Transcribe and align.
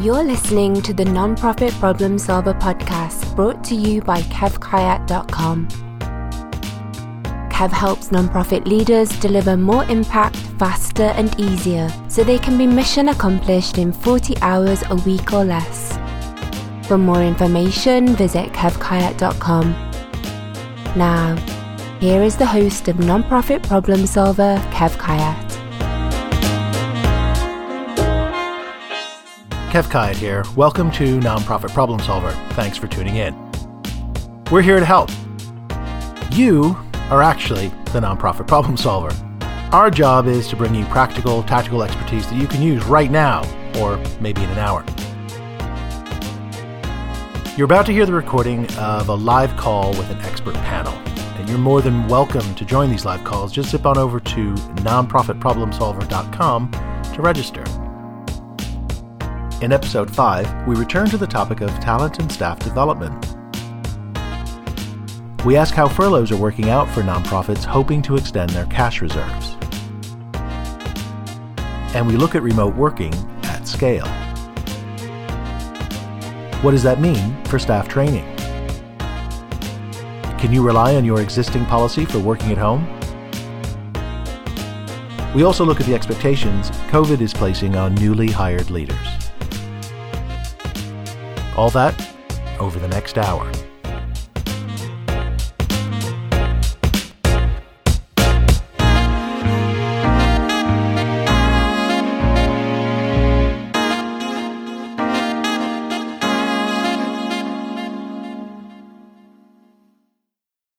You're 0.00 0.24
listening 0.24 0.80
to 0.80 0.94
the 0.94 1.04
Nonprofit 1.04 1.78
Problem 1.78 2.18
Solver 2.18 2.54
podcast 2.54 3.36
brought 3.36 3.62
to 3.64 3.74
you 3.74 4.00
by 4.00 4.22
KevKayat.com. 4.22 5.68
Kev 7.50 7.70
helps 7.70 8.08
nonprofit 8.08 8.66
leaders 8.66 9.10
deliver 9.20 9.58
more 9.58 9.84
impact 9.90 10.36
faster 10.58 11.02
and 11.02 11.38
easier 11.38 11.92
so 12.08 12.24
they 12.24 12.38
can 12.38 12.56
be 12.56 12.66
mission 12.66 13.10
accomplished 13.10 13.76
in 13.76 13.92
40 13.92 14.38
hours 14.40 14.82
a 14.88 14.96
week 15.04 15.34
or 15.34 15.44
less. 15.44 15.98
For 16.88 16.96
more 16.96 17.22
information, 17.22 18.16
visit 18.16 18.54
kevkayat.com. 18.54 19.72
Now, 20.96 21.36
here 22.00 22.22
is 22.22 22.38
the 22.38 22.46
host 22.46 22.88
of 22.88 22.96
Nonprofit 22.96 23.62
Problem 23.64 24.06
Solver, 24.06 24.56
Kev 24.72 24.96
Kayat. 24.96 25.49
Kev 29.70 29.84
Kayat 29.84 30.16
here. 30.16 30.42
Welcome 30.56 30.90
to 30.92 31.20
Nonprofit 31.20 31.72
Problem 31.72 32.00
Solver. 32.00 32.32
Thanks 32.54 32.76
for 32.76 32.88
tuning 32.88 33.18
in. 33.18 33.36
We're 34.50 34.62
here 34.62 34.80
to 34.80 34.84
help. 34.84 35.10
You 36.32 36.76
are 37.08 37.22
actually 37.22 37.68
the 37.92 38.00
nonprofit 38.00 38.48
problem 38.48 38.76
solver. 38.76 39.14
Our 39.70 39.88
job 39.88 40.26
is 40.26 40.48
to 40.48 40.56
bring 40.56 40.74
you 40.74 40.84
practical, 40.86 41.44
tactical 41.44 41.84
expertise 41.84 42.28
that 42.28 42.34
you 42.34 42.48
can 42.48 42.60
use 42.62 42.84
right 42.86 43.12
now, 43.12 43.44
or 43.78 43.98
maybe 44.20 44.42
in 44.42 44.50
an 44.50 44.58
hour. 44.58 44.84
You're 47.56 47.66
about 47.66 47.86
to 47.86 47.92
hear 47.92 48.06
the 48.06 48.12
recording 48.12 48.68
of 48.74 49.08
a 49.08 49.14
live 49.14 49.56
call 49.56 49.90
with 49.90 50.10
an 50.10 50.18
expert 50.22 50.56
panel, 50.56 50.94
and 51.38 51.48
you're 51.48 51.58
more 51.58 51.80
than 51.80 52.08
welcome 52.08 52.56
to 52.56 52.64
join 52.64 52.90
these 52.90 53.04
live 53.04 53.22
calls. 53.22 53.52
Just 53.52 53.70
zip 53.70 53.86
on 53.86 53.98
over 53.98 54.18
to 54.18 54.54
nonprofitproblemsolver.com 54.82 56.70
to 57.14 57.22
register. 57.22 57.89
In 59.62 59.72
episode 59.72 60.10
5, 60.10 60.66
we 60.66 60.74
return 60.74 61.10
to 61.10 61.18
the 61.18 61.26
topic 61.26 61.60
of 61.60 61.68
talent 61.80 62.18
and 62.18 62.32
staff 62.32 62.58
development. 62.60 63.12
We 65.44 65.58
ask 65.58 65.74
how 65.74 65.86
furloughs 65.86 66.32
are 66.32 66.38
working 66.38 66.70
out 66.70 66.88
for 66.88 67.02
nonprofits 67.02 67.62
hoping 67.62 68.00
to 68.02 68.16
extend 68.16 68.48
their 68.50 68.64
cash 68.66 69.02
reserves. 69.02 69.58
And 71.94 72.06
we 72.06 72.16
look 72.16 72.34
at 72.34 72.42
remote 72.42 72.74
working 72.74 73.12
at 73.42 73.68
scale. 73.68 74.06
What 76.62 76.70
does 76.70 76.82
that 76.84 76.98
mean 76.98 77.44
for 77.44 77.58
staff 77.58 77.86
training? 77.86 78.24
Can 80.38 80.54
you 80.54 80.64
rely 80.64 80.94
on 80.94 81.04
your 81.04 81.20
existing 81.20 81.66
policy 81.66 82.06
for 82.06 82.18
working 82.18 82.50
at 82.50 82.56
home? 82.56 82.86
We 85.34 85.42
also 85.42 85.66
look 85.66 85.80
at 85.80 85.86
the 85.86 85.94
expectations 85.94 86.70
COVID 86.88 87.20
is 87.20 87.34
placing 87.34 87.76
on 87.76 87.94
newly 87.96 88.30
hired 88.30 88.70
leaders. 88.70 89.19
All 91.60 91.68
that 91.72 91.94
over 92.58 92.78
the 92.78 92.88
next 92.88 93.18
hour. 93.18 93.52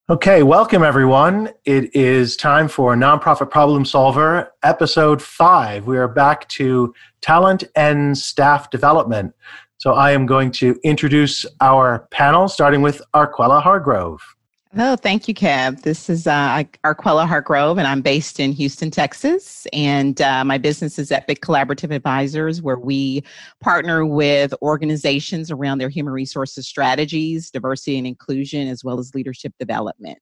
Okay, 0.10 0.42
welcome 0.42 0.84
everyone. 0.84 1.50
It 1.64 1.96
is 1.96 2.36
time 2.36 2.68
for 2.68 2.96
Nonprofit 2.96 3.52
Problem 3.52 3.86
Solver, 3.86 4.52
episode 4.64 5.22
five. 5.22 5.86
We 5.86 6.00
are 6.00 6.08
back 6.08 6.50
to 6.50 6.96
talent 7.22 7.66
and 7.76 8.18
staff 8.18 8.72
development. 8.72 9.36
So 9.82 9.94
I 9.94 10.12
am 10.12 10.28
going 10.28 10.52
to 10.52 10.80
introduce 10.84 11.44
our 11.60 12.08
panel, 12.12 12.48
starting 12.48 12.84
with 12.84 13.02
Arquella 13.16 13.64
Hargrove. 13.64 14.22
Oh, 14.78 14.96
thank 14.96 15.28
you, 15.28 15.34
Kev. 15.34 15.82
This 15.82 16.08
is 16.08 16.28
uh, 16.28 16.64
Arquella 16.86 17.28
Hargrove, 17.28 17.80
and 17.80 17.88
I'm 17.88 18.02
based 18.02 18.40
in 18.40 18.52
Houston, 18.52 18.92
Texas. 18.92 19.66
And 19.74 20.22
uh, 20.22 20.46
my 20.46 20.60
business 20.60 21.00
is 21.00 21.12
Epic 21.12 21.42
Collaborative 21.42 21.92
Advisors, 21.92 22.62
where 22.62 22.78
we 22.78 23.24
partner 23.60 24.06
with 24.06 24.54
organizations 24.62 25.50
around 25.50 25.80
their 25.80 25.90
human 25.90 26.14
resources 26.14 26.68
strategies, 26.68 27.50
diversity 27.50 27.98
and 27.98 28.06
inclusion, 28.06 28.68
as 28.68 28.84
well 28.84 29.00
as 29.00 29.16
leadership 29.16 29.52
development. 29.60 30.22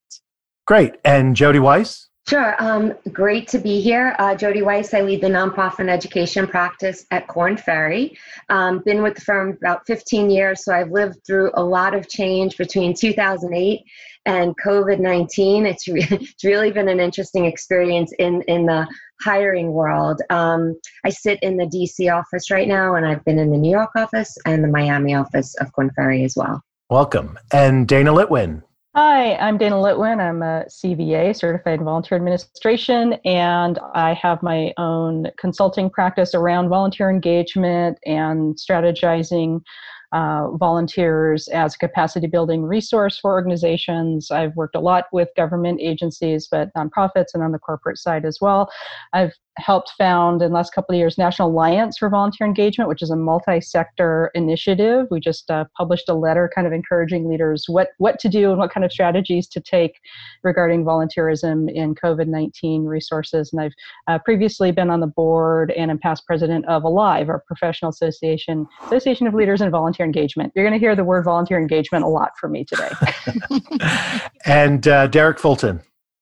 Great. 0.68 0.96
And 1.03 1.36
Jody 1.36 1.59
Weiss? 1.59 2.09
Sure. 2.29 2.56
Um, 2.59 2.94
great 3.12 3.47
to 3.47 3.57
be 3.57 3.81
here. 3.81 4.16
Uh, 4.19 4.35
Jody 4.35 4.62
Weiss, 4.62 4.94
I 4.94 5.01
lead 5.01 5.22
the 5.22 5.29
nonprofit 5.29 5.90
education 5.90 6.45
practice 6.45 7.03
at 7.09 7.28
Korn 7.28 7.57
Ferry. 7.57 8.19
Um, 8.50 8.84
been 8.85 9.01
with 9.01 9.16
the 9.16 9.22
firm 9.22 9.57
about 9.59 9.88
15 9.88 10.29
years, 10.29 10.63
so 10.63 10.72
I've 10.72 10.91
lived 10.91 11.25
through 11.25 11.50
a 11.56 11.63
lot 11.63 11.95
of 11.95 12.07
change 12.07 12.56
between 12.56 12.94
2008 12.94 13.81
and 14.28 14.53
COVID 14.63 15.00
19. 15.00 15.66
It's, 15.66 15.88
re- 15.88 16.06
it's 16.12 16.44
really 16.44 16.72
been 16.72 16.88
an 16.88 17.00
interesting 17.00 17.45
experience 17.45 18.13
in, 18.19 18.44
in 18.44 18.68
the 18.68 18.88
hiring 19.22 19.72
world. 19.72 20.22
Um, 20.29 20.79
I 21.03 21.09
sit 21.09 21.39
in 21.41 21.57
the 21.57 21.66
DC 21.66 22.16
office 22.16 22.51
right 22.51 22.68
now, 22.68 22.94
and 22.94 23.07
I've 23.07 23.25
been 23.25 23.39
in 23.39 23.50
the 23.50 23.57
New 23.57 23.72
York 23.72 23.95
office 23.95 24.38
and 24.45 24.63
the 24.63 24.68
Miami 24.68 25.16
office 25.16 25.56
of 25.56 25.73
Korn 25.73 25.89
Ferry 25.95 26.23
as 26.25 26.35
well. 26.38 26.62
Welcome. 26.91 27.39
And 27.51 27.88
Dana 27.88 28.13
Litwin. 28.13 28.62
Hi, 29.02 29.36
I'm 29.36 29.58
Dana 29.58 29.78
Litwin. 29.78 30.20
I'm 30.20 30.44
a 30.44 30.66
CVA, 30.68 31.34
Certified 31.34 31.82
Volunteer 31.82 32.18
Administration, 32.18 33.14
and 33.24 33.80
I 33.94 34.14
have 34.14 34.44
my 34.44 34.74
own 34.78 35.28
consulting 35.40 35.90
practice 35.90 36.36
around 36.36 36.68
volunteer 36.68 37.10
engagement 37.10 37.98
and 38.06 38.58
strategizing 38.58 39.62
uh, 40.12 40.50
volunteers 40.52 41.48
as 41.48 41.76
a 41.76 41.78
capacity 41.78 42.28
building 42.28 42.64
resource 42.64 43.18
for 43.18 43.32
organizations. 43.32 44.32
I've 44.32 44.54
worked 44.58 44.76
a 44.76 44.82
lot 44.82 45.06
with 45.14 45.30
government 45.38 45.80
agencies, 45.81 46.50
but 46.52 46.68
nonprofits 46.76 47.28
and 47.34 47.42
on 47.42 47.54
the 47.54 47.60
corporate 47.60 48.00
side 48.00 48.26
as 48.26 48.40
well. 48.42 48.70
I've 49.14 49.31
helped 49.59 49.92
found 49.97 50.42
in 50.42 50.50
the 50.50 50.56
last 50.56 50.74
couple 50.74 50.94
of 50.96 50.97
years 50.97 51.18
National 51.18 51.50
Alliance 51.50 51.97
for 51.97 52.09
Volunteer 52.09 52.47
Engagement, 52.47 52.88
which 52.88 53.02
is 53.02 53.09
a 53.09 53.16
multi-sector 53.16 54.31
initiative. 54.34 55.08
We 55.12 55.20
just 55.20 55.50
uh, 55.52 55.66
published 55.78 56.09
a 56.09 56.14
letter 56.14 56.50
kind 56.53 56.66
of 56.66 56.74
encouraging 56.74 57.30
leaders 57.30 57.66
what, 57.68 57.90
what 57.98 58.19
to 58.19 58.30
do 58.30 58.50
and 58.50 58.59
what 58.59 58.72
kind 58.72 58.84
of 58.86 58.92
strategies 58.92 59.48
to 59.50 59.62
take 59.62 60.00
regarding 60.44 60.84
volunteerism 60.84 61.72
in 61.72 61.96
COVID-19 61.96 62.86
resources. 62.86 63.52
And 63.53 63.62
I've 63.62 63.74
uh, 64.08 64.19
previously 64.19 64.72
been 64.72 64.90
on 64.90 65.00
the 65.00 65.08
board 65.08 65.72
and 65.72 65.92
am 65.92 66.00
past 66.00 66.25
president 66.25 66.66
of 66.68 66.84
ALIVE, 66.84 67.30
our 67.30 67.44
professional 67.46 67.90
association, 67.90 68.68
Association 68.86 69.28
of 69.28 69.34
Leaders 69.34 69.62
in 69.62 69.69
Volunteer 69.69 70.06
Engagement. 70.06 70.52
You're 70.56 70.66
going 70.66 70.80
to 70.80 70.84
hear 70.84 70.96
the 70.96 71.03
word 71.03 71.25
volunteer 71.25 71.59
engagement 71.59 72.03
a 72.03 72.08
lot 72.08 72.31
from 72.40 72.53
me 72.53 72.66
today. 72.66 72.90
and 74.46 74.88
uh, 74.88 75.08
Derek 75.08 75.40
Fulton. 75.40 75.81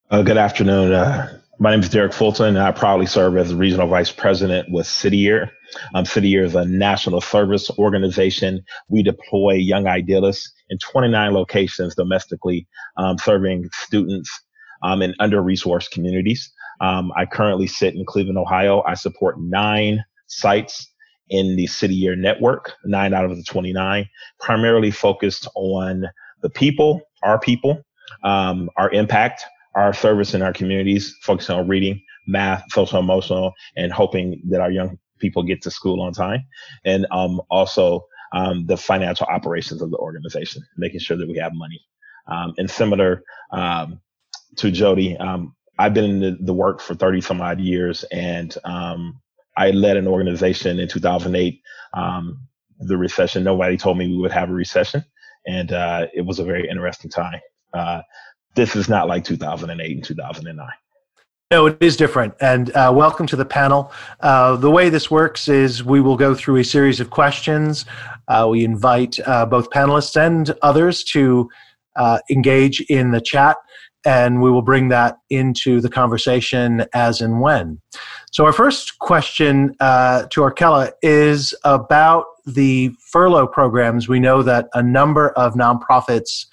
Uh, 0.10 0.22
good 0.22 0.38
afternoon. 0.38 1.42
My 1.60 1.72
name 1.72 1.80
is 1.80 1.90
Derek 1.90 2.14
Fulton, 2.14 2.50
and 2.50 2.60
I 2.60 2.72
proudly 2.72 3.08
serve 3.08 3.36
as 3.36 3.52
Regional 3.52 3.88
Vice 3.88 4.12
President 4.12 4.72
with 4.72 4.86
City 4.86 5.18
Year. 5.18 5.50
Um, 5.96 6.06
City 6.06 6.30
Year 6.30 6.44
is 6.44 6.54
a 6.54 6.66
national 6.66 7.20
service 7.20 7.72
organization. 7.80 8.64
We 8.90 9.02
deploy 9.02 9.54
young 9.54 9.88
idealists 9.88 10.54
in 10.70 10.78
29 10.78 11.34
locations 11.34 11.96
domestically, 11.96 12.68
um, 12.98 13.18
serving 13.18 13.68
students 13.74 14.30
um, 14.84 15.02
in 15.02 15.16
under-resourced 15.20 15.90
communities. 15.90 16.48
Um, 16.80 17.12
I 17.18 17.26
currently 17.26 17.66
sit 17.66 17.96
in 17.96 18.06
Cleveland, 18.06 18.38
Ohio. 18.38 18.84
I 18.86 18.94
support 18.94 19.40
nine 19.40 20.06
sites 20.28 20.88
in 21.32 21.56
the 21.56 21.66
City 21.66 21.96
Year 21.96 22.16
network, 22.16 22.74
nine 22.86 23.16
out 23.16 23.26
of 23.26 23.36
the 23.36 23.44
29, 23.44 24.08
primarily 24.40 24.92
focused 24.92 25.48
on 25.56 26.06
the 26.44 26.52
people, 26.52 27.02
our 27.24 27.40
people, 27.40 27.82
um, 28.24 28.70
our 28.78 28.92
impact, 28.92 29.44
our 29.78 29.94
service 29.94 30.34
in 30.34 30.42
our 30.42 30.52
communities, 30.52 31.16
focusing 31.22 31.56
on 31.56 31.68
reading, 31.68 32.02
math, 32.26 32.64
social 32.72 33.00
emotional, 33.00 33.54
and 33.76 33.94
hoping 33.94 34.42
that 34.50 34.60
our 34.60 34.72
young 34.72 34.98
people 35.20 35.44
get 35.44 35.62
to 35.62 35.72
school 35.72 36.02
on 36.02 36.12
time. 36.14 36.44
And 36.84 37.06
um, 37.12 37.40
also 37.52 38.08
um, 38.34 38.66
the 38.66 38.76
financial 38.76 39.28
operations 39.28 39.84
of 39.84 39.92
the 39.92 39.98
organization, 39.98 40.64
making 40.78 41.00
sure 41.00 41.16
that 41.16 41.28
we 41.28 41.38
have 41.38 41.54
money. 41.54 41.80
Um, 42.28 42.54
and 42.58 42.70
similar 42.70 43.24
um, 43.52 44.02
to 44.58 44.72
Jody, 44.72 45.16
um, 45.18 45.56
I've 45.78 45.94
been 45.94 46.06
in 46.06 46.20
the, 46.22 46.38
the, 46.42 46.54
work 46.54 46.82
for 46.82 46.96
30 46.96 47.22
some 47.22 47.40
odd 47.40 47.60
years, 47.60 48.04
and 48.12 48.54
um, 48.66 49.22
I 49.56 49.70
led 49.70 49.96
an 49.96 50.08
organization 50.08 50.80
in 50.80 50.88
2008. 50.88 51.62
the 52.80 52.98
recession, 52.98 53.44
nobody 53.44 53.78
told 53.78 54.00
me 54.00 54.08
we 54.08 54.18
would 54.18 54.32
have 54.32 54.50
a 54.50 54.54
recession. 54.54 55.06
And 55.46 55.72
uh, 55.72 56.08
it 56.14 56.22
was 56.22 56.40
a 56.40 56.44
very 56.44 56.68
interesting 56.68 57.12
time. 57.12 57.40
Uh, 57.74 58.02
this 58.58 58.76
is 58.76 58.90
not 58.90 59.08
like 59.08 59.24
2008 59.24 59.96
and 59.96 60.04
2009. 60.04 60.68
No, 61.50 61.68
it 61.68 61.78
is 61.80 61.96
different. 61.96 62.34
And 62.42 62.76
uh, 62.76 62.92
welcome 62.94 63.26
to 63.28 63.38
the 63.38 63.46
panel. 63.46 63.94
Uh, 64.20 64.58
the 64.58 64.70
way 64.70 64.90
this 64.90 65.10
works 65.10 65.48
is 65.48 65.82
we 65.82 66.02
will 66.02 66.18
go 66.18 66.36
through 66.36 66.58
a 66.58 66.64
series 66.64 67.00
of 67.00 67.10
questions. 67.10 67.86
Uh, 68.28 68.48
we 68.52 68.66
invite 68.66 69.18
uh, 69.26 69.46
both 69.46 69.70
panelists 69.70 70.20
and 70.20 70.54
others 70.62 71.06
to 71.06 71.50
uh, 71.96 72.20
engage 72.30 72.82
in 72.90 73.12
the 73.12 73.22
chat, 73.22 73.56
and 74.06 74.42
we 74.42 74.52
will 74.52 74.62
bring 74.62 74.90
that 74.90 75.20
into 75.30 75.80
the 75.80 75.90
conversation 75.90 76.86
as 76.94 77.22
and 77.22 77.40
when. 77.40 77.80
So, 78.32 78.44
our 78.44 78.52
first 78.52 79.00
question 79.00 79.74
uh, 79.80 80.24
to 80.32 80.42
Arquella 80.42 80.92
is 81.02 81.54
about 81.64 82.26
the 82.46 82.92
furlough 83.12 83.48
programs 83.48 84.10
we 84.10 84.20
know 84.20 84.42
that 84.44 84.68
a 84.74 84.84
number 84.84 85.30
of 85.30 85.54
nonprofits 85.54 86.46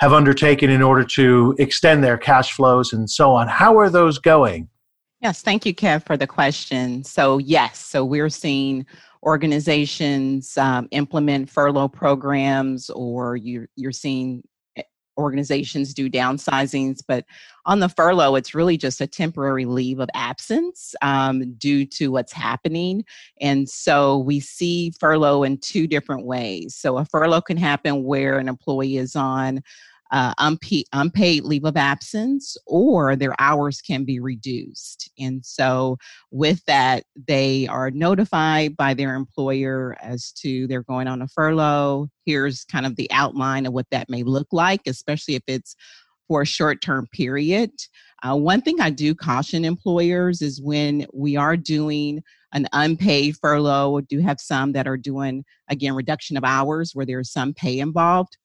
have 0.00 0.12
undertaken 0.12 0.70
in 0.70 0.82
order 0.82 1.04
to 1.04 1.54
extend 1.58 2.02
their 2.02 2.18
cash 2.18 2.52
flows 2.52 2.92
and 2.92 3.08
so 3.08 3.32
on. 3.32 3.48
How 3.48 3.78
are 3.78 3.90
those 3.90 4.18
going? 4.18 4.68
Yes, 5.20 5.40
thank 5.40 5.64
you, 5.64 5.74
Kev, 5.74 6.04
for 6.04 6.16
the 6.16 6.26
question. 6.26 7.02
So, 7.04 7.38
yes, 7.38 7.78
so 7.78 8.04
we're 8.04 8.28
seeing 8.28 8.84
organizations 9.22 10.58
um, 10.58 10.86
implement 10.90 11.48
furlough 11.48 11.88
programs, 11.88 12.90
or 12.90 13.36
you're, 13.36 13.68
you're 13.76 13.92
seeing 13.92 14.42
organizations 15.16 15.94
do 15.94 16.10
downsizings. 16.10 17.00
But 17.06 17.24
on 17.66 17.80
the 17.80 17.88
furlough, 17.88 18.34
it's 18.34 18.54
really 18.54 18.76
just 18.76 19.00
a 19.00 19.06
temporary 19.06 19.64
leave 19.64 20.00
of 20.00 20.08
absence 20.14 20.94
um, 21.02 21.52
due 21.54 21.86
to 21.86 22.12
what's 22.12 22.32
happening. 22.32 23.04
And 23.40 23.68
so 23.68 24.18
we 24.18 24.40
see 24.40 24.92
furlough 24.98 25.42
in 25.42 25.58
two 25.58 25.86
different 25.86 26.26
ways. 26.26 26.74
So 26.74 26.98
a 26.98 27.04
furlough 27.04 27.42
can 27.42 27.56
happen 27.56 28.04
where 28.04 28.38
an 28.38 28.48
employee 28.48 28.96
is 28.96 29.16
on 29.16 29.62
uh, 30.10 30.34
unpaid, 30.38 30.86
unpaid 30.92 31.44
leave 31.44 31.64
of 31.64 31.76
absence 31.76 32.56
or 32.66 33.16
their 33.16 33.34
hours 33.40 33.80
can 33.80 34.04
be 34.04 34.20
reduced. 34.20 35.10
And 35.18 35.44
so, 35.44 35.96
with 36.30 36.64
that, 36.66 37.04
they 37.26 37.66
are 37.68 37.90
notified 37.90 38.76
by 38.76 38.94
their 38.94 39.14
employer 39.14 39.96
as 40.00 40.32
to 40.42 40.66
they're 40.66 40.82
going 40.82 41.08
on 41.08 41.22
a 41.22 41.28
furlough. 41.28 42.08
Here's 42.26 42.64
kind 42.64 42.86
of 42.86 42.96
the 42.96 43.10
outline 43.10 43.66
of 43.66 43.72
what 43.72 43.86
that 43.90 44.10
may 44.10 44.22
look 44.22 44.48
like, 44.52 44.82
especially 44.86 45.34
if 45.34 45.42
it's 45.46 45.74
for 46.28 46.42
a 46.42 46.46
short 46.46 46.80
term 46.80 47.06
period. 47.12 47.70
Uh, 48.22 48.36
one 48.36 48.62
thing 48.62 48.80
I 48.80 48.90
do 48.90 49.14
caution 49.14 49.64
employers 49.64 50.40
is 50.40 50.62
when 50.62 51.06
we 51.12 51.36
are 51.36 51.56
doing 51.56 52.22
an 52.52 52.68
unpaid 52.72 53.36
furlough, 53.36 53.90
we 53.90 54.02
do 54.02 54.20
have 54.20 54.40
some 54.40 54.72
that 54.72 54.86
are 54.86 54.96
doing, 54.96 55.44
again, 55.68 55.94
reduction 55.94 56.36
of 56.36 56.44
hours 56.44 56.92
where 56.94 57.04
there's 57.04 57.30
some 57.30 57.52
pay 57.52 57.80
involved 57.80 58.38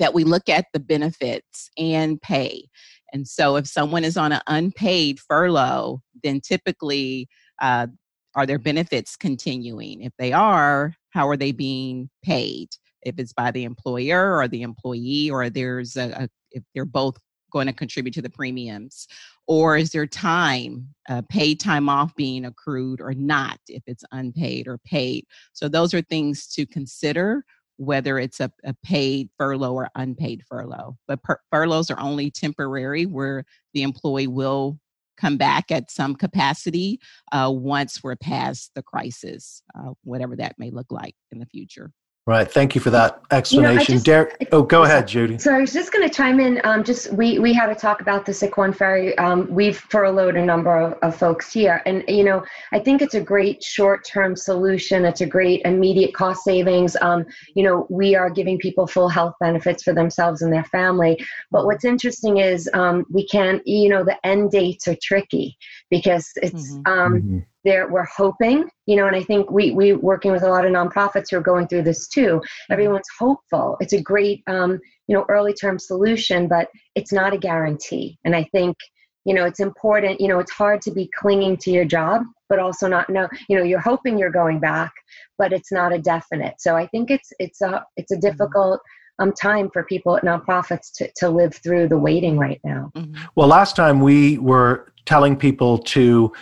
that 0.00 0.14
we 0.14 0.24
look 0.24 0.48
at 0.48 0.66
the 0.72 0.80
benefits 0.80 1.70
and 1.78 2.20
pay. 2.20 2.68
And 3.12 3.28
so 3.28 3.56
if 3.56 3.66
someone 3.66 4.04
is 4.04 4.16
on 4.16 4.32
an 4.32 4.40
unpaid 4.48 5.20
furlough, 5.20 6.02
then 6.24 6.40
typically 6.40 7.28
uh, 7.60 7.86
are 8.34 8.46
their 8.46 8.58
benefits 8.58 9.16
continuing? 9.16 10.02
If 10.02 10.12
they 10.18 10.32
are, 10.32 10.94
how 11.10 11.28
are 11.28 11.36
they 11.36 11.52
being 11.52 12.08
paid? 12.24 12.68
If 13.02 13.18
it's 13.18 13.32
by 13.32 13.50
the 13.50 13.64
employer 13.64 14.36
or 14.36 14.48
the 14.48 14.62
employee, 14.62 15.30
or 15.30 15.50
there's 15.50 15.96
a, 15.96 16.10
a 16.10 16.28
if 16.52 16.62
they're 16.74 16.84
both 16.84 17.16
going 17.52 17.66
to 17.66 17.72
contribute 17.72 18.14
to 18.14 18.22
the 18.22 18.30
premiums, 18.30 19.06
or 19.46 19.76
is 19.76 19.90
there 19.90 20.06
time, 20.06 20.86
uh, 21.08 21.22
paid 21.28 21.58
time 21.58 21.88
off 21.88 22.14
being 22.14 22.44
accrued 22.44 23.00
or 23.00 23.12
not 23.14 23.58
if 23.68 23.82
it's 23.86 24.04
unpaid 24.12 24.68
or 24.68 24.78
paid? 24.78 25.24
So 25.52 25.68
those 25.68 25.92
are 25.94 26.02
things 26.02 26.46
to 26.48 26.66
consider 26.66 27.44
whether 27.80 28.18
it's 28.18 28.40
a, 28.40 28.52
a 28.62 28.74
paid 28.84 29.30
furlough 29.38 29.72
or 29.72 29.88
unpaid 29.94 30.42
furlough. 30.46 30.98
But 31.08 31.22
per- 31.22 31.40
furloughs 31.50 31.90
are 31.90 31.98
only 31.98 32.30
temporary, 32.30 33.06
where 33.06 33.44
the 33.72 33.82
employee 33.82 34.26
will 34.26 34.78
come 35.16 35.38
back 35.38 35.70
at 35.70 35.90
some 35.90 36.14
capacity 36.14 37.00
uh, 37.32 37.50
once 37.50 38.02
we're 38.02 38.16
past 38.16 38.72
the 38.74 38.82
crisis, 38.82 39.62
uh, 39.74 39.92
whatever 40.04 40.36
that 40.36 40.58
may 40.58 40.70
look 40.70 40.92
like 40.92 41.14
in 41.32 41.38
the 41.38 41.46
future. 41.46 41.90
Right. 42.26 42.48
Thank 42.48 42.74
you 42.74 42.82
for 42.82 42.90
that 42.90 43.22
explanation. 43.30 43.94
You 43.94 43.98
know, 43.98 44.04
Derek, 44.04 44.48
oh, 44.52 44.62
go 44.62 44.84
ahead, 44.84 45.08
Judy. 45.08 45.38
So 45.38 45.54
I 45.54 45.58
was 45.58 45.72
just 45.72 45.90
going 45.90 46.06
to 46.06 46.14
chime 46.14 46.38
in. 46.38 46.60
Um, 46.64 46.84
just 46.84 47.10
we 47.14 47.38
we 47.38 47.54
had 47.54 47.70
a 47.70 47.74
talk 47.74 48.02
about 48.02 48.26
this 48.26 48.42
at 48.42 48.52
Korn 48.52 48.74
Ferry. 48.74 49.16
Um, 49.16 49.48
we've 49.50 49.78
furloughed 49.78 50.36
a 50.36 50.44
number 50.44 50.78
of, 50.78 50.92
of 51.00 51.16
folks 51.16 51.50
here, 51.50 51.82
and 51.86 52.04
you 52.06 52.22
know 52.22 52.44
I 52.72 52.78
think 52.78 53.00
it's 53.00 53.14
a 53.14 53.20
great 53.22 53.64
short-term 53.64 54.36
solution. 54.36 55.06
It's 55.06 55.22
a 55.22 55.26
great 55.26 55.62
immediate 55.64 56.14
cost 56.14 56.44
savings. 56.44 56.94
Um, 57.00 57.24
you 57.54 57.64
know 57.64 57.86
we 57.88 58.14
are 58.14 58.28
giving 58.28 58.58
people 58.58 58.86
full 58.86 59.08
health 59.08 59.34
benefits 59.40 59.82
for 59.82 59.94
themselves 59.94 60.42
and 60.42 60.52
their 60.52 60.64
family. 60.64 61.18
But 61.50 61.64
what's 61.64 61.86
interesting 61.86 62.36
is 62.36 62.68
um, 62.74 63.06
we 63.10 63.26
can't. 63.26 63.66
you 63.66 63.88
know 63.88 64.04
the 64.04 64.24
end 64.26 64.50
dates 64.50 64.86
are 64.88 64.96
tricky 65.02 65.56
because 65.90 66.30
it's 66.36 66.74
mm-hmm. 66.74 66.92
Um, 66.92 67.14
mm-hmm 67.14 67.38
there 67.64 67.88
we're 67.90 68.04
hoping 68.04 68.68
you 68.86 68.96
know 68.96 69.06
and 69.06 69.16
i 69.16 69.22
think 69.22 69.50
we 69.50 69.70
we 69.72 69.92
working 69.92 70.32
with 70.32 70.42
a 70.42 70.48
lot 70.48 70.64
of 70.64 70.72
nonprofits 70.72 71.30
who 71.30 71.36
are 71.36 71.42
going 71.42 71.66
through 71.66 71.82
this 71.82 72.08
too 72.08 72.36
mm-hmm. 72.36 72.72
everyone's 72.72 73.08
hopeful 73.18 73.76
it's 73.80 73.92
a 73.92 74.02
great 74.02 74.42
um, 74.46 74.78
you 75.06 75.16
know 75.16 75.24
early 75.28 75.52
term 75.52 75.78
solution 75.78 76.48
but 76.48 76.68
it's 76.94 77.12
not 77.12 77.34
a 77.34 77.38
guarantee 77.38 78.18
and 78.24 78.34
i 78.34 78.44
think 78.52 78.76
you 79.24 79.34
know 79.34 79.44
it's 79.44 79.60
important 79.60 80.20
you 80.20 80.28
know 80.28 80.38
it's 80.38 80.52
hard 80.52 80.80
to 80.80 80.90
be 80.90 81.10
clinging 81.18 81.56
to 81.56 81.70
your 81.70 81.84
job 81.84 82.22
but 82.48 82.58
also 82.58 82.88
not 82.88 83.08
know 83.10 83.28
you 83.48 83.56
know 83.56 83.62
you're 83.62 83.80
hoping 83.80 84.18
you're 84.18 84.30
going 84.30 84.58
back 84.58 84.92
but 85.38 85.52
it's 85.52 85.72
not 85.72 85.92
a 85.92 85.98
definite 85.98 86.54
so 86.58 86.76
i 86.76 86.86
think 86.86 87.10
it's 87.10 87.32
it's 87.38 87.60
a 87.60 87.84
it's 87.96 88.12
a 88.12 88.14
mm-hmm. 88.14 88.28
difficult 88.28 88.80
um, 89.20 89.32
time 89.32 89.70
for 89.70 89.84
people 89.84 90.16
at 90.16 90.24
nonprofits 90.24 90.90
to, 90.94 91.10
to 91.16 91.28
live 91.28 91.54
through 91.54 91.88
the 91.88 91.98
waiting 91.98 92.38
right 92.38 92.58
now. 92.64 92.90
Mm-hmm. 92.96 93.22
Well, 93.34 93.48
last 93.48 93.76
time 93.76 94.00
we 94.00 94.38
were 94.38 94.92
telling 95.04 95.36
people 95.36 95.78
to 95.78 96.32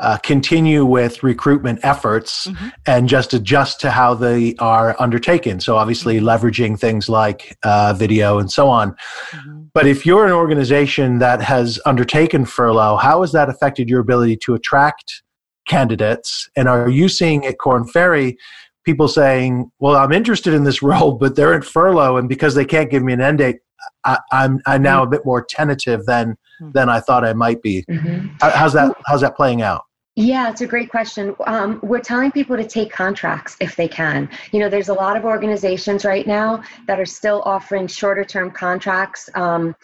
uh, 0.00 0.16
continue 0.18 0.84
with 0.84 1.22
recruitment 1.22 1.80
efforts 1.82 2.46
mm-hmm. 2.46 2.68
and 2.86 3.08
just 3.08 3.34
adjust 3.34 3.80
to 3.80 3.90
how 3.90 4.14
they 4.14 4.54
are 4.58 4.96
undertaken. 4.98 5.60
So, 5.60 5.76
obviously, 5.76 6.16
mm-hmm. 6.16 6.28
leveraging 6.28 6.78
things 6.78 7.08
like 7.08 7.56
uh, 7.62 7.94
video 7.94 8.38
and 8.38 8.50
so 8.50 8.68
on. 8.68 8.92
Mm-hmm. 9.30 9.62
But 9.74 9.86
if 9.86 10.06
you're 10.06 10.26
an 10.26 10.32
organization 10.32 11.18
that 11.18 11.40
has 11.42 11.80
undertaken 11.86 12.44
furlough, 12.44 12.96
how 12.96 13.22
has 13.22 13.32
that 13.32 13.48
affected 13.48 13.88
your 13.88 14.00
ability 14.00 14.36
to 14.44 14.54
attract 14.54 15.22
candidates? 15.66 16.48
And 16.56 16.68
are 16.68 16.88
you 16.88 17.08
seeing 17.08 17.44
at 17.46 17.58
Korn 17.58 17.86
Ferry 17.86 18.36
people 18.84 19.08
saying, 19.08 19.70
well, 19.80 19.96
I'm 19.96 20.12
interested 20.12 20.54
in 20.54 20.64
this 20.64 20.82
role, 20.92 21.12
but 21.12 21.36
they're 21.36 21.54
in 21.54 21.62
furlough, 21.62 22.16
and 22.16 22.28
because 22.28 22.54
they 22.54 22.64
can't 22.64 22.90
give 22.90 23.02
me 23.02 23.12
an 23.12 23.20
end 23.20 23.38
date, 23.38 23.56
I, 24.04 24.18
am 24.32 24.60
I'm 24.66 24.82
now 24.82 25.02
mm-hmm. 25.02 25.08
a 25.08 25.16
bit 25.16 25.26
more 25.26 25.44
tentative 25.44 26.06
than 26.06 26.36
mm-hmm. 26.60 26.70
than 26.72 26.88
I 26.88 27.00
thought 27.00 27.24
I 27.24 27.32
might 27.32 27.62
be. 27.62 27.84
Mm-hmm. 27.88 28.28
How's 28.40 28.72
that 28.72 28.96
How's 29.06 29.20
that 29.20 29.36
playing 29.36 29.62
out? 29.62 29.82
Yeah, 30.18 30.50
it's 30.50 30.62
a 30.62 30.66
great 30.66 30.90
question. 30.90 31.36
Um, 31.46 31.78
we're 31.80 32.00
telling 32.00 32.32
people 32.32 32.56
to 32.56 32.66
take 32.66 32.90
contracts 32.90 33.56
if 33.60 33.76
they 33.76 33.86
can. 33.86 34.28
You 34.50 34.58
know, 34.58 34.68
there's 34.68 34.88
a 34.88 34.94
lot 34.94 35.16
of 35.16 35.24
organizations 35.24 36.04
right 36.04 36.26
now 36.26 36.64
that 36.88 36.98
are 36.98 37.06
still 37.06 37.40
offering 37.46 37.86
shorter 37.86 38.24
term 38.24 38.50
contracts. 38.50 39.30
Um, 39.36 39.76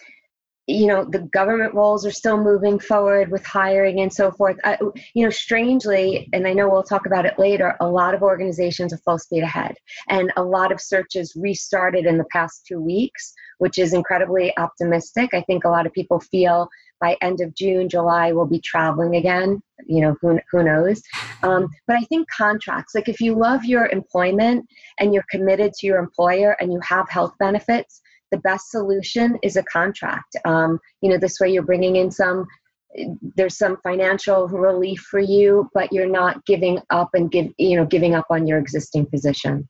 you 0.67 0.87
know, 0.87 1.05
the 1.05 1.19
government 1.19 1.73
roles 1.73 2.05
are 2.05 2.11
still 2.11 2.35
moving 2.35 2.79
forward 2.79 3.31
with 3.31 3.45
hiring 3.45 4.01
and 4.01 4.11
so 4.11 4.29
forth. 4.29 4.57
I, 4.65 4.77
you 5.13 5.23
know, 5.23 5.29
strangely, 5.29 6.27
and 6.33 6.45
I 6.45 6.51
know 6.51 6.67
we'll 6.67 6.83
talk 6.83 7.05
about 7.05 7.25
it 7.25 7.39
later, 7.39 7.77
a 7.79 7.87
lot 7.87 8.13
of 8.13 8.21
organizations 8.21 8.91
are 8.91 8.97
full 8.97 9.19
speed 9.19 9.43
ahead. 9.43 9.75
And 10.09 10.33
a 10.35 10.43
lot 10.43 10.73
of 10.73 10.81
searches 10.81 11.33
restarted 11.37 12.05
in 12.05 12.17
the 12.17 12.25
past 12.33 12.65
two 12.67 12.81
weeks, 12.81 13.33
which 13.59 13.77
is 13.77 13.93
incredibly 13.93 14.51
optimistic. 14.57 15.33
I 15.33 15.43
think 15.43 15.63
a 15.63 15.69
lot 15.69 15.85
of 15.85 15.93
people 15.93 16.19
feel 16.19 16.67
by 16.99 17.17
end 17.21 17.41
of 17.41 17.53
June, 17.55 17.89
July, 17.89 18.31
we'll 18.31 18.45
be 18.45 18.59
traveling 18.59 19.15
again. 19.15 19.61
You 19.85 20.01
know, 20.01 20.15
who, 20.21 20.39
who 20.51 20.63
knows? 20.63 21.01
Um, 21.43 21.67
but 21.87 21.97
I 21.97 22.01
think 22.05 22.27
contracts, 22.29 22.95
like 22.95 23.09
if 23.09 23.19
you 23.19 23.35
love 23.35 23.65
your 23.65 23.87
employment 23.87 24.65
and 24.99 25.13
you're 25.13 25.25
committed 25.29 25.73
to 25.73 25.87
your 25.87 25.99
employer 25.99 26.55
and 26.59 26.71
you 26.71 26.79
have 26.81 27.09
health 27.09 27.33
benefits, 27.39 28.01
the 28.31 28.37
best 28.39 28.71
solution 28.71 29.37
is 29.43 29.55
a 29.55 29.63
contract. 29.63 30.35
Um, 30.45 30.79
you 31.01 31.09
know, 31.09 31.17
this 31.17 31.39
way 31.39 31.49
you're 31.49 31.63
bringing 31.63 31.97
in 31.97 32.11
some 32.11 32.45
there's 33.35 33.57
some 33.57 33.77
financial 33.83 34.47
relief 34.47 35.01
for 35.01 35.19
you 35.19 35.69
but 35.73 35.91
you're 35.91 36.09
not 36.09 36.45
giving 36.45 36.79
up 36.89 37.09
and 37.13 37.29
give 37.29 37.47
you 37.57 37.75
know 37.75 37.85
giving 37.85 38.15
up 38.15 38.25
on 38.29 38.47
your 38.47 38.57
existing 38.57 39.05
position 39.05 39.67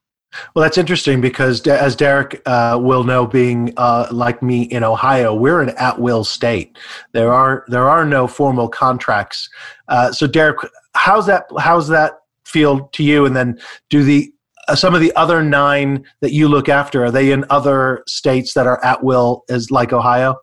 well, 0.54 0.64
that's 0.64 0.78
interesting 0.78 1.22
because, 1.22 1.66
as 1.68 1.96
Derek 1.96 2.42
uh, 2.46 2.78
will 2.82 3.04
know, 3.04 3.26
being 3.26 3.74
uh, 3.78 4.08
like 4.12 4.42
me 4.42 4.64
in 4.64 4.84
Ohio, 4.84 5.34
we're 5.34 5.62
an 5.62 5.70
at-will 5.78 6.24
state. 6.24 6.78
There 7.12 7.34
are 7.34 7.66
there 7.68 7.90
are 7.90 8.06
no 8.06 8.28
formal 8.28 8.70
contracts. 8.70 9.50
Uh, 9.88 10.12
so, 10.12 10.28
Derek, 10.28 10.60
how's 10.94 11.26
that? 11.28 11.46
How's 11.58 11.88
that 11.90 12.14
feel 12.46 12.88
to 12.94 13.04
you? 13.04 13.26
And 13.26 13.36
then, 13.36 13.60
do 13.90 14.04
the 14.04 14.32
uh, 14.68 14.76
some 14.76 14.96
of 14.96 15.02
the 15.02 15.16
other 15.16 15.44
nine 15.44 16.06
that 16.22 16.32
you 16.32 16.48
look 16.48 16.70
after 16.70 17.04
are 17.04 17.12
they 17.12 17.32
in 17.32 17.46
other 17.50 18.04
states 18.08 18.54
that 18.54 18.68
are 18.68 18.84
at 18.84 19.04
will, 19.04 19.44
as 19.50 19.72
like 19.72 19.94
Ohio? 19.94 20.36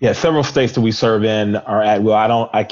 Yeah, 0.00 0.12
several 0.12 0.44
states 0.44 0.72
that 0.74 0.80
we 0.80 0.92
serve 0.92 1.24
in 1.24 1.56
are 1.56 1.82
at 1.82 2.02
will. 2.02 2.14
I 2.14 2.26
don't. 2.26 2.50
I. 2.54 2.68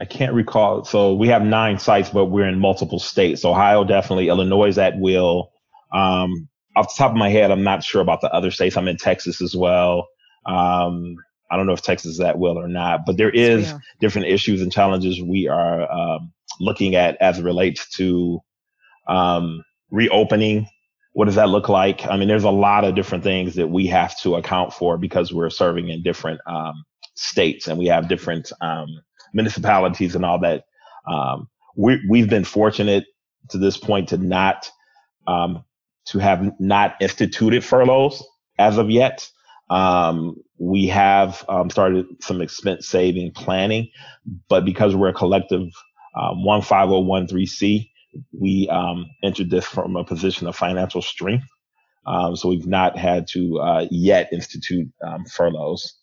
I 0.00 0.04
can't 0.04 0.32
recall. 0.32 0.84
So 0.84 1.12
we 1.12 1.26
have 1.26 1.42
nine 1.42 1.76
sites, 1.76 2.08
but 2.08 2.26
we're 2.26 2.46
in 2.46 2.60
multiple 2.60 3.00
states. 3.00 3.44
Ohio 3.44 3.82
definitely, 3.82 4.28
Illinois 4.28 4.68
is 4.68 4.78
at 4.78 4.96
will. 4.96 5.50
Um, 5.92 6.48
off 6.76 6.94
the 6.94 6.98
top 6.98 7.10
of 7.10 7.16
my 7.16 7.28
head, 7.28 7.50
I'm 7.50 7.64
not 7.64 7.82
sure 7.82 8.00
about 8.00 8.20
the 8.20 8.32
other 8.32 8.50
states. 8.50 8.76
I'm 8.76 8.88
in 8.88 8.96
Texas 8.96 9.40
as 9.42 9.56
well. 9.56 10.06
Um, 10.46 11.16
I 11.50 11.56
don't 11.56 11.66
know 11.66 11.72
if 11.72 11.82
Texas 11.82 12.12
is 12.12 12.20
at 12.20 12.38
will 12.38 12.58
or 12.58 12.68
not, 12.68 13.00
but 13.06 13.16
there 13.16 13.30
is 13.30 13.70
yeah. 13.70 13.78
different 14.00 14.28
issues 14.28 14.62
and 14.62 14.70
challenges 14.70 15.20
we 15.20 15.48
are 15.48 15.90
um, 15.90 16.32
looking 16.60 16.94
at 16.94 17.16
as 17.20 17.38
it 17.38 17.44
relates 17.44 17.88
to 17.96 18.40
um, 19.08 19.62
reopening. 19.90 20.68
What 21.14 21.24
does 21.24 21.36
that 21.36 21.48
look 21.48 21.68
like? 21.68 22.06
I 22.06 22.16
mean, 22.16 22.28
there's 22.28 22.44
a 22.44 22.50
lot 22.50 22.84
of 22.84 22.94
different 22.94 23.24
things 23.24 23.54
that 23.56 23.68
we 23.68 23.86
have 23.86 24.18
to 24.20 24.36
account 24.36 24.72
for 24.72 24.98
because 24.98 25.32
we're 25.32 25.50
serving 25.50 25.88
in 25.88 26.02
different 26.02 26.40
um, 26.46 26.84
states 27.14 27.66
and 27.66 27.78
we 27.78 27.86
have 27.86 28.08
different 28.08 28.52
um, 28.60 28.86
municipalities 29.32 30.14
and 30.14 30.24
all 30.24 30.38
that. 30.40 30.64
Um, 31.10 31.48
we, 31.76 32.00
we've 32.08 32.28
been 32.28 32.44
fortunate 32.44 33.06
to 33.50 33.58
this 33.58 33.78
point 33.78 34.10
to 34.10 34.18
not 34.18 34.70
um, 35.26 35.64
to 36.08 36.18
have 36.18 36.42
not 36.60 36.96
instituted 37.00 37.64
furloughs 37.64 38.24
as 38.58 38.78
of 38.78 38.90
yet. 38.90 39.28
Um, 39.70 40.36
we 40.58 40.88
have 40.88 41.44
um, 41.48 41.70
started 41.70 42.06
some 42.20 42.40
expense 42.40 42.88
saving 42.88 43.32
planning, 43.32 43.90
but 44.48 44.64
because 44.64 44.96
we're 44.96 45.10
a 45.10 45.14
collective 45.14 45.68
um, 46.16 46.44
15013C, 46.46 47.90
we 48.32 48.68
um, 48.70 49.06
entered 49.22 49.50
this 49.50 49.66
from 49.66 49.96
a 49.96 50.04
position 50.04 50.46
of 50.48 50.56
financial 50.56 51.02
strength. 51.02 51.46
Um, 52.06 52.36
so 52.36 52.48
we've 52.48 52.66
not 52.66 52.98
had 52.98 53.28
to 53.28 53.60
uh, 53.60 53.86
yet 53.90 54.32
institute 54.32 54.88
um, 55.06 55.26
furloughs. 55.26 55.94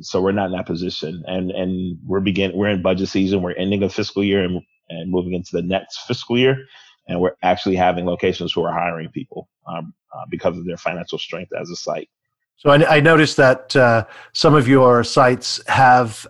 So 0.00 0.22
we're 0.22 0.32
not 0.32 0.46
in 0.46 0.52
that 0.52 0.66
position, 0.66 1.22
and 1.26 1.50
and 1.50 1.98
we're 2.06 2.20
begin 2.20 2.52
we're 2.54 2.68
in 2.70 2.82
budget 2.82 3.08
season. 3.08 3.42
We're 3.42 3.52
ending 3.52 3.82
a 3.82 3.90
fiscal 3.90 4.24
year 4.24 4.44
and 4.44 4.62
and 4.88 5.10
moving 5.10 5.34
into 5.34 5.50
the 5.52 5.62
next 5.62 5.98
fiscal 6.06 6.38
year, 6.38 6.56
and 7.08 7.20
we're 7.20 7.36
actually 7.42 7.76
having 7.76 8.04
locations 8.06 8.52
who 8.52 8.64
are 8.64 8.72
hiring 8.72 9.08
people 9.10 9.48
um, 9.66 9.94
uh, 10.14 10.24
because 10.30 10.56
of 10.58 10.64
their 10.66 10.76
financial 10.76 11.18
strength 11.18 11.52
as 11.58 11.70
a 11.70 11.76
site. 11.76 12.08
So 12.56 12.70
I, 12.70 12.96
I 12.96 13.00
noticed 13.00 13.36
that 13.36 13.76
uh, 13.76 14.04
some 14.32 14.54
of 14.54 14.66
your 14.66 15.04
sites 15.04 15.60
have 15.68 16.26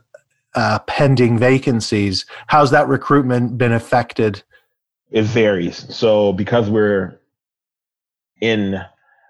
uh, 0.54 0.78
pending 0.80 1.38
vacancies. 1.38 2.26
How's 2.48 2.70
that 2.72 2.88
recruitment 2.88 3.58
been 3.58 3.72
affected? 3.72 4.42
It 5.10 5.22
varies. 5.22 5.94
So 5.94 6.32
because 6.32 6.68
we're 6.68 7.20
in 8.40 8.80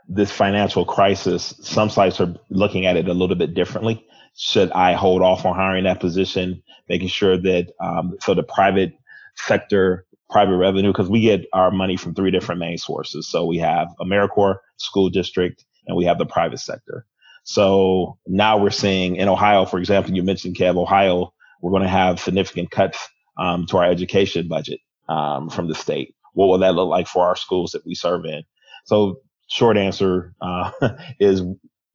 this 0.09 0.31
financial 0.31 0.85
crisis, 0.85 1.55
some 1.61 1.91
sites 1.91 2.21
are 2.21 2.35
looking 2.49 2.87
at 2.87 2.97
it 2.97 3.09
a 3.09 3.15
little 3.15 3.37
bit 3.37 3.55
differently. 3.55 4.07
Should 4.37 4.71
I 4.73 4.93
hold 4.93 5.23
off 5.23 5.45
on 5.45 5.55
hiring 5.55 5.85
that 5.85 6.01
position, 6.01 6.63
making 6.89 7.09
sure 7.09 7.37
that 7.39 7.73
um, 7.81 8.17
so 8.21 8.35
the 8.35 8.43
private 8.43 8.93
sector, 9.35 10.07
private 10.31 10.57
revenue, 10.57 10.93
because 10.93 11.09
we 11.09 11.21
get 11.21 11.47
our 11.53 11.71
money 11.71 11.97
from 11.97 12.15
three 12.15 12.31
different 12.31 12.61
main 12.61 12.79
sources. 12.79 13.29
So 13.29 13.45
we 13.47 13.59
have 13.59 13.89
AmeriCorps, 14.01 14.57
school 14.77 15.11
district, 15.11 15.65
and 15.87 15.97
we 15.97 16.05
have 16.07 16.19
the 16.19 16.27
private 16.27 16.59
sector. 16.59 17.07
So 17.45 18.19
now 18.27 18.59
we're 18.59 18.71
seeing 18.71 19.17
in 19.17 19.29
Ohio, 19.29 19.65
for 19.67 19.79
example, 19.79 20.15
you 20.15 20.23
mentioned 20.23 20.57
Kev, 20.57 20.77
Ohio, 20.77 21.33
we're 21.63 21.71
going 21.71 21.85
to 21.85 21.89
have 21.89 22.21
significant 22.21 22.71
cuts 22.71 22.99
um, 23.39 23.67
to 23.67 23.79
our 23.79 23.85
education 23.85 24.49
budget 24.49 24.81
um, 25.09 25.49
from 25.49 25.69
the 25.69 25.75
state. 25.75 26.15
What 26.35 26.47
will 26.47 26.59
that 26.59 26.75
look 26.75 26.89
like 26.89 27.07
for 27.07 27.27
our 27.27 27.37
schools 27.37 27.73
that 27.73 27.87
we 27.87 27.95
serve 27.95 28.25
in? 28.25 28.43
So 28.85 29.21
short 29.49 29.77
answer 29.77 30.35
uh, 30.41 30.73
is 31.21 31.43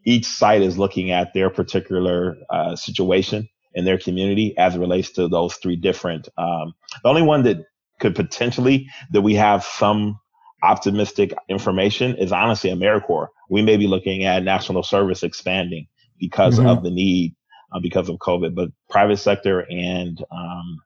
each 0.05 0.25
site 0.25 0.61
is 0.61 0.77
looking 0.77 1.11
at 1.11 1.33
their 1.33 1.49
particular 1.49 2.35
uh, 2.49 2.75
situation 2.75 3.47
in 3.73 3.85
their 3.85 3.97
community 3.97 4.57
as 4.57 4.75
it 4.75 4.79
relates 4.79 5.11
to 5.11 5.27
those 5.27 5.55
three 5.55 5.75
different. 5.75 6.27
Um, 6.37 6.73
the 7.03 7.09
only 7.09 7.21
one 7.21 7.43
that 7.43 7.57
could 8.01 8.15
potentially 8.15 8.89
that 9.11 9.21
we 9.21 9.35
have 9.35 9.63
some 9.63 10.19
optimistic 10.63 11.33
information 11.47 12.15
is 12.17 12.31
honestly 12.31 12.69
AmeriCorps. 12.69 13.27
We 13.49 13.61
may 13.61 13.77
be 13.77 13.87
looking 13.87 14.25
at 14.25 14.43
national 14.43 14.83
service 14.83 15.23
expanding 15.23 15.87
because 16.19 16.59
mm-hmm. 16.59 16.67
of 16.67 16.83
the 16.83 16.91
need, 16.91 17.35
uh, 17.73 17.79
because 17.79 18.09
of 18.09 18.17
COVID, 18.17 18.53
but 18.53 18.69
private 18.89 19.17
sector 19.17 19.65
and 19.69 20.23
um, 20.31 20.81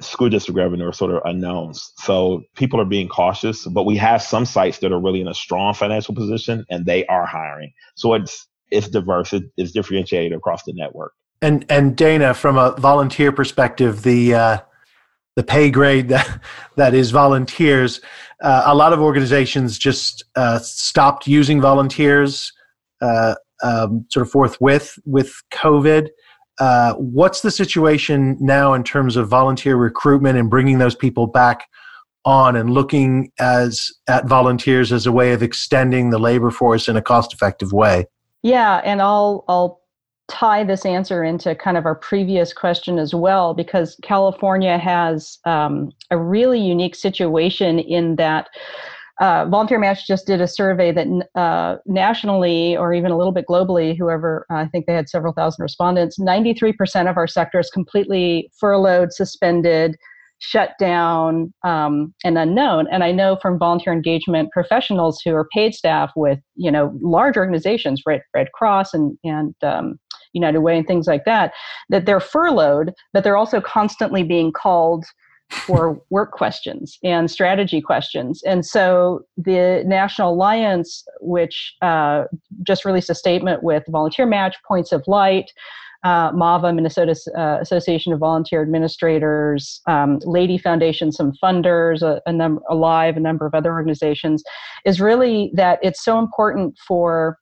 school 0.00 0.28
district 0.28 0.56
revenue 0.56 0.88
are 0.88 0.92
sort 0.92 1.12
of 1.12 1.22
unknowns. 1.24 1.92
So 1.96 2.42
people 2.54 2.80
are 2.80 2.86
being 2.86 3.08
cautious, 3.08 3.66
but 3.66 3.84
we 3.84 3.96
have 3.96 4.22
some 4.22 4.46
sites 4.46 4.78
that 4.78 4.92
are 4.92 5.00
really 5.00 5.20
in 5.20 5.28
a 5.28 5.34
strong 5.34 5.74
financial 5.74 6.14
position 6.14 6.64
and 6.70 6.86
they 6.86 7.06
are 7.06 7.26
hiring. 7.26 7.72
So 7.96 8.14
it's 8.14 8.46
it's 8.70 8.88
diverse, 8.88 9.32
it, 9.32 9.44
it's 9.56 9.72
differentiated 9.72 10.32
across 10.32 10.62
the 10.62 10.72
network. 10.74 11.12
And 11.42 11.64
and 11.68 11.96
Dana, 11.96 12.34
from 12.34 12.56
a 12.56 12.72
volunteer 12.72 13.32
perspective, 13.32 14.02
the 14.02 14.34
uh, 14.34 14.58
the 15.40 15.46
pay 15.46 15.70
grade 15.70 16.08
that 16.10 16.40
that 16.76 16.92
is 16.92 17.10
volunteers, 17.10 18.00
uh, 18.42 18.64
a 18.66 18.74
lot 18.74 18.92
of 18.92 19.00
organizations 19.00 19.78
just 19.78 20.22
uh, 20.36 20.58
stopped 20.58 21.26
using 21.26 21.60
volunteers 21.60 22.52
uh, 23.00 23.34
um, 23.62 24.04
sort 24.10 24.26
of 24.26 24.30
forthwith 24.30 24.98
with 25.06 25.32
COVID. 25.50 26.08
Uh, 26.58 26.92
what's 26.94 27.40
the 27.40 27.50
situation 27.50 28.36
now 28.38 28.74
in 28.74 28.84
terms 28.84 29.16
of 29.16 29.28
volunteer 29.28 29.76
recruitment 29.76 30.36
and 30.36 30.50
bringing 30.50 30.78
those 30.78 30.94
people 30.94 31.26
back 31.26 31.66
on 32.26 32.54
and 32.54 32.68
looking 32.70 33.32
as 33.38 33.90
at 34.08 34.26
volunteers 34.26 34.92
as 34.92 35.06
a 35.06 35.12
way 35.12 35.32
of 35.32 35.42
extending 35.42 36.10
the 36.10 36.18
labor 36.18 36.50
force 36.50 36.86
in 36.86 36.96
a 36.96 37.02
cost-effective 37.02 37.72
way? 37.72 38.04
Yeah, 38.42 38.82
and 38.84 39.00
I'll 39.00 39.44
I'll 39.48 39.79
tie 40.30 40.64
this 40.64 40.86
answer 40.86 41.22
into 41.22 41.54
kind 41.54 41.76
of 41.76 41.84
our 41.84 41.94
previous 41.94 42.52
question 42.52 42.98
as 42.98 43.14
well, 43.14 43.52
because 43.52 43.96
California 44.02 44.78
has 44.78 45.38
um, 45.44 45.90
a 46.10 46.16
really 46.16 46.60
unique 46.60 46.94
situation 46.94 47.78
in 47.78 48.16
that 48.16 48.48
uh, 49.20 49.44
Volunteer 49.44 49.78
Match 49.78 50.06
just 50.06 50.26
did 50.26 50.40
a 50.40 50.48
survey 50.48 50.92
that 50.92 51.06
uh, 51.34 51.76
nationally 51.84 52.74
or 52.74 52.94
even 52.94 53.10
a 53.10 53.18
little 53.18 53.32
bit 53.32 53.44
globally, 53.46 53.94
whoever, 53.96 54.46
I 54.48 54.64
think 54.66 54.86
they 54.86 54.94
had 54.94 55.10
several 55.10 55.34
thousand 55.34 55.62
respondents, 55.62 56.18
93% 56.18 57.10
of 57.10 57.18
our 57.18 57.26
sector 57.26 57.60
is 57.60 57.68
completely 57.68 58.50
furloughed, 58.58 59.12
suspended, 59.12 59.96
shut 60.38 60.70
down, 60.78 61.52
um, 61.64 62.14
and 62.24 62.38
unknown. 62.38 62.86
And 62.90 63.04
I 63.04 63.12
know 63.12 63.36
from 63.42 63.58
volunteer 63.58 63.92
engagement 63.92 64.52
professionals 64.52 65.20
who 65.22 65.34
are 65.34 65.46
paid 65.52 65.74
staff 65.74 66.12
with, 66.16 66.38
you 66.56 66.70
know, 66.70 66.96
large 67.02 67.36
organizations, 67.36 68.02
Red, 68.06 68.22
Red 68.34 68.50
Cross 68.52 68.94
and, 68.94 69.18
and 69.22 69.54
um, 69.62 69.98
United 70.32 70.60
Way 70.60 70.78
and 70.78 70.86
things 70.86 71.06
like 71.06 71.24
that, 71.24 71.52
that 71.88 72.06
they're 72.06 72.20
furloughed, 72.20 72.92
but 73.12 73.24
they're 73.24 73.36
also 73.36 73.60
constantly 73.60 74.22
being 74.22 74.52
called 74.52 75.04
for 75.50 76.00
work 76.10 76.32
questions 76.32 76.98
and 77.02 77.30
strategy 77.30 77.80
questions. 77.80 78.42
And 78.44 78.64
so 78.64 79.22
the 79.36 79.82
National 79.86 80.32
Alliance, 80.32 81.04
which 81.20 81.74
uh, 81.82 82.24
just 82.62 82.84
released 82.84 83.10
a 83.10 83.14
statement 83.14 83.62
with 83.62 83.84
Volunteer 83.88 84.26
Match, 84.26 84.56
Points 84.66 84.92
of 84.92 85.02
Light, 85.06 85.50
uh, 86.02 86.30
MAVA, 86.32 86.72
Minnesota 86.72 87.14
uh, 87.36 87.58
Association 87.60 88.12
of 88.12 88.20
Volunteer 88.20 88.62
Administrators, 88.62 89.82
um, 89.86 90.18
Leighty 90.24 90.56
Foundation, 90.56 91.12
some 91.12 91.32
funders, 91.42 92.02
a, 92.02 92.22
a 92.26 92.32
number, 92.32 92.62
Alive, 92.70 93.16
a 93.16 93.20
number 93.20 93.46
of 93.46 93.54
other 93.54 93.72
organizations, 93.72 94.42
is 94.86 95.00
really 95.00 95.50
that 95.54 95.78
it's 95.82 96.02
so 96.02 96.18
important 96.18 96.78
for 96.86 97.38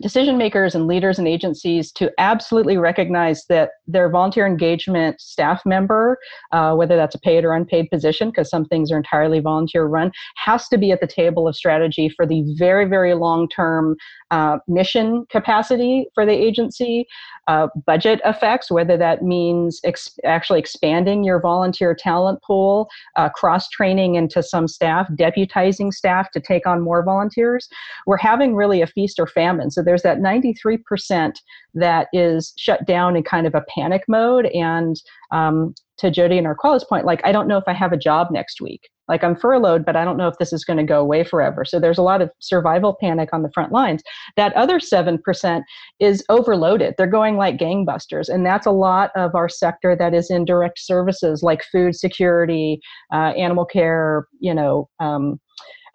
decision 0.00 0.38
makers 0.38 0.74
and 0.74 0.86
leaders 0.86 1.18
and 1.18 1.28
agencies 1.28 1.92
to 1.92 2.10
absolutely 2.18 2.76
recognize 2.76 3.44
that 3.46 3.70
their 3.86 4.08
volunteer 4.08 4.46
engagement 4.46 5.20
staff 5.20 5.62
member, 5.66 6.18
uh, 6.52 6.74
whether 6.74 6.96
that's 6.96 7.14
a 7.14 7.20
paid 7.20 7.44
or 7.44 7.52
unpaid 7.52 7.88
position, 7.90 8.30
because 8.30 8.48
some 8.48 8.64
things 8.64 8.90
are 8.90 8.96
entirely 8.96 9.40
volunteer 9.40 9.84
run, 9.84 10.10
has 10.36 10.68
to 10.68 10.78
be 10.78 10.90
at 10.90 11.00
the 11.00 11.06
table 11.06 11.46
of 11.46 11.54
strategy 11.54 12.08
for 12.08 12.26
the 12.26 12.42
very, 12.56 12.86
very 12.86 13.14
long 13.14 13.48
term 13.48 13.96
uh, 14.30 14.58
mission 14.68 15.26
capacity 15.30 16.06
for 16.14 16.24
the 16.24 16.32
agency, 16.32 17.06
uh, 17.48 17.66
budget 17.86 18.20
effects, 18.24 18.70
whether 18.70 18.96
that 18.96 19.22
means 19.22 19.80
ex- 19.84 20.18
actually 20.24 20.58
expanding 20.58 21.24
your 21.24 21.40
volunteer 21.40 21.94
talent 21.94 22.40
pool, 22.42 22.88
uh, 23.16 23.28
cross 23.28 23.68
training 23.68 24.14
into 24.14 24.42
some 24.42 24.68
staff, 24.68 25.08
deputizing 25.18 25.92
staff 25.92 26.30
to 26.30 26.40
take 26.40 26.66
on 26.66 26.80
more 26.80 27.04
volunteers. 27.04 27.68
We're 28.06 28.16
having 28.16 28.54
really 28.54 28.80
a 28.80 28.86
feast 28.86 29.18
or 29.18 29.26
famine. 29.26 29.70
So 29.70 29.82
there's 29.90 30.02
that 30.02 30.18
93% 30.18 31.32
that 31.74 32.06
is 32.12 32.52
shut 32.56 32.86
down 32.86 33.16
in 33.16 33.24
kind 33.24 33.44
of 33.44 33.56
a 33.56 33.64
panic 33.74 34.04
mode. 34.06 34.46
And 34.46 34.94
um, 35.32 35.74
to 35.98 36.12
Jody 36.12 36.38
and 36.38 36.46
Arquella's 36.46 36.84
point, 36.84 37.06
like, 37.06 37.20
I 37.24 37.32
don't 37.32 37.48
know 37.48 37.56
if 37.56 37.64
I 37.66 37.72
have 37.72 37.92
a 37.92 37.96
job 37.96 38.28
next 38.30 38.60
week. 38.60 38.88
Like, 39.08 39.24
I'm 39.24 39.34
furloughed, 39.34 39.84
but 39.84 39.96
I 39.96 40.04
don't 40.04 40.16
know 40.16 40.28
if 40.28 40.38
this 40.38 40.52
is 40.52 40.64
going 40.64 40.76
to 40.76 40.84
go 40.84 41.00
away 41.00 41.24
forever. 41.24 41.64
So 41.64 41.80
there's 41.80 41.98
a 41.98 42.02
lot 42.02 42.22
of 42.22 42.30
survival 42.38 42.96
panic 43.00 43.30
on 43.32 43.42
the 43.42 43.50
front 43.52 43.72
lines. 43.72 44.00
That 44.36 44.54
other 44.54 44.78
7% 44.78 45.62
is 45.98 46.24
overloaded. 46.28 46.94
They're 46.96 47.08
going 47.08 47.36
like 47.36 47.58
gangbusters. 47.58 48.28
And 48.28 48.46
that's 48.46 48.66
a 48.66 48.70
lot 48.70 49.10
of 49.16 49.34
our 49.34 49.48
sector 49.48 49.96
that 49.96 50.14
is 50.14 50.30
in 50.30 50.44
direct 50.44 50.78
services 50.78 51.42
like 51.42 51.64
food 51.72 51.96
security, 51.96 52.80
uh, 53.12 53.32
animal 53.36 53.64
care, 53.64 54.28
you 54.38 54.54
know, 54.54 54.88
um, 55.00 55.40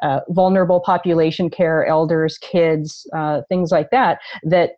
uh, 0.01 0.19
vulnerable 0.29 0.79
population 0.79 1.49
care, 1.49 1.85
elders, 1.85 2.37
kids, 2.39 3.07
uh, 3.15 3.41
things 3.49 3.71
like 3.71 3.89
that, 3.91 4.19
that 4.43 4.71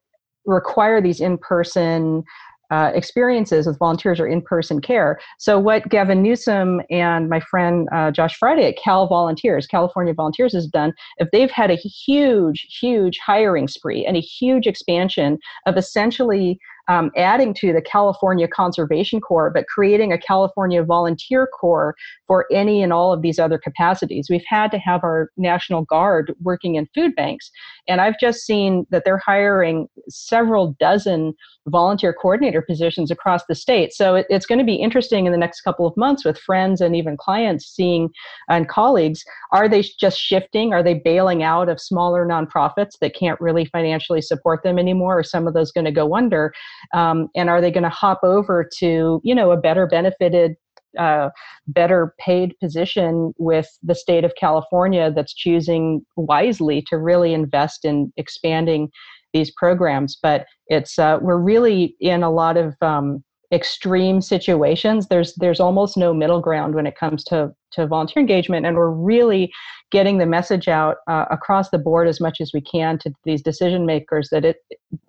require 0.45 1.01
these 1.01 1.19
in 1.19 1.37
person 1.37 2.23
uh, 2.69 2.91
experiences 2.93 3.65
with 3.65 3.79
volunteers 3.79 4.19
or 4.19 4.27
in-person 4.27 4.81
care. 4.81 5.19
So 5.39 5.57
what 5.57 5.87
Gavin 5.89 6.21
Newsom 6.21 6.81
and 6.89 7.29
my 7.29 7.39
friend 7.39 7.87
uh, 7.93 8.11
Josh 8.11 8.37
Fryday 8.37 8.69
at 8.69 8.77
Cal 8.77 9.07
Volunteers, 9.07 9.67
California 9.67 10.13
Volunteers, 10.13 10.53
has 10.53 10.67
done, 10.67 10.93
if 11.17 11.29
they've 11.31 11.51
had 11.51 11.71
a 11.71 11.75
huge, 11.75 12.67
huge 12.79 13.19
hiring 13.25 13.67
spree 13.67 14.05
and 14.05 14.17
a 14.17 14.21
huge 14.21 14.67
expansion 14.67 15.37
of 15.65 15.77
essentially 15.77 16.59
um, 16.87 17.11
adding 17.15 17.53
to 17.55 17.73
the 17.73 17.81
California 17.81 18.47
Conservation 18.47 19.19
Corps, 19.19 19.49
but 19.49 19.67
creating 19.67 20.13
a 20.13 20.17
California 20.17 20.83
Volunteer 20.83 21.47
Corps 21.47 21.95
for 22.27 22.45
any 22.51 22.81
and 22.81 22.93
all 22.93 23.11
of 23.11 23.21
these 23.21 23.39
other 23.39 23.57
capacities. 23.57 24.27
We've 24.29 24.43
had 24.47 24.71
to 24.71 24.77
have 24.77 25.03
our 25.03 25.31
National 25.37 25.83
Guard 25.83 26.33
working 26.41 26.75
in 26.75 26.87
food 26.93 27.15
banks. 27.15 27.51
And 27.87 28.01
I've 28.01 28.19
just 28.19 28.45
seen 28.45 28.85
that 28.89 29.03
they're 29.05 29.17
hiring 29.17 29.87
several 30.09 30.75
dozen 30.79 31.33
volunteer 31.67 32.13
coordinator 32.13 32.61
positions 32.61 33.11
across 33.11 33.45
the 33.45 33.55
state. 33.55 33.93
So 33.93 34.15
it, 34.15 34.25
it's 34.29 34.45
going 34.45 34.59
to 34.59 34.65
be 34.65 34.75
interesting 34.75 35.25
in 35.25 35.31
the 35.31 35.37
next 35.37 35.61
couple 35.61 35.85
of 35.85 35.95
months 35.97 36.23
with 36.23 36.37
friends 36.39 36.81
and 36.81 36.95
even 36.95 37.17
clients 37.17 37.65
seeing 37.65 38.09
and 38.49 38.69
colleagues. 38.69 39.23
Are 39.51 39.67
they 39.67 39.81
just 39.81 40.19
shifting? 40.19 40.73
Are 40.73 40.83
they 40.83 40.93
bailing 40.93 41.43
out 41.43 41.69
of 41.69 41.81
smaller 41.81 42.25
nonprofits 42.25 42.99
that 43.01 43.15
can't 43.15 43.39
really 43.41 43.65
financially 43.65 44.21
support 44.21 44.63
them 44.63 44.79
anymore? 44.79 45.19
Or 45.19 45.23
some 45.23 45.47
of 45.47 45.53
those 45.53 45.71
going 45.71 45.85
to 45.85 45.91
go 45.91 46.15
under? 46.15 46.53
Um, 46.93 47.27
and 47.35 47.49
are 47.49 47.61
they 47.61 47.71
going 47.71 47.83
to 47.83 47.89
hop 47.89 48.19
over 48.23 48.67
to, 48.77 49.21
you 49.23 49.35
know, 49.35 49.51
a 49.51 49.57
better 49.57 49.87
benefited 49.87 50.55
uh, 50.97 51.29
better 51.67 52.15
paid 52.19 52.53
position 52.59 53.33
with 53.37 53.67
the 53.83 53.93
state 53.93 54.23
of 54.23 54.33
California 54.39 55.11
that's 55.11 55.33
choosing 55.33 56.03
wisely 56.15 56.83
to 56.87 56.97
really 56.97 57.33
invest 57.33 57.85
in 57.85 58.11
expanding 58.17 58.89
these 59.33 59.51
programs. 59.51 60.17
But 60.21 60.45
it's 60.67 60.97
uh, 60.97 61.19
we're 61.21 61.37
really 61.37 61.95
in 61.99 62.23
a 62.23 62.31
lot 62.31 62.57
of 62.57 62.75
um, 62.81 63.23
extreme 63.51 64.21
situations. 64.21 65.07
There's 65.07 65.33
there's 65.35 65.59
almost 65.59 65.97
no 65.97 66.13
middle 66.13 66.41
ground 66.41 66.75
when 66.75 66.87
it 66.87 66.97
comes 66.97 67.23
to 67.25 67.51
to 67.71 67.87
volunteer 67.87 68.21
engagement, 68.21 68.65
and 68.65 68.75
we're 68.75 68.91
really 68.91 69.51
getting 69.91 70.17
the 70.17 70.25
message 70.25 70.67
out 70.67 70.97
uh, 71.07 71.25
across 71.31 71.69
the 71.69 71.77
board 71.77 72.07
as 72.07 72.19
much 72.19 72.41
as 72.41 72.51
we 72.53 72.61
can 72.61 72.97
to 72.99 73.11
these 73.23 73.41
decision 73.41 73.85
makers 73.85 74.29
that 74.31 74.43
it 74.43 74.57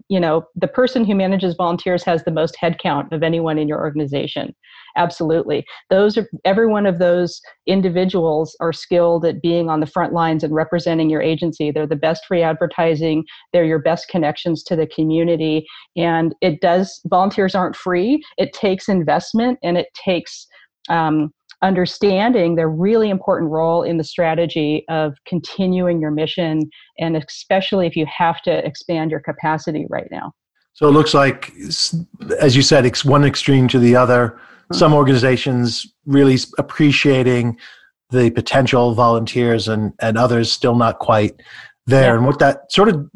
you 0.08 0.20
know 0.20 0.44
the 0.54 0.68
person 0.68 1.04
who 1.04 1.14
manages 1.14 1.54
volunteers 1.54 2.02
has 2.04 2.24
the 2.24 2.30
most 2.30 2.56
headcount 2.60 3.12
of 3.12 3.22
anyone 3.22 3.58
in 3.58 3.68
your 3.68 3.78
organization. 3.78 4.54
Absolutely. 4.96 5.64
Those 5.90 6.16
are 6.16 6.28
every 6.44 6.66
one 6.66 6.86
of 6.86 6.98
those 6.98 7.40
individuals 7.66 8.56
are 8.60 8.72
skilled 8.72 9.24
at 9.24 9.42
being 9.42 9.68
on 9.68 9.80
the 9.80 9.86
front 9.86 10.12
lines 10.12 10.42
and 10.42 10.54
representing 10.54 11.08
your 11.08 11.22
agency. 11.22 11.70
They're 11.70 11.86
the 11.86 11.94
best 11.94 12.24
free 12.26 12.42
advertising. 12.42 13.24
They're 13.52 13.64
your 13.64 13.78
best 13.78 14.08
connections 14.08 14.64
to 14.64 14.76
the 14.76 14.86
community. 14.86 15.66
And 15.96 16.34
it 16.40 16.60
does 16.60 17.00
volunteers 17.06 17.54
aren't 17.54 17.76
free. 17.76 18.22
It 18.38 18.52
takes 18.52 18.88
investment 18.88 19.58
and 19.62 19.76
it 19.76 19.86
takes 19.94 20.46
um, 20.88 21.32
understanding 21.62 22.54
their 22.54 22.68
really 22.68 23.10
important 23.10 23.50
role 23.50 23.82
in 23.82 23.96
the 23.96 24.04
strategy 24.04 24.84
of 24.88 25.14
continuing 25.26 26.00
your 26.00 26.10
mission, 26.10 26.70
and 26.98 27.16
especially 27.16 27.86
if 27.86 27.96
you 27.96 28.06
have 28.06 28.40
to 28.42 28.64
expand 28.66 29.10
your 29.10 29.20
capacity 29.20 29.86
right 29.90 30.08
now. 30.10 30.32
So 30.74 30.86
it 30.86 30.92
looks 30.92 31.14
like, 31.14 31.52
as 32.38 32.54
you 32.54 32.62
said, 32.62 32.86
it's 32.86 33.04
one 33.04 33.24
extreme 33.24 33.66
to 33.68 33.80
the 33.80 33.96
other. 33.96 34.38
Hmm. 34.70 34.76
Some 34.76 34.94
organizations 34.94 35.92
really 36.06 36.38
appreciating 36.58 37.58
the 38.10 38.30
potential 38.30 38.94
volunteers, 38.94 39.68
and 39.68 39.92
and 40.00 40.16
others 40.16 40.52
still 40.52 40.76
not 40.76 40.98
quite 40.98 41.42
there. 41.86 42.12
Yeah. 42.12 42.16
And 42.18 42.26
what 42.26 42.38
that 42.38 42.70
sort 42.70 42.88
of 42.88 43.10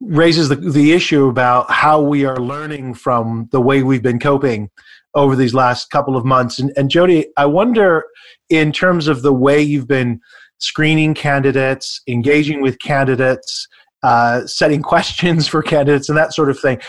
raises 0.00 0.48
the 0.48 0.56
the 0.56 0.92
issue 0.92 1.28
about 1.28 1.70
how 1.70 2.00
we 2.00 2.24
are 2.24 2.36
learning 2.36 2.94
from 2.94 3.48
the 3.52 3.60
way 3.60 3.82
we've 3.82 4.02
been 4.02 4.18
coping 4.18 4.68
over 5.14 5.34
these 5.34 5.54
last 5.54 5.90
couple 5.90 6.16
of 6.16 6.24
months. 6.24 6.58
And, 6.58 6.72
and 6.76 6.90
Jody, 6.90 7.26
I 7.36 7.46
wonder, 7.46 8.04
in 8.50 8.72
terms 8.72 9.08
of 9.08 9.22
the 9.22 9.32
way 9.32 9.60
you've 9.60 9.88
been 9.88 10.20
screening 10.58 11.14
candidates, 11.14 12.00
engaging 12.06 12.60
with 12.62 12.78
candidates, 12.78 13.66
uh, 14.02 14.46
setting 14.46 14.82
questions 14.94 15.48
for 15.48 15.62
candidates, 15.62 16.08
and 16.08 16.18
that 16.18 16.34
sort 16.34 16.50
of 16.50 16.58
thing. 16.58 16.80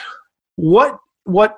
What 0.56 0.98
what 1.24 1.58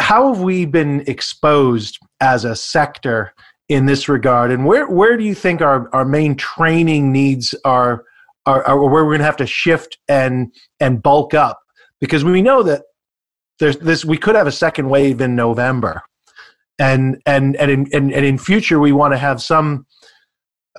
how 0.00 0.32
have 0.32 0.42
we 0.42 0.64
been 0.64 1.04
exposed 1.06 1.98
as 2.20 2.44
a 2.44 2.56
sector 2.56 3.34
in 3.68 3.86
this 3.86 4.08
regard, 4.08 4.50
and 4.50 4.64
where 4.66 4.88
where 4.88 5.16
do 5.16 5.24
you 5.24 5.34
think 5.34 5.60
our 5.60 5.94
our 5.94 6.04
main 6.04 6.36
training 6.36 7.12
needs 7.12 7.54
are? 7.64 8.04
Are, 8.44 8.66
are 8.66 8.76
where 8.76 9.04
we're 9.04 9.10
going 9.10 9.20
to 9.20 9.24
have 9.24 9.36
to 9.36 9.46
shift 9.46 9.98
and 10.08 10.52
and 10.80 11.00
bulk 11.00 11.32
up 11.32 11.60
because 12.00 12.24
we 12.24 12.42
know 12.42 12.64
that 12.64 12.82
there's 13.62 13.78
this 13.78 14.04
we 14.04 14.18
could 14.18 14.34
have 14.34 14.48
a 14.48 14.52
second 14.52 14.88
wave 14.88 15.20
in 15.20 15.36
November, 15.36 16.02
and 16.80 17.22
and 17.26 17.54
and 17.56 17.70
in 17.70 17.86
and, 17.92 18.12
and 18.12 18.26
in 18.26 18.36
future 18.36 18.80
we 18.80 18.90
want 18.90 19.14
to 19.14 19.18
have 19.18 19.40
some 19.40 19.86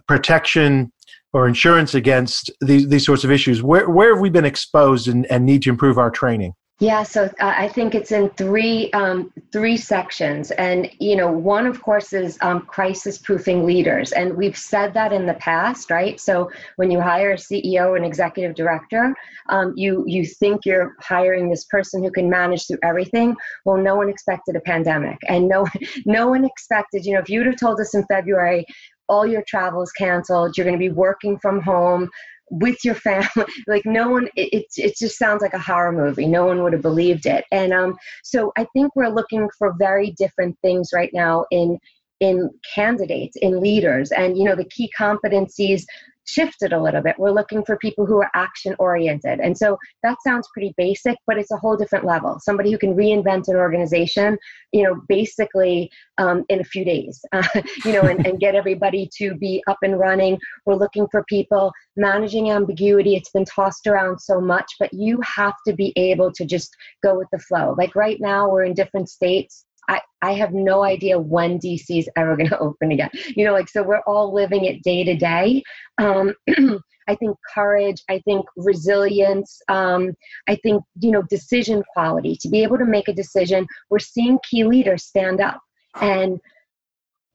protection 0.06 0.92
or 1.32 1.48
insurance 1.48 1.96
against 1.96 2.52
these 2.60 2.90
these 2.90 3.06
sorts 3.06 3.24
of 3.24 3.32
issues. 3.32 3.64
Where 3.64 3.90
where 3.90 4.14
have 4.14 4.22
we 4.22 4.30
been 4.30 4.44
exposed 4.44 5.08
and, 5.08 5.26
and 5.32 5.46
need 5.46 5.62
to 5.62 5.70
improve 5.70 5.98
our 5.98 6.12
training? 6.12 6.56
Yeah, 6.80 7.04
so 7.04 7.26
uh, 7.40 7.54
I 7.56 7.68
think 7.68 7.94
it's 7.94 8.12
in 8.12 8.30
three 8.32 8.92
um, 8.94 9.32
three 9.52 9.78
sections, 9.78 10.50
and 10.52 10.90
you 11.00 11.16
know, 11.16 11.32
one 11.32 11.68
of 11.68 11.82
course 11.84 12.14
is 12.14 12.38
um, 12.42 12.62
crisis 12.62 13.20
proofing 13.20 13.64
leaders, 13.64 14.12
and 14.12 14.36
we've 14.36 14.58
said 14.58 14.94
that 14.96 15.14
in 15.14 15.28
the 15.28 15.36
past, 15.36 15.92
right? 15.92 16.20
So 16.20 16.52
when 16.78 16.90
you 16.90 17.00
hire 17.00 17.34
a 17.34 17.36
CEO 17.36 17.96
and 17.96 18.04
executive 18.04 18.56
director, 18.56 19.16
um, 19.50 19.74
you 19.78 20.04
you 20.08 20.26
think 20.26 20.66
you're 20.66 20.96
hiring 21.00 21.48
this 21.48 21.64
person 21.66 22.04
who 22.04 22.12
can 22.12 22.28
manage 22.28 22.66
through 22.66 22.80
everything. 22.84 23.36
Well, 23.66 23.78
no 23.78 23.96
one 23.96 24.10
expected 24.10 24.56
a 24.56 24.62
pandemic, 24.62 25.20
and 25.30 25.48
no 25.48 25.68
no 26.06 26.28
one 26.28 26.44
expected. 26.44 27.06
You 27.06 27.14
know, 27.14 27.20
if 27.20 27.30
you 27.30 27.40
would 27.40 27.48
have 27.48 27.60
told 27.60 27.80
us 27.80 27.94
in 27.94 28.04
February 28.08 28.66
all 29.10 29.28
your 29.28 29.44
travels 29.48 29.92
canceled, 29.92 30.58
you're 30.58 30.66
going 30.66 30.78
to 30.78 30.90
be 30.90 30.90
working 30.90 31.38
from 31.40 31.62
home, 31.62 32.10
with 32.50 32.84
your 32.84 32.96
family. 32.96 33.28
Like 33.68 33.86
no 33.86 34.10
one 34.10 34.28
it, 34.36 34.66
it 34.76 34.98
just 34.98 35.18
sounds 35.18 35.42
like 35.42 35.54
a 35.54 35.60
horror 35.60 35.92
movie. 35.92 36.28
No 36.28 36.46
one 36.46 36.62
would 36.64 36.74
have 36.74 36.82
believed 36.82 37.26
it. 37.26 37.46
And 37.52 37.74
um 37.74 37.96
so 38.24 38.52
i 38.58 38.66
think 38.74 38.96
we're 38.96 39.10
looking 39.10 39.50
for 39.58 39.74
very 39.78 40.12
different 40.12 40.58
things 40.62 40.90
right 40.94 41.12
now 41.14 41.46
in 41.52 41.80
in 42.20 42.50
candidates 42.76 43.36
in 43.42 43.60
leaders. 43.62 44.12
And 44.12 44.38
you 44.38 44.44
know 44.44 44.56
the 44.56 44.66
key 44.66 44.92
competencies 44.98 45.84
shifted 46.26 46.74
a 46.74 46.82
little 46.82 47.02
bit. 47.02 47.18
We're 47.18 47.32
looking 47.32 47.64
for 47.64 47.78
people 47.78 48.06
who 48.06 48.18
are 48.22 48.32
action 48.34 48.76
oriented. 48.80 49.40
And 49.40 49.58
so 49.58 49.78
that 50.04 50.18
sounds 50.26 50.48
pretty 50.54 50.74
basic, 50.78 51.18
but 51.28 51.38
it's 51.38 51.52
a 51.52 51.58
whole 51.58 51.76
different 51.76 52.06
level. 52.06 52.40
Somebody 52.40 52.72
who 52.72 52.78
can 52.78 52.96
reinvent 52.96 53.48
an 53.48 53.56
organization, 53.56 54.38
you 54.72 54.84
know, 54.84 55.02
basically 55.08 55.92
um, 56.18 56.44
in 56.50 56.60
a 56.62 56.64
few 56.64 56.86
days, 56.86 57.24
uh, 57.32 57.44
you 57.86 57.94
know, 57.94 58.02
and, 58.02 58.26
and 58.26 58.40
get 58.40 58.56
everybody 58.56 59.10
to 59.18 59.36
be 59.36 59.64
up 59.68 59.78
and 59.84 60.00
running. 60.00 60.40
We're 60.66 60.76
looking 60.76 61.08
for 61.12 61.24
people 61.28 61.72
managing 61.98 62.50
ambiguity. 62.50 63.16
It's 63.16 63.32
been 63.32 63.46
tossed 63.46 63.88
around 63.88 64.20
so 64.20 64.40
much, 64.40 64.72
but 64.80 64.94
you 64.94 65.20
have 65.22 65.56
to 65.68 65.74
be 65.74 65.94
able 65.96 66.32
to 66.34 66.46
just 66.46 66.76
go 67.04 67.18
with 67.18 67.28
the 67.32 67.40
flow. 67.40 67.76
Like 67.78 67.96
right 67.96 68.18
now, 68.20 68.50
we're 68.50 68.64
in 68.64 68.74
different 68.74 69.10
states 69.10 69.66
I, 69.90 70.02
I 70.22 70.34
have 70.34 70.54
no 70.54 70.84
idea 70.84 71.20
when 71.20 71.60
DC 71.60 72.00
is 72.00 72.10
ever 72.16 72.36
going 72.38 72.50
to 72.50 72.60
open 72.60 72.92
again. 72.92 73.10
You 73.36 73.46
know, 73.46 73.54
like, 73.54 73.70
so 73.70 73.84
we're 73.84 74.02
all 74.08 74.34
living 74.34 74.66
it 74.66 74.84
day 74.84 75.04
to 75.04 75.16
day. 75.16 75.64
Um, 75.98 76.34
I 77.08 77.16
think 77.16 77.38
courage, 77.54 78.02
I 78.10 78.20
think 78.20 78.46
resilience, 78.56 79.62
um, 79.68 80.14
I 80.48 80.56
think, 80.56 80.84
you 81.02 81.12
know, 81.12 81.22
decision 81.24 81.84
quality 81.94 82.38
to 82.40 82.50
be 82.50 82.64
able 82.64 82.78
to 82.78 82.86
make 82.86 83.10
a 83.10 83.14
decision. 83.14 83.68
We're 83.90 84.00
seeing 84.00 84.40
key 84.50 84.64
leaders 84.64 85.04
stand 85.04 85.42
up 85.42 85.60
and 85.96 86.40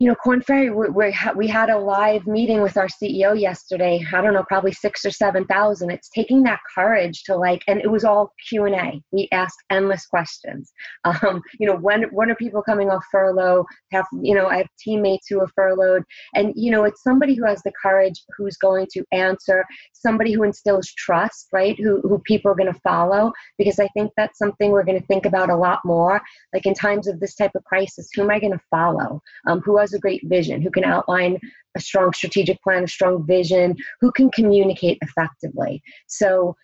you 0.01 0.07
know, 0.07 0.15
Korn 0.15 0.41
Ferry, 0.43 0.71
we, 0.71 0.89
we, 0.91 1.13
we 1.35 1.49
had 1.49 1.71
a 1.71 1.79
live 1.79 2.25
meeting 2.25 2.63
with 2.63 2.77
our 2.77 2.87
CEO 2.87 3.39
yesterday. 3.39 4.01
I 4.13 4.21
don't 4.21 4.33
know, 4.33 4.45
probably 4.47 4.71
six 4.71 5.05
or 5.05 5.11
seven 5.11 5.45
thousand. 5.47 5.91
It's 5.91 6.09
taking 6.11 6.45
that 6.45 6.61
courage 6.73 7.25
to 7.25 7.35
like, 7.35 7.65
and 7.67 7.81
it 7.81 7.91
was 7.91 8.05
all 8.05 8.33
Q 8.49 8.67
and 8.67 8.77
A. 8.77 9.03
We 9.11 9.29
asked 9.33 9.59
endless 9.71 10.07
questions. 10.07 10.73
Um, 11.05 11.43
you 11.59 11.67
know, 11.67 11.77
when 11.77 12.05
when 12.13 12.31
are 12.31 12.37
people 12.37 12.63
coming 12.63 12.91
off 12.91 13.03
furlough? 13.11 13.65
Have 13.93 14.05
you 14.23 14.35
know, 14.35 14.47
I 14.47 14.59
have 14.59 14.69
teammates 14.79 15.27
who 15.29 15.41
are 15.41 15.49
furloughed, 15.49 16.05
and 16.35 16.53
you 16.55 16.71
know, 16.71 16.85
it's 16.85 17.03
somebody 17.03 17.35
who 17.35 17.45
has 17.47 17.63
the 17.63 17.73
courage, 17.83 18.23
who's 18.37 18.57
going 18.57 18.87
to 18.93 19.05
answer, 19.11 19.65
somebody 19.95 20.33
who 20.33 20.45
instills 20.45 20.93
trust, 20.97 21.49
right? 21.53 21.77
Who 21.79 22.01
who 22.03 22.21
people 22.21 22.53
are 22.53 22.57
going 22.57 22.73
to 22.73 22.81
follow, 22.81 23.33
because 23.57 23.81
I 23.81 23.89
think 23.95 24.13
that's 24.17 24.39
something 24.39 24.71
we're 24.71 24.85
going 24.85 25.01
to 25.01 25.07
think 25.07 25.27
about 25.27 25.51
a 25.51 25.57
lot 25.57 25.81
more. 25.85 26.21
Like 26.53 26.67
in 26.67 26.75
times 26.75 27.09
of 27.09 27.19
this 27.19 27.35
type 27.35 27.53
of 27.57 27.65
crisis, 27.65 28.11
who 28.15 28.23
am 28.23 28.31
I 28.31 28.39
going 28.39 28.53
to 28.53 28.61
follow? 28.71 29.23
Um, 29.47 29.61
who 29.61 29.79
has 29.89 29.95
a 29.95 30.01
great 30.01 30.23
vision, 30.27 30.63
who 30.63 30.71
can 30.71 30.85
outline 30.85 31.39
a 31.77 31.81
strong 31.81 32.13
strategic 32.13 32.61
plan, 32.63 32.85
a 32.85 32.89
strong 32.89 33.27
vision, 33.27 33.77
who 34.01 34.13
can 34.13 34.31
communicate 34.31 34.99
effectively. 35.03 35.83
So, 36.07 36.57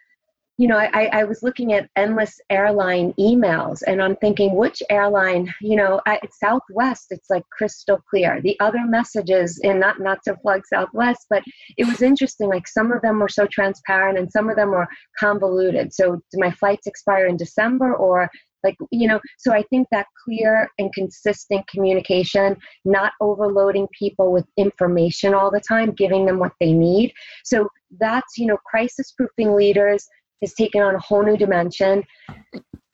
you 0.56 0.68
know, 0.68 0.78
I, 0.78 1.06
I 1.12 1.24
was 1.24 1.42
looking 1.42 1.72
at 1.72 1.90
endless 1.96 2.38
airline 2.48 3.12
emails 3.18 3.82
and 3.88 4.00
I'm 4.00 4.14
thinking, 4.16 4.54
which 4.54 4.84
airline, 4.88 5.52
you 5.60 5.74
know, 5.74 6.00
at 6.06 6.20
Southwest, 6.32 7.06
it's 7.10 7.28
like 7.28 7.42
crystal 7.50 7.98
clear. 8.08 8.40
The 8.40 8.56
other 8.60 8.84
messages, 8.86 9.58
and 9.64 9.80
not, 9.80 9.98
not 9.98 10.18
to 10.26 10.36
plug 10.36 10.62
Southwest, 10.72 11.26
but 11.28 11.42
it 11.76 11.88
was 11.88 12.02
interesting. 12.02 12.48
Like 12.48 12.68
some 12.68 12.92
of 12.92 13.02
them 13.02 13.18
were 13.18 13.28
so 13.28 13.46
transparent 13.46 14.16
and 14.16 14.30
some 14.30 14.48
of 14.48 14.54
them 14.54 14.70
were 14.70 14.86
convoluted. 15.18 15.92
So, 15.92 16.20
do 16.30 16.38
my 16.38 16.52
flights 16.52 16.86
expire 16.86 17.26
in 17.26 17.36
December 17.36 17.92
or 17.92 18.30
like 18.64 18.76
you 18.90 19.06
know 19.06 19.20
so 19.38 19.52
i 19.52 19.62
think 19.70 19.86
that 19.92 20.06
clear 20.24 20.68
and 20.78 20.92
consistent 20.92 21.66
communication 21.68 22.56
not 22.84 23.12
overloading 23.20 23.86
people 23.96 24.32
with 24.32 24.46
information 24.56 25.34
all 25.34 25.50
the 25.50 25.62
time 25.68 25.92
giving 25.92 26.26
them 26.26 26.38
what 26.38 26.52
they 26.60 26.72
need 26.72 27.12
so 27.44 27.68
that's 28.00 28.36
you 28.36 28.46
know 28.46 28.58
crisis 28.66 29.12
proofing 29.12 29.54
leaders 29.54 30.06
has 30.42 30.52
taken 30.54 30.82
on 30.82 30.94
a 30.94 31.00
whole 31.00 31.22
new 31.22 31.36
dimension 31.36 32.02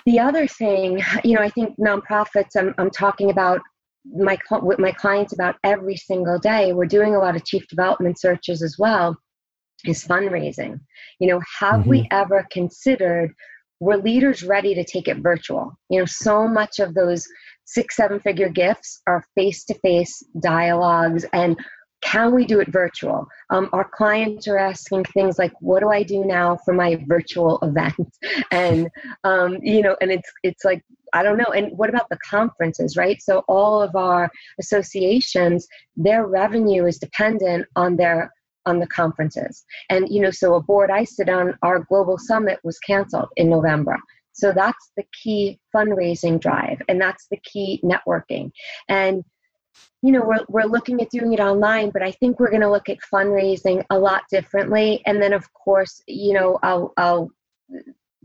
the 0.06 0.18
other 0.18 0.46
thing, 0.46 1.02
you 1.24 1.34
know, 1.34 1.42
I 1.42 1.50
think 1.50 1.76
nonprofits, 1.78 2.56
I'm, 2.56 2.74
I'm 2.78 2.90
talking 2.90 3.30
about 3.30 3.60
my 4.06 4.38
with 4.62 4.78
my 4.78 4.92
clients 4.92 5.34
about 5.34 5.56
every 5.62 5.96
single 5.96 6.38
day. 6.38 6.72
We're 6.72 6.86
doing 6.86 7.14
a 7.14 7.18
lot 7.18 7.36
of 7.36 7.44
chief 7.44 7.66
development 7.68 8.18
searches 8.18 8.62
as 8.62 8.76
well. 8.78 9.16
Is 9.86 10.06
fundraising. 10.06 10.78
You 11.20 11.28
know, 11.28 11.40
have 11.58 11.80
mm-hmm. 11.80 11.90
we 11.90 12.08
ever 12.10 12.46
considered 12.50 13.32
were 13.80 13.96
leaders 13.96 14.42
ready 14.42 14.74
to 14.74 14.84
take 14.84 15.08
it 15.08 15.18
virtual? 15.18 15.76
You 15.88 16.00
know, 16.00 16.06
so 16.06 16.46
much 16.46 16.78
of 16.78 16.94
those 16.94 17.26
six, 17.64 17.96
seven 17.96 18.20
figure 18.20 18.48
gifts 18.48 19.00
are 19.06 19.24
face 19.34 19.64
to 19.64 19.74
face 19.74 20.22
dialogues 20.40 21.24
and 21.32 21.56
can 22.02 22.34
we 22.34 22.46
do 22.46 22.60
it 22.60 22.68
virtual? 22.68 23.26
Um, 23.50 23.68
our 23.72 23.88
clients 23.88 24.48
are 24.48 24.58
asking 24.58 25.04
things 25.04 25.38
like, 25.38 25.52
"What 25.60 25.80
do 25.80 25.90
I 25.90 26.02
do 26.02 26.24
now 26.24 26.56
for 26.64 26.72
my 26.72 27.04
virtual 27.06 27.58
event?" 27.62 28.16
and 28.50 28.88
um, 29.24 29.58
you 29.62 29.82
know, 29.82 29.96
and 30.00 30.10
it's 30.10 30.30
it's 30.42 30.64
like 30.64 30.82
I 31.12 31.22
don't 31.22 31.36
know. 31.36 31.52
And 31.54 31.76
what 31.76 31.90
about 31.90 32.08
the 32.08 32.18
conferences, 32.18 32.96
right? 32.96 33.20
So 33.20 33.44
all 33.48 33.82
of 33.82 33.94
our 33.96 34.30
associations, 34.58 35.66
their 35.96 36.26
revenue 36.26 36.86
is 36.86 36.98
dependent 36.98 37.66
on 37.76 37.96
their 37.96 38.32
on 38.66 38.78
the 38.78 38.86
conferences. 38.86 39.64
And 39.88 40.08
you 40.08 40.20
know, 40.20 40.30
so 40.30 40.54
a 40.54 40.62
board 40.62 40.90
I 40.90 41.04
sit 41.04 41.28
on, 41.28 41.56
our 41.62 41.80
global 41.80 42.18
summit 42.18 42.58
was 42.62 42.78
canceled 42.80 43.28
in 43.36 43.50
November. 43.50 43.96
So 44.32 44.52
that's 44.52 44.92
the 44.96 45.04
key 45.22 45.58
fundraising 45.74 46.40
drive, 46.40 46.80
and 46.88 47.00
that's 47.00 47.26
the 47.30 47.38
key 47.44 47.80
networking. 47.84 48.52
And 48.88 49.24
you 50.02 50.12
know, 50.12 50.22
we're, 50.22 50.44
we're 50.48 50.70
looking 50.70 51.00
at 51.00 51.10
doing 51.10 51.32
it 51.32 51.40
online, 51.40 51.90
but 51.90 52.02
I 52.02 52.10
think 52.12 52.40
we're 52.40 52.50
going 52.50 52.62
to 52.62 52.70
look 52.70 52.88
at 52.88 52.98
fundraising 53.12 53.84
a 53.90 53.98
lot 53.98 54.22
differently. 54.30 55.02
And 55.06 55.22
then, 55.22 55.32
of 55.32 55.44
course, 55.52 56.02
you 56.06 56.32
know, 56.32 56.58
I'll, 56.62 56.92
I'll 56.96 57.30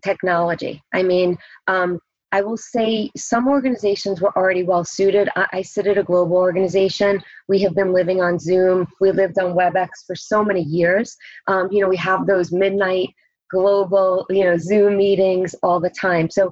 technology. 0.03 0.81
I 0.93 1.03
mean, 1.03 1.37
um, 1.67 1.99
I 2.35 2.41
will 2.41 2.57
say 2.57 3.09
some 3.15 3.47
organizations 3.47 4.19
were 4.19 4.37
already 4.37 4.63
well 4.63 4.83
suited. 4.83 5.29
I, 5.37 5.47
I, 5.53 5.61
sit 5.61 5.87
at 5.87 5.97
a 5.97 6.03
global 6.03 6.35
organization. 6.35 7.23
We 7.47 7.59
have 7.59 7.73
been 7.73 7.93
living 7.93 8.21
on 8.21 8.39
Zoom. 8.39 8.87
We 8.99 9.13
lived 9.13 9.39
on 9.39 9.53
WebEx 9.53 9.87
for 10.05 10.17
so 10.17 10.43
many 10.43 10.61
years. 10.63 11.15
Um, 11.47 11.69
you 11.71 11.79
know, 11.79 11.87
we 11.87 11.95
have 11.95 12.27
those 12.27 12.51
midnight 12.51 13.07
global, 13.49 14.25
you 14.29 14.43
know, 14.43 14.57
Zoom 14.57 14.97
meetings 14.97 15.55
all 15.63 15.79
the 15.79 15.89
time. 15.89 16.29
So 16.29 16.51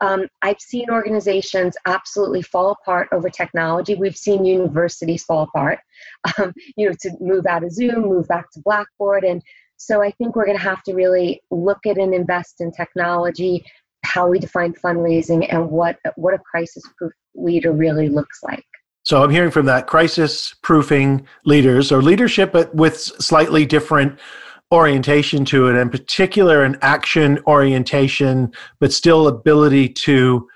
um, 0.00 0.28
I've 0.42 0.60
seen 0.60 0.88
organizations 0.88 1.76
absolutely 1.84 2.42
fall 2.42 2.76
apart 2.80 3.08
over 3.10 3.28
technology. 3.28 3.96
We've 3.96 4.16
seen 4.16 4.44
universities 4.44 5.24
fall 5.24 5.42
apart, 5.42 5.80
um, 6.38 6.52
you 6.76 6.88
know, 6.88 6.94
to 7.00 7.10
move 7.18 7.46
out 7.46 7.64
of 7.64 7.72
Zoom, 7.72 8.02
move 8.02 8.28
back 8.28 8.52
to 8.52 8.60
Blackboard. 8.64 9.24
And 9.24 9.42
so 9.78 10.00
I 10.00 10.12
think 10.12 10.36
we're 10.36 10.46
going 10.46 10.56
to 10.56 10.62
have 10.62 10.84
to 10.84 10.94
really 10.94 11.42
look 11.50 11.86
at 11.86 11.98
and 11.98 12.14
invest 12.14 12.60
in 12.60 12.70
technology, 12.70 13.64
how 14.14 14.28
we 14.28 14.38
define 14.38 14.72
fundraising, 14.74 15.40
and 15.52 15.68
what, 15.68 15.98
what 16.14 16.34
a 16.34 16.38
crisis 16.38 16.84
proof 16.96 17.12
leader 17.34 17.72
really 17.72 18.08
looks 18.08 18.38
like. 18.44 18.64
So 19.02 19.22
I'm 19.22 19.30
hearing 19.30 19.50
from 19.50 19.66
that 19.66 19.86
crisis 19.86 20.54
proofing 20.62 21.26
leaders 21.44 21.92
or 21.92 22.00
leadership, 22.00 22.52
but 22.52 22.74
with 22.74 22.96
slightly 22.96 23.66
different 23.66 24.18
orientation 24.72 25.44
to 25.46 25.66
it, 25.68 25.74
in 25.76 25.90
particular 25.90 26.62
an 26.62 26.78
action 26.80 27.38
orientation, 27.46 28.52
but 28.80 28.92
still 28.92 29.26
ability 29.26 29.88
to 29.88 30.48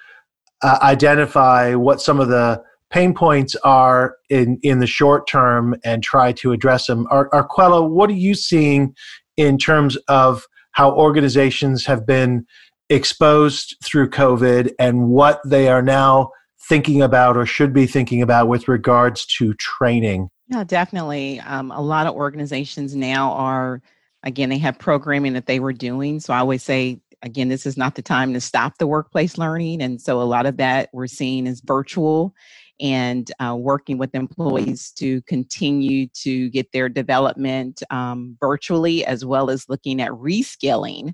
uh, 0.62 0.78
identify 0.82 1.74
what 1.74 2.00
some 2.00 2.20
of 2.20 2.28
the 2.28 2.62
pain 2.90 3.12
points 3.12 3.54
are 3.64 4.16
in, 4.30 4.58
in 4.62 4.78
the 4.78 4.86
short 4.86 5.28
term 5.28 5.74
and 5.84 6.02
try 6.02 6.32
to 6.32 6.52
address 6.52 6.86
them. 6.86 7.06
Ar- 7.10 7.28
Arquella, 7.30 7.88
what 7.88 8.08
are 8.08 8.14
you 8.14 8.34
seeing 8.34 8.94
in 9.36 9.58
terms 9.58 9.96
of 10.08 10.46
how 10.72 10.92
organizations 10.92 11.84
have 11.86 12.06
been 12.06 12.46
exposed 12.90 13.76
through 13.84 14.10
COVID 14.10 14.72
and 14.78 15.08
what 15.08 15.40
they 15.44 15.68
are 15.68 15.82
now 15.82 16.30
thinking 16.68 17.02
about 17.02 17.36
or 17.36 17.46
should 17.46 17.72
be 17.72 17.86
thinking 17.86 18.22
about 18.22 18.48
with 18.48 18.68
regards 18.68 19.24
to 19.38 19.54
training? 19.54 20.28
Yeah, 20.48 20.64
definitely. 20.64 21.40
Um, 21.40 21.70
a 21.70 21.80
lot 21.80 22.06
of 22.06 22.14
organizations 22.14 22.94
now 22.96 23.32
are 23.32 23.82
Again, 24.24 24.48
they 24.48 24.58
have 24.58 24.78
programming 24.78 25.34
that 25.34 25.46
they 25.46 25.60
were 25.60 25.72
doing. 25.72 26.18
So 26.20 26.32
I 26.32 26.38
always 26.38 26.62
say, 26.62 27.00
again, 27.22 27.48
this 27.48 27.66
is 27.66 27.76
not 27.76 27.94
the 27.94 28.02
time 28.02 28.32
to 28.34 28.40
stop 28.40 28.78
the 28.78 28.86
workplace 28.86 29.38
learning. 29.38 29.80
And 29.80 30.00
so 30.00 30.20
a 30.20 30.24
lot 30.24 30.46
of 30.46 30.56
that 30.56 30.88
we're 30.92 31.06
seeing 31.06 31.46
is 31.46 31.60
virtual 31.64 32.34
and 32.80 33.30
uh, 33.40 33.56
working 33.58 33.98
with 33.98 34.14
employees 34.14 34.92
to 34.92 35.20
continue 35.22 36.06
to 36.08 36.48
get 36.50 36.70
their 36.72 36.88
development 36.88 37.82
um, 37.90 38.36
virtually, 38.40 39.04
as 39.04 39.24
well 39.24 39.50
as 39.50 39.68
looking 39.68 40.00
at 40.00 40.10
reskilling 40.10 41.12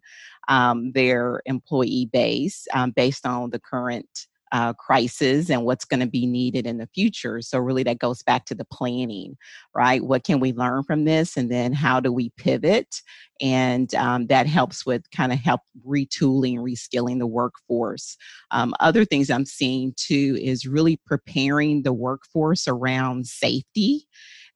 um, 0.48 0.92
their 0.92 1.42
employee 1.46 2.08
base 2.12 2.66
um, 2.72 2.92
based 2.92 3.26
on 3.26 3.50
the 3.50 3.60
current 3.60 4.26
uh, 4.54 4.72
crisis 4.72 5.50
and 5.50 5.64
what's 5.64 5.84
going 5.84 5.98
to 5.98 6.06
be 6.06 6.26
needed 6.26 6.64
in 6.64 6.78
the 6.78 6.86
future. 6.94 7.40
So, 7.40 7.58
really, 7.58 7.82
that 7.82 7.98
goes 7.98 8.22
back 8.22 8.44
to 8.46 8.54
the 8.54 8.64
planning, 8.64 9.36
right? 9.74 10.00
What 10.00 10.22
can 10.22 10.38
we 10.38 10.52
learn 10.52 10.84
from 10.84 11.04
this? 11.04 11.36
And 11.36 11.50
then, 11.50 11.72
how 11.72 11.98
do 11.98 12.12
we 12.12 12.30
pivot? 12.36 13.02
And 13.40 13.92
um, 13.96 14.28
that 14.28 14.46
helps 14.46 14.86
with 14.86 15.10
kind 15.10 15.32
of 15.32 15.40
help 15.40 15.62
retooling, 15.84 16.58
reskilling 16.58 17.18
the 17.18 17.26
workforce. 17.26 18.16
Um, 18.52 18.74
other 18.78 19.04
things 19.04 19.28
I'm 19.28 19.44
seeing 19.44 19.92
too 19.96 20.38
is 20.40 20.66
really 20.66 21.00
preparing 21.04 21.82
the 21.82 21.92
workforce 21.92 22.68
around 22.68 23.26
safety. 23.26 24.06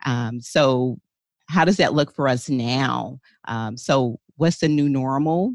Um, 0.06 0.40
so, 0.40 0.98
how 1.48 1.64
does 1.64 1.78
that 1.78 1.94
look 1.94 2.14
for 2.14 2.28
us 2.28 2.48
now? 2.48 3.18
Um, 3.48 3.76
so, 3.76 4.20
what's 4.36 4.58
the 4.58 4.68
new 4.68 4.88
normal? 4.88 5.54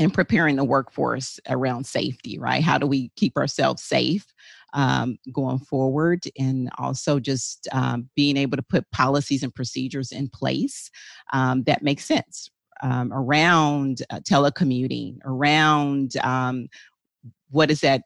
And 0.00 0.14
preparing 0.14 0.56
the 0.56 0.64
workforce 0.64 1.38
around 1.50 1.84
safety, 1.84 2.38
right? 2.38 2.62
How 2.64 2.78
do 2.78 2.86
we 2.86 3.10
keep 3.16 3.36
ourselves 3.36 3.82
safe 3.82 4.24
um, 4.72 5.18
going 5.30 5.58
forward? 5.58 6.24
And 6.38 6.70
also 6.78 7.20
just 7.20 7.68
um, 7.72 8.08
being 8.16 8.38
able 8.38 8.56
to 8.56 8.62
put 8.62 8.90
policies 8.92 9.42
and 9.42 9.54
procedures 9.54 10.10
in 10.10 10.30
place 10.30 10.90
um, 11.34 11.64
that 11.64 11.82
make 11.82 12.00
sense 12.00 12.48
um, 12.82 13.12
around 13.12 14.02
uh, 14.08 14.20
telecommuting, 14.20 15.18
around 15.26 16.16
um, 16.24 16.68
what 17.50 17.68
does 17.68 17.82
that 17.82 18.00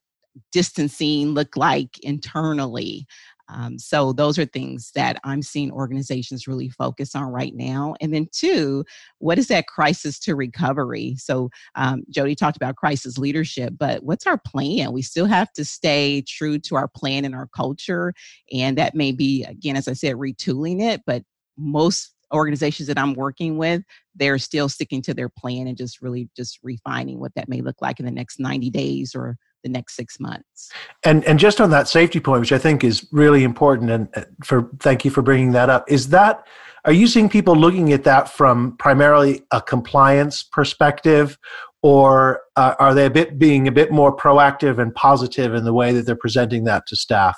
distancing 0.51 1.29
look 1.29 1.57
like 1.57 1.97
internally 2.01 3.07
um, 3.49 3.79
so 3.79 4.13
those 4.13 4.39
are 4.39 4.45
things 4.45 4.91
that 4.95 5.19
I'm 5.25 5.43
seeing 5.43 5.71
organizations 5.71 6.47
really 6.47 6.69
focus 6.69 7.15
on 7.15 7.25
right 7.25 7.55
now. 7.55 7.95
And 8.01 8.13
then 8.15 8.29
two, 8.33 8.85
what 9.19 9.39
is 9.39 9.49
that 9.49 9.67
crisis 9.67 10.19
to 10.21 10.35
recovery? 10.35 11.17
So 11.19 11.51
um, 11.75 12.05
Jody 12.11 12.35
talked 12.35 12.57
about 12.57 12.77
crisis 12.77 13.19
leadership, 13.19 13.75
but 13.79 14.03
what's 14.03 14.27
our 14.27 14.39
plan? 14.39 14.93
We 14.93 15.03
still 15.03 15.27
have 15.27 15.53
to 15.55 15.65
stay 15.65 16.23
true 16.27 16.59
to 16.61 16.77
our 16.77 16.89
plan 16.89 17.25
and 17.25 17.35
our 17.35 17.49
culture, 17.55 18.15
and 18.53 18.79
that 18.79 18.95
may 18.95 19.13
be 19.13 19.45
again, 19.45 19.77
as 19.77 19.89
I 19.89 19.93
said, 19.93 20.17
retooling 20.17 20.83
it. 20.83 21.03
But 21.07 21.23
most 21.57 22.13
organizations 22.33 22.89
that 22.89 22.99
I'm 22.99 23.15
working 23.15 23.59
with, 23.59 23.83
they're 24.15 24.39
still 24.39 24.69
sticking 24.69 25.03
to 25.03 25.15
their 25.15 25.29
plan 25.29 25.67
and 25.67 25.77
just 25.77 26.03
really 26.03 26.29
just 26.37 26.59
refining 26.63 27.21
what 27.21 27.35
that 27.37 27.49
may 27.49 27.61
look 27.61 27.77
like 27.81 28.01
in 28.01 28.07
the 28.07 28.11
next 28.11 28.41
90 28.41 28.71
days 28.71 29.15
or 29.15 29.37
the 29.65 29.69
next 29.69 29.97
six 29.97 30.21
months. 30.21 30.71
And 31.05 31.25
and 31.25 31.41
just 31.41 31.61
on 31.61 31.71
that 31.71 31.89
safety 31.89 32.21
point, 32.21 32.41
which 32.41 32.53
I 32.53 32.59
think 32.59 32.85
is 32.85 33.09
really 33.11 33.43
important, 33.43 33.91
and 33.91 34.09
for 34.45 34.71
thank 34.79 35.05
you 35.05 35.11
for 35.11 35.23
bringing 35.23 35.51
that 35.53 35.69
up. 35.69 35.91
Is 35.91 36.11
that 36.11 36.47
are 36.85 36.93
you 36.93 37.09
seeing 37.09 37.29
people 37.29 37.57
looking 37.57 37.93
at 37.93 38.05
that 38.05 38.29
from 38.29 38.77
primarily 38.77 39.43
a 39.51 39.61
compliance 39.61 40.43
perspective, 40.43 41.39
or 41.83 42.43
uh, 42.57 42.75
are 42.79 42.95
they 42.95 43.07
a 43.07 43.11
bit 43.11 43.39
being 43.39 43.67
a 43.67 43.73
bit 43.73 43.91
more 43.91 44.15
proactive 44.15 44.79
and 44.79 44.95
positive 44.95 45.55
in 45.55 45.65
the 45.65 45.73
way 45.73 45.93
that 45.93 46.07
they're 46.07 46.15
presenting 46.15 46.65
that 46.65 46.87
to 46.89 46.97
staff? 46.97 47.37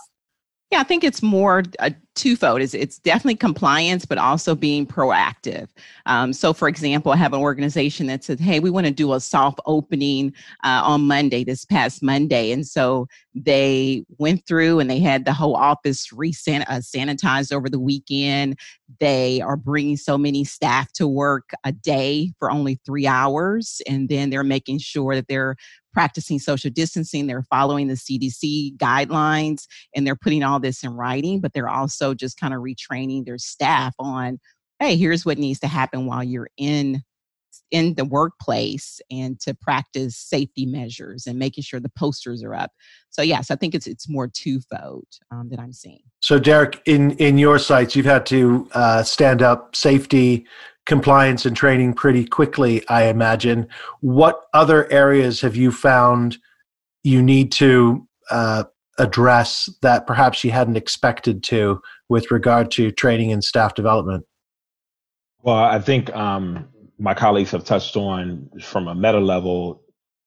Yeah, 0.73 0.81
I 0.81 0.83
think 0.83 1.05
it's 1.05 1.23
more 1.23 1.63
uh, 1.79 1.91
twofold. 2.17 2.61
is 2.61 2.75
it's 2.75 2.99
definitely 2.99 3.37
compliance, 3.37 4.05
but 4.05 4.19
also 4.19 4.55
being 4.55 4.87
proactive. 4.87 5.69
Um, 6.07 6.33
so, 6.33 6.53
for 6.53 6.69
example, 6.69 7.13
I 7.13 7.17
have 7.17 7.33
an 7.33 7.41
organization 7.41 8.07
that 8.09 8.25
said, 8.25 8.41
hey, 8.41 8.59
we 8.59 8.71
want 8.71 8.87
to 8.87 8.93
do 8.93 9.13
a 9.13 9.21
soft 9.21 9.61
opening 9.67 10.33
uh, 10.65 10.83
on 10.85 11.07
Monday, 11.07 11.45
this 11.45 11.65
past 11.65 12.03
Monday. 12.03 12.51
And 12.53 12.67
so 12.67 13.07
they 13.35 14.05
went 14.19 14.47
through 14.47 14.81
and 14.81 14.91
they 14.91 14.99
had 14.99 15.25
the 15.25 15.33
whole 15.33 15.55
office 15.55 16.13
re 16.13 16.31
uh, 16.31 16.81
sanitized 16.81 17.53
over 17.53 17.69
the 17.69 17.81
weekend. 17.81 18.59
They 18.99 19.41
are 19.43 19.57
bringing 19.57 19.97
so 19.97 20.17
many 20.17 20.45
staff 20.45 20.91
to 20.93 21.07
work 21.07 21.51
a 21.65 21.73
day 21.73 22.33
for 22.39 22.51
only 22.51 22.81
three 22.87 23.07
hours. 23.07 23.83
And 23.87 24.09
then 24.09 24.31
they're 24.31 24.43
making 24.43 24.79
sure 24.79 25.15
that 25.15 25.29
they're 25.29 25.57
practicing 25.97 26.39
social 26.39 26.71
distancing, 26.71 27.27
they're 27.27 27.43
following 27.45 27.89
the 27.89 27.95
CDC 27.95 28.77
guidelines, 28.77 29.67
and 29.95 30.07
they're 30.07 30.15
putting 30.15 30.43
all 30.43 30.61
this 30.61 30.85
in 30.85 30.93
writing, 30.93 31.41
but 31.41 31.55
they're 31.55 31.71
also 31.71 32.06
just 32.15 32.39
kind 32.39 32.55
of 32.55 32.61
retraining 32.61 33.25
their 33.25 33.39
staff 33.39 33.95
on, 33.99 34.39
hey, 34.81 34.97
here's 34.97 35.25
what 35.25 35.39
needs 35.39 35.61
to 35.61 35.69
happen 35.69 36.07
while 36.07 36.25
you're 36.25 36.51
in 36.57 37.03
in 37.71 37.95
the 37.95 38.05
workplace 38.05 39.01
and 39.11 39.41
to 39.41 39.55
practice 39.55 40.17
safety 40.17 40.67
measures 40.67 41.27
and 41.27 41.39
making 41.39 41.63
sure 41.63 41.81
the 41.81 41.91
posters 41.99 42.43
are 42.43 42.55
up. 42.55 42.71
So 43.11 43.23
yes, 43.23 43.51
I 43.51 43.57
think 43.57 43.75
it's 43.75 43.87
it's 43.87 44.09
more 44.09 44.29
twofold 44.29 45.07
um, 45.31 45.49
that 45.51 45.59
I'm 45.59 45.73
seeing. 45.73 46.03
So 46.21 46.39
Derek, 46.39 46.81
in 46.87 47.13
in 47.13 47.39
your 47.39 47.59
sites, 47.59 47.97
you've 47.97 48.07
had 48.07 48.27
to 48.27 48.69
uh, 48.73 49.03
stand 49.03 49.43
up 49.43 49.75
safety 49.75 50.47
compliance 50.85 51.45
and 51.45 51.57
training 51.57 51.93
pretty 51.93 52.25
quickly, 52.25 52.87
I 52.89 53.05
imagine. 53.05 53.67
What 54.01 54.43
other 54.55 54.91
areas 54.93 55.41
have 55.41 55.57
you 55.57 55.73
found 55.73 56.39
you 57.03 57.23
need 57.23 57.53
to 57.53 58.07
uh, 58.31 58.65
address 58.99 59.69
that 59.83 60.07
perhaps 60.07 60.45
you 60.45 60.53
hadn't 60.53 60.77
expected 60.77 61.43
to 61.45 61.81
with 62.09 62.31
regard 62.31 62.71
to 62.73 62.91
training 62.93 63.33
and 63.33 63.43
staff 63.43 63.75
development? 63.75 64.25
Well, 65.43 65.57
I 65.57 65.79
think 65.81 66.15
um, 66.15 66.69
my 66.99 67.15
colleagues 67.15 67.51
have 67.53 67.65
touched 67.65 67.97
on 67.97 68.49
from 68.63 68.89
a 68.89 68.95
meta 68.95 69.21
level. 69.21 69.83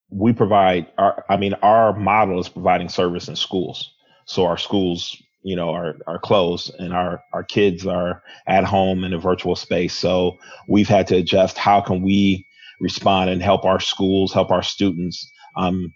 We 0.10 0.34
provide 0.34 0.88
our, 0.98 1.26
I 1.30 1.38
mean, 1.38 1.54
our 1.62 1.98
model 1.98 2.39
is 2.39 2.50
providing 2.50 2.89
service 2.89 3.28
in 3.28 3.36
schools. 3.36 3.94
So 4.26 4.46
our 4.46 4.58
schools, 4.58 5.15
you 5.44 5.56
know, 5.56 5.72
are, 5.72 5.96
are 6.08 6.20
closed 6.20 6.74
and 6.80 6.94
our, 6.94 7.22
our 7.34 7.44
kids 7.44 7.86
are 7.86 8.22
at 8.48 8.63
home 8.63 9.04
in 9.04 9.13
a 9.13 9.20
virtual 9.20 9.56
space. 9.56 9.94
So 9.94 10.38
we've 10.68 10.88
had 10.88 11.08
to 11.08 11.18
adjust 11.18 11.58
how 11.58 11.82
can 11.82 12.02
we 12.02 12.46
respond 12.80 13.30
and 13.30 13.42
help 13.42 13.65
our 13.65 13.80
schools, 13.80 14.34
help 14.34 14.52
our 14.52 14.63
students 14.63 15.30
um, 15.58 15.94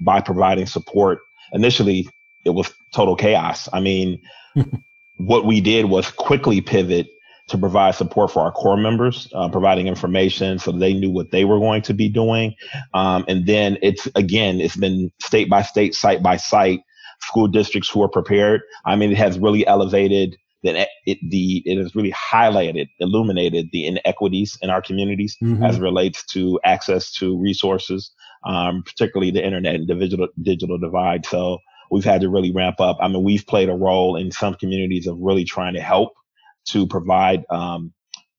by 0.00 0.20
providing 0.20 0.66
support. 0.66 1.20
Initially, 1.52 2.08
it 2.44 2.50
was 2.50 2.72
total 2.94 3.16
chaos. 3.16 3.68
I 3.72 3.80
mean, 3.80 4.20
what 5.20 5.44
we 5.44 5.60
did 5.60 5.84
was 5.86 6.10
quickly 6.10 6.60
pivot 6.60 7.08
to 7.48 7.58
provide 7.58 7.94
support 7.94 8.30
for 8.30 8.40
our 8.40 8.52
corps 8.52 8.76
members, 8.76 9.28
uh, 9.34 9.48
providing 9.48 9.86
information 9.86 10.58
so 10.58 10.72
they 10.72 10.94
knew 10.94 11.10
what 11.10 11.30
they 11.30 11.44
were 11.44 11.58
going 11.58 11.82
to 11.82 11.92
be 11.92 12.08
doing. 12.08 12.54
Um, 12.94 13.24
and 13.28 13.44
then 13.44 13.76
it's 13.82 14.08
again, 14.14 14.60
it's 14.60 14.76
been 14.76 15.10
state 15.20 15.50
by 15.50 15.62
state, 15.62 15.94
site 15.94 16.22
by 16.22 16.36
site, 16.36 16.80
school 17.20 17.48
districts 17.48 17.90
who 17.90 18.02
are 18.02 18.08
prepared. 18.08 18.62
I 18.86 18.96
mean, 18.96 19.10
it 19.10 19.18
has 19.18 19.38
really 19.38 19.66
elevated 19.66 20.36
that 20.62 20.88
it 21.06 21.18
the 21.28 21.62
it 21.66 21.76
has 21.78 21.94
really 21.94 22.12
highlighted, 22.12 22.88
illuminated 22.98 23.70
the 23.72 23.86
inequities 23.86 24.56
in 24.62 24.70
our 24.70 24.80
communities 24.80 25.36
mm-hmm. 25.42 25.64
as 25.64 25.80
relates 25.80 26.24
to 26.26 26.60
access 26.64 27.12
to 27.14 27.38
resources, 27.38 28.12
um, 28.46 28.82
particularly 28.84 29.32
the 29.32 29.44
internet 29.44 29.74
and 29.74 29.88
the 29.88 29.94
digital 29.94 30.28
digital 30.42 30.78
divide. 30.78 31.26
So 31.26 31.58
we've 31.90 32.04
had 32.04 32.20
to 32.20 32.28
really 32.28 32.52
ramp 32.52 32.80
up. 32.80 32.98
I 33.00 33.08
mean, 33.08 33.22
we've 33.22 33.46
played 33.46 33.68
a 33.68 33.74
role 33.74 34.16
in 34.16 34.30
some 34.30 34.54
communities 34.54 35.06
of 35.06 35.18
really 35.20 35.44
trying 35.44 35.74
to 35.74 35.80
help 35.80 36.14
to 36.68 36.86
provide 36.86 37.44
um, 37.50 37.92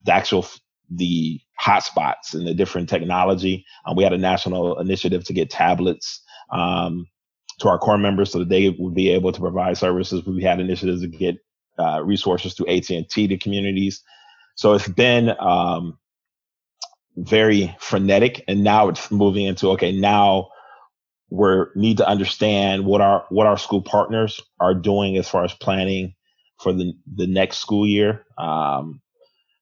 the 0.03 0.13
actual 0.13 0.45
the 0.89 1.39
hotspots 1.61 2.33
and 2.33 2.45
the 2.45 2.53
different 2.53 2.89
technology. 2.89 3.65
Um, 3.85 3.95
we 3.95 4.03
had 4.03 4.13
a 4.13 4.17
national 4.17 4.79
initiative 4.79 5.23
to 5.25 5.33
get 5.33 5.49
tablets 5.49 6.21
um, 6.51 7.05
to 7.59 7.69
our 7.69 7.77
corps 7.77 7.97
members 7.97 8.31
so 8.31 8.39
that 8.39 8.49
they 8.49 8.69
would 8.69 8.95
be 8.95 9.09
able 9.09 9.31
to 9.31 9.39
provide 9.39 9.77
services. 9.77 10.25
We 10.25 10.43
had 10.43 10.59
initiatives 10.59 11.01
to 11.01 11.07
get 11.07 11.37
uh, 11.79 12.01
resources 12.03 12.53
through 12.53 12.67
AT&T 12.67 13.27
to 13.27 13.37
communities. 13.37 14.01
So 14.55 14.73
it's 14.73 14.87
been 14.87 15.33
um, 15.39 15.97
very 17.15 17.75
frenetic, 17.79 18.43
and 18.47 18.63
now 18.63 18.89
it's 18.89 19.11
moving 19.11 19.45
into 19.45 19.69
okay. 19.71 19.91
Now 19.91 20.49
we 21.31 21.65
need 21.75 21.97
to 21.97 22.07
understand 22.09 22.85
what 22.85 23.01
our 23.01 23.25
what 23.29 23.47
our 23.47 23.57
school 23.57 23.83
partners 23.83 24.41
are 24.61 24.75
doing 24.75 25.17
as 25.17 25.29
far 25.29 25.45
as 25.45 25.53
planning 25.55 26.15
for 26.61 26.73
the 26.73 26.93
the 27.15 27.27
next 27.27 27.59
school 27.59 27.87
year. 27.87 28.25
Um, 28.37 29.01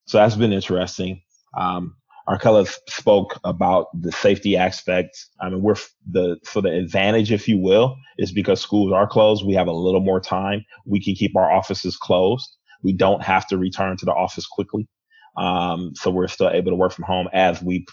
so 0.08 0.19
that's 0.19 0.36
been 0.36 0.53
interesting. 0.53 1.21
Um, 1.58 1.95
Arquella 2.29 2.67
spoke 2.89 3.39
about 3.43 3.88
the 3.99 4.12
safety 4.13 4.58
aspect. 4.58 5.17
I 5.41 5.49
mean, 5.49 5.63
we're 5.63 5.75
the 6.10 6.38
so 6.43 6.62
the 6.62 6.71
advantage, 6.71 7.32
if 7.32 7.47
you 7.47 7.60
will, 7.60 7.97
is 8.19 8.32
because 8.34 8.62
schools 8.62 8.93
are 8.93 9.08
closed. 9.08 9.45
We 9.45 9.55
have 9.55 9.67
a 9.67 9.73
little 9.73 10.01
more 10.01 10.21
time. 10.21 10.65
We 10.86 11.03
can 11.03 11.15
keep 11.15 11.38
our 11.38 11.51
offices 11.51 11.97
closed. 11.97 12.49
We 12.84 12.93
don't 12.93 13.23
have 13.23 13.47
to 13.49 13.58
return 13.60 13.97
to 13.97 14.05
the 14.05 14.13
office 14.13 14.47
quickly. 14.47 14.88
Um, 15.38 15.93
so 15.95 16.12
we're 16.12 16.29
still 16.29 16.51
able 16.51 16.71
to 16.71 16.77
work 16.77 16.93
from 16.93 17.05
home 17.05 17.29
as 17.34 17.62
we 17.63 17.86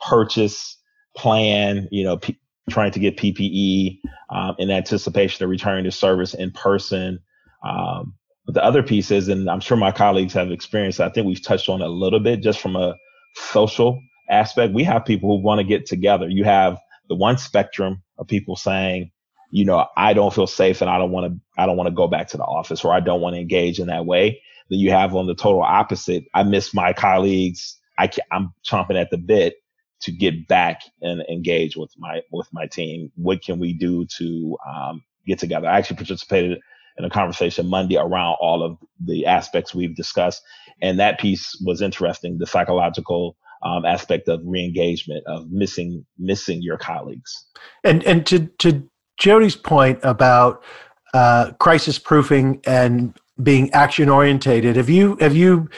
purchase, 0.00 0.78
plan, 1.16 1.88
you 1.92 2.04
know, 2.04 2.18
p- 2.18 2.39
trying 2.68 2.92
to 2.92 3.00
get 3.00 3.16
PPE 3.16 3.98
um, 4.30 4.54
in 4.58 4.70
anticipation 4.70 5.44
of 5.44 5.50
returning 5.50 5.84
to 5.84 5.90
service 5.90 6.34
in 6.34 6.50
person. 6.50 7.18
Um, 7.64 8.14
but 8.46 8.54
the 8.54 8.64
other 8.64 8.82
piece 8.82 9.10
is, 9.10 9.28
and 9.28 9.48
I'm 9.48 9.60
sure 9.60 9.76
my 9.76 9.92
colleagues 9.92 10.32
have 10.34 10.50
experienced, 10.50 11.00
I 11.00 11.08
think 11.08 11.26
we've 11.26 11.42
touched 11.42 11.68
on 11.68 11.82
a 11.82 11.88
little 11.88 12.20
bit 12.20 12.42
just 12.42 12.60
from 12.60 12.76
a 12.76 12.94
social 13.34 14.00
aspect, 14.30 14.72
we 14.72 14.84
have 14.84 15.04
people 15.04 15.36
who 15.36 15.44
want 15.44 15.58
to 15.58 15.64
get 15.64 15.86
together. 15.86 16.28
You 16.28 16.44
have 16.44 16.78
the 17.08 17.14
one 17.16 17.38
spectrum 17.38 18.02
of 18.18 18.28
people 18.28 18.56
saying, 18.56 19.10
you 19.50 19.64
know, 19.64 19.86
I 19.96 20.12
don't 20.12 20.32
feel 20.32 20.46
safe 20.46 20.80
and 20.80 20.90
I 20.90 20.98
don't 20.98 21.10
want 21.10 21.32
to, 21.32 21.40
I 21.60 21.66
don't 21.66 21.76
want 21.76 21.88
to 21.88 21.94
go 21.94 22.06
back 22.06 22.28
to 22.28 22.36
the 22.36 22.44
office 22.44 22.84
or 22.84 22.92
I 22.92 23.00
don't 23.00 23.20
want 23.20 23.34
to 23.34 23.40
engage 23.40 23.80
in 23.80 23.88
that 23.88 24.06
way. 24.06 24.40
Then 24.68 24.78
you 24.78 24.90
have 24.92 25.14
on 25.14 25.26
the 25.26 25.34
total 25.34 25.62
opposite. 25.62 26.24
I 26.34 26.44
miss 26.44 26.72
my 26.72 26.92
colleagues. 26.92 27.76
I 27.98 28.08
I'm 28.30 28.54
chomping 28.64 29.00
at 29.00 29.10
the 29.10 29.18
bit 29.18 29.54
to 30.02 30.12
get 30.12 30.48
back 30.48 30.80
and 31.00 31.22
engage 31.28 31.76
with 31.76 31.92
my, 31.98 32.20
with 32.32 32.48
my 32.52 32.66
team. 32.66 33.10
What 33.16 33.42
can 33.42 33.58
we 33.58 33.72
do 33.72 34.06
to, 34.18 34.56
um, 34.68 35.02
get 35.26 35.38
together? 35.38 35.68
I 35.68 35.78
actually 35.78 35.96
participated 35.96 36.58
in 36.98 37.04
a 37.04 37.10
conversation 37.10 37.66
Monday 37.66 37.96
around 37.96 38.36
all 38.40 38.62
of 38.62 38.78
the 39.04 39.26
aspects 39.26 39.74
we've 39.74 39.96
discussed. 39.96 40.42
And 40.82 40.98
that 40.98 41.18
piece 41.18 41.60
was 41.64 41.82
interesting, 41.82 42.38
the 42.38 42.46
psychological 42.46 43.36
um, 43.62 43.84
aspect 43.84 44.28
of 44.28 44.40
reengagement, 44.40 45.22
of 45.26 45.50
missing 45.50 46.04
missing 46.18 46.62
your 46.62 46.78
colleagues. 46.78 47.46
And 47.84 48.02
and 48.04 48.26
to 48.26 48.46
to 48.58 48.88
Jody's 49.18 49.56
point 49.56 49.98
about 50.02 50.62
uh, 51.12 51.52
crisis 51.58 51.98
proofing 51.98 52.60
and 52.66 53.18
being 53.42 53.70
action 53.72 54.08
orientated, 54.08 54.76
have 54.76 54.88
you 54.88 55.16
have 55.20 55.36
you 55.36 55.68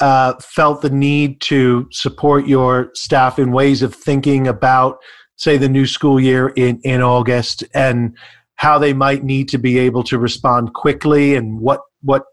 uh, 0.00 0.34
felt 0.40 0.82
the 0.82 0.90
need 0.90 1.40
to 1.42 1.86
support 1.92 2.46
your 2.46 2.90
staff 2.94 3.38
in 3.38 3.52
ways 3.52 3.82
of 3.82 3.94
thinking 3.94 4.46
about, 4.46 4.98
say, 5.36 5.56
the 5.56 5.68
new 5.68 5.86
school 5.86 6.20
year 6.20 6.48
in 6.48 6.80
in 6.82 7.02
August 7.02 7.64
and 7.74 8.16
how 8.56 8.78
they 8.78 8.92
might 8.92 9.24
need 9.24 9.48
to 9.48 9.58
be 9.58 9.78
able 9.78 10.02
to 10.04 10.18
respond 10.18 10.74
quickly 10.74 11.34
and 11.34 11.60
what 11.60 11.80
what 12.02 12.24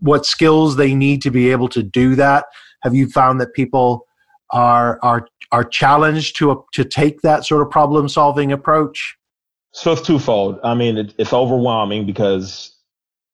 what 0.00 0.26
skills 0.26 0.76
they 0.76 0.94
need 0.94 1.22
to 1.22 1.30
be 1.30 1.50
able 1.50 1.68
to 1.68 1.82
do 1.82 2.14
that. 2.16 2.46
Have 2.82 2.94
you 2.94 3.08
found 3.08 3.40
that 3.40 3.54
people 3.54 4.06
are 4.52 4.98
are 5.02 5.28
are 5.52 5.64
challenged 5.64 6.36
to 6.36 6.64
to 6.72 6.84
take 6.84 7.22
that 7.22 7.44
sort 7.44 7.62
of 7.62 7.70
problem 7.70 8.08
solving 8.08 8.52
approach? 8.52 9.16
So 9.72 9.92
it's 9.92 10.02
twofold. 10.02 10.58
I 10.64 10.74
mean 10.74 10.98
it, 10.98 11.14
it's 11.18 11.32
overwhelming 11.32 12.06
because 12.06 12.76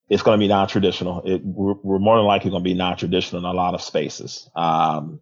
it's 0.09 0.23
going 0.23 0.39
to 0.39 0.43
be 0.43 0.49
non-traditional 0.49 1.23
it, 1.25 1.41
we're, 1.45 1.75
we're, 1.83 1.99
more 1.99 2.17
than 2.17 2.27
likely 2.27 2.51
going 2.51 2.63
to 2.63 2.69
be 2.69 2.75
non-traditional 2.75 3.41
in 3.41 3.45
a 3.45 3.53
lot 3.53 3.75
of 3.75 3.83
spaces 3.83 4.49
um, 4.57 5.21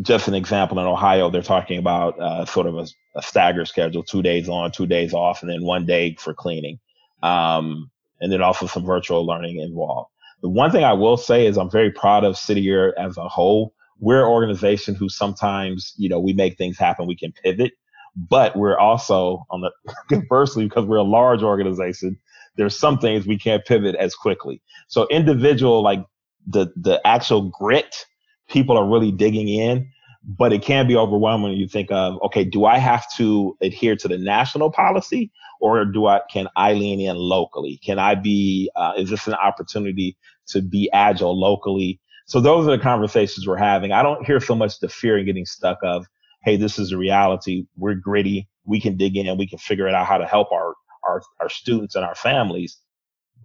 just 0.00 0.28
an 0.28 0.34
example 0.34 0.78
in 0.78 0.86
Ohio, 0.86 1.28
they're 1.28 1.42
talking 1.42 1.78
about 1.78 2.18
uh, 2.18 2.46
sort 2.46 2.66
of 2.66 2.76
a, 2.76 2.86
a, 3.16 3.22
stagger 3.22 3.66
schedule, 3.66 4.02
two 4.02 4.22
days 4.22 4.48
on, 4.48 4.72
two 4.72 4.86
days 4.86 5.12
off, 5.12 5.42
and 5.42 5.50
then 5.50 5.64
one 5.64 5.84
day 5.84 6.16
for 6.18 6.32
cleaning. 6.32 6.78
Um, 7.22 7.90
and 8.20 8.32
then 8.32 8.40
also 8.40 8.66
some 8.66 8.84
virtual 8.84 9.26
learning 9.26 9.58
involved. 9.58 10.10
The 10.40 10.48
one 10.48 10.70
thing 10.70 10.84
I 10.84 10.92
will 10.92 11.16
say 11.16 11.46
is 11.46 11.58
I'm 11.58 11.70
very 11.70 11.90
proud 11.90 12.24
of 12.24 12.38
City 12.38 12.62
Year 12.62 12.94
as 12.98 13.16
a 13.16 13.28
whole. 13.28 13.74
We're 13.98 14.22
an 14.22 14.28
organization 14.28 14.94
who 14.94 15.08
sometimes, 15.08 15.92
you 15.96 16.08
know, 16.08 16.18
we 16.18 16.32
make 16.32 16.56
things 16.56 16.78
happen. 16.78 17.06
We 17.06 17.16
can 17.16 17.32
pivot, 17.32 17.72
but 18.16 18.56
we're 18.56 18.78
also 18.78 19.44
on 19.50 19.60
the 19.60 19.70
conversely, 20.08 20.64
because 20.64 20.86
we're 20.86 20.96
a 20.96 21.02
large 21.02 21.42
organization, 21.42 22.18
there's 22.56 22.78
some 22.78 22.98
things 22.98 23.26
we 23.26 23.38
can't 23.38 23.64
pivot 23.64 23.94
as 23.96 24.14
quickly. 24.14 24.62
So 24.88 25.06
individual, 25.08 25.82
like 25.82 26.04
the, 26.46 26.72
the 26.76 27.00
actual 27.06 27.50
grit 27.58 28.06
people 28.48 28.76
are 28.76 28.86
really 28.86 29.12
digging 29.12 29.48
in, 29.48 29.88
but 30.24 30.52
it 30.52 30.62
can 30.62 30.86
be 30.86 30.96
overwhelming 30.96 31.52
you 31.54 31.66
think 31.66 31.90
of, 31.90 32.20
okay, 32.22 32.44
do 32.44 32.64
I 32.64 32.78
have 32.78 33.04
to 33.16 33.56
adhere 33.60 33.96
to 33.96 34.08
the 34.08 34.18
national 34.18 34.70
policy 34.70 35.32
or 35.60 35.84
do 35.84 36.06
I, 36.06 36.20
can 36.30 36.48
I 36.56 36.74
lean 36.74 37.00
in 37.00 37.16
locally? 37.16 37.80
Can 37.84 37.98
I 37.98 38.14
be, 38.14 38.70
uh, 38.76 38.92
is 38.96 39.10
this 39.10 39.26
an 39.26 39.34
opportunity 39.34 40.16
to 40.48 40.60
be 40.60 40.90
agile 40.92 41.38
locally? 41.38 42.00
So 42.26 42.40
those 42.40 42.68
are 42.68 42.76
the 42.76 42.82
conversations 42.82 43.46
we're 43.46 43.56
having. 43.56 43.92
I 43.92 44.02
don't 44.02 44.24
hear 44.24 44.40
so 44.40 44.54
much 44.54 44.78
the 44.80 44.88
fear 44.88 45.16
and 45.16 45.26
getting 45.26 45.46
stuck 45.46 45.78
of, 45.82 46.06
hey, 46.44 46.56
this 46.56 46.78
is 46.78 46.92
a 46.92 46.98
reality. 46.98 47.64
We're 47.76 47.94
gritty. 47.94 48.48
We 48.64 48.80
can 48.80 48.96
dig 48.96 49.16
in. 49.16 49.36
We 49.38 49.48
can 49.48 49.58
figure 49.58 49.88
it 49.88 49.94
out 49.94 50.06
how 50.06 50.18
to 50.18 50.26
help 50.26 50.52
our, 50.52 50.74
our, 51.06 51.22
our 51.40 51.48
students 51.48 51.94
and 51.94 52.04
our 52.04 52.14
families. 52.14 52.78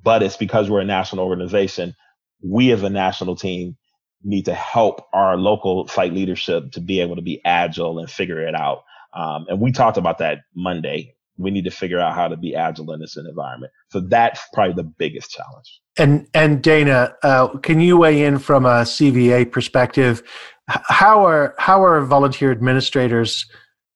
But 0.04 0.24
it's 0.24 0.38
because 0.38 0.70
we're 0.70 0.82
a 0.82 0.86
national 0.86 1.26
organization. 1.26 1.96
We 2.44 2.72
as 2.72 2.84
a 2.84 2.90
national 2.90 3.36
team 3.36 3.78
need 4.24 4.46
to 4.46 4.54
help 4.54 5.06
our 5.14 5.38
local 5.38 5.88
site 5.88 6.14
leadership 6.14 6.72
to 6.72 6.82
be 6.82 7.00
able 7.02 7.16
to 7.16 7.22
be 7.22 7.42
agile 7.46 8.00
and 8.00 8.10
figure 8.10 8.40
it 8.40 8.56
out. 8.56 8.84
Um, 9.14 9.46
and 9.50 9.60
we 9.60 9.72
talked 9.72 9.98
about 9.98 10.18
that 10.20 10.40
Monday. 10.56 11.16
We 11.38 11.52
need 11.52 11.66
to 11.66 11.72
figure 11.72 12.00
out 12.00 12.16
how 12.16 12.28
to 12.28 12.36
be 12.36 12.56
agile 12.56 12.92
in 12.94 13.00
this 13.00 13.16
environment. 13.16 13.72
So 13.90 14.00
that's 14.00 14.42
probably 14.54 14.74
the 14.74 14.84
biggest 14.84 15.32
challenge. 15.32 15.82
And 15.98 16.28
and 16.34 16.62
Dana, 16.62 17.16
uh, 17.24 17.48
can 17.60 17.80
you 17.80 17.98
weigh 17.98 18.24
in 18.24 18.40
from 18.40 18.66
a 18.66 18.82
CVA 18.82 19.52
perspective? 19.52 20.24
How 20.68 21.26
are 21.26 21.56
how 21.58 21.84
are 21.84 22.02
volunteer 22.02 22.52
administrators 22.52 23.46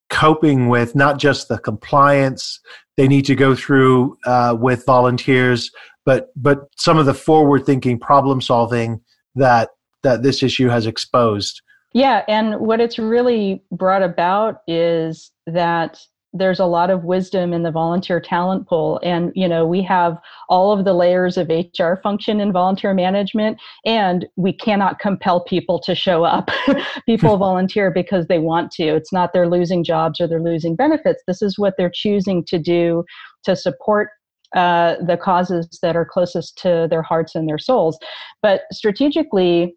coping 0.08 0.68
with 0.68 0.94
not 0.94 1.18
just 1.18 1.48
the 1.48 1.58
compliance 1.58 2.60
they 2.96 3.08
need 3.08 3.24
to 3.26 3.34
go 3.34 3.54
through 3.54 4.16
uh, 4.26 4.56
with 4.58 4.84
volunteers, 4.86 5.70
but 6.04 6.28
but 6.36 6.68
some 6.76 6.98
of 6.98 7.06
the 7.06 7.14
forward 7.14 7.64
thinking 7.64 7.98
problem 7.98 8.40
solving 8.40 9.00
that 9.34 9.70
that 10.02 10.22
this 10.22 10.42
issue 10.42 10.68
has 10.68 10.86
exposed. 10.86 11.62
Yeah, 11.94 12.22
and 12.26 12.58
what 12.58 12.80
it's 12.80 12.98
really 12.98 13.62
brought 13.70 14.02
about 14.02 14.62
is 14.66 15.30
that 15.46 15.98
there's 16.32 16.60
a 16.60 16.66
lot 16.66 16.90
of 16.90 17.04
wisdom 17.04 17.52
in 17.52 17.62
the 17.62 17.70
volunteer 17.70 18.20
talent 18.20 18.66
pool. 18.66 19.00
And 19.02 19.32
you 19.34 19.48
know 19.48 19.66
we 19.66 19.82
have 19.82 20.18
all 20.48 20.72
of 20.72 20.84
the 20.84 20.94
layers 20.94 21.36
of 21.36 21.48
hr 21.48 21.94
function 22.02 22.40
in 22.40 22.52
volunteer 22.52 22.94
management 22.94 23.58
and 23.84 24.26
we 24.36 24.52
cannot 24.52 24.98
compel 24.98 25.44
people 25.44 25.78
to 25.80 25.94
show 25.94 26.24
up. 26.24 26.50
People 27.06 27.36
volunteer 27.48 27.90
because 27.90 28.26
they 28.26 28.38
want 28.38 28.70
to. 28.72 28.84
It's 28.84 29.12
not 29.12 29.32
they're 29.32 29.48
losing 29.48 29.84
jobs 29.84 30.20
or 30.20 30.26
they're 30.26 30.42
losing 30.42 30.76
benefits. 30.76 31.22
This 31.26 31.42
is 31.42 31.58
what 31.58 31.74
they're 31.76 31.92
choosing 31.92 32.44
to 32.46 32.58
do 32.58 33.04
to 33.44 33.56
support 33.56 34.10
uh, 34.54 34.96
the 35.06 35.16
causes 35.16 35.78
that 35.82 35.96
are 35.96 36.04
closest 36.04 36.58
to 36.58 36.86
their 36.90 37.02
hearts 37.02 37.34
and 37.34 37.48
their 37.48 37.58
souls. 37.58 37.98
But 38.42 38.62
strategically 38.72 39.74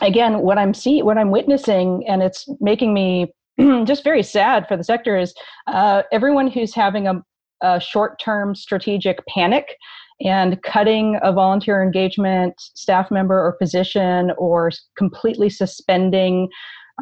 again 0.00 0.40
what 0.40 0.58
i'm 0.58 0.72
see 0.72 1.02
what 1.02 1.18
i'm 1.18 1.30
witnessing 1.30 2.04
and 2.06 2.22
it's 2.22 2.46
making 2.60 2.94
me 2.94 3.32
just 3.84 4.04
very 4.04 4.22
sad 4.22 4.66
for 4.68 4.76
the 4.76 4.84
sector 4.84 5.16
is 5.16 5.34
uh, 5.66 6.02
everyone 6.12 6.48
who's 6.48 6.74
having 6.74 7.06
a, 7.06 7.22
a 7.62 7.80
short-term 7.80 8.54
strategic 8.54 9.24
panic 9.26 9.74
and 10.20 10.60
cutting 10.62 11.18
a 11.22 11.32
volunteer 11.32 11.82
engagement 11.82 12.54
staff 12.58 13.10
member 13.10 13.38
or 13.38 13.52
position 13.52 14.32
or 14.36 14.70
completely 14.96 15.48
suspending 15.48 16.48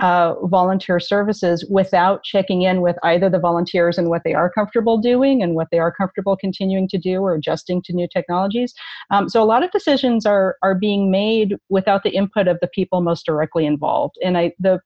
uh, 0.02 0.34
volunteer 0.44 1.00
services 1.00 1.64
without 1.70 2.22
checking 2.22 2.62
in 2.62 2.82
with 2.82 2.96
either 3.02 3.30
the 3.30 3.38
volunteers 3.38 3.96
and 3.96 4.10
what 4.10 4.20
they 4.24 4.34
are 4.34 4.50
comfortable 4.50 4.98
doing 4.98 5.42
and 5.42 5.54
what 5.54 5.68
they 5.72 5.78
are 5.78 5.90
comfortable 5.90 6.36
continuing 6.36 6.86
to 6.86 6.98
do 6.98 7.20
or 7.22 7.34
adjusting 7.34 7.80
to 7.82 7.94
new 7.94 8.06
technologies. 8.12 8.74
Um, 9.10 9.30
so 9.30 9.42
a 9.42 9.46
lot 9.46 9.64
of 9.64 9.70
decisions 9.70 10.26
are 10.26 10.56
are 10.62 10.74
being 10.74 11.10
made 11.10 11.56
without 11.70 12.02
the 12.02 12.10
input 12.10 12.46
of 12.46 12.58
the 12.60 12.68
people 12.68 13.00
most 13.00 13.24
directly 13.24 13.64
involved. 13.64 14.16
And 14.22 14.36
I 14.36 14.52
the 14.58 14.80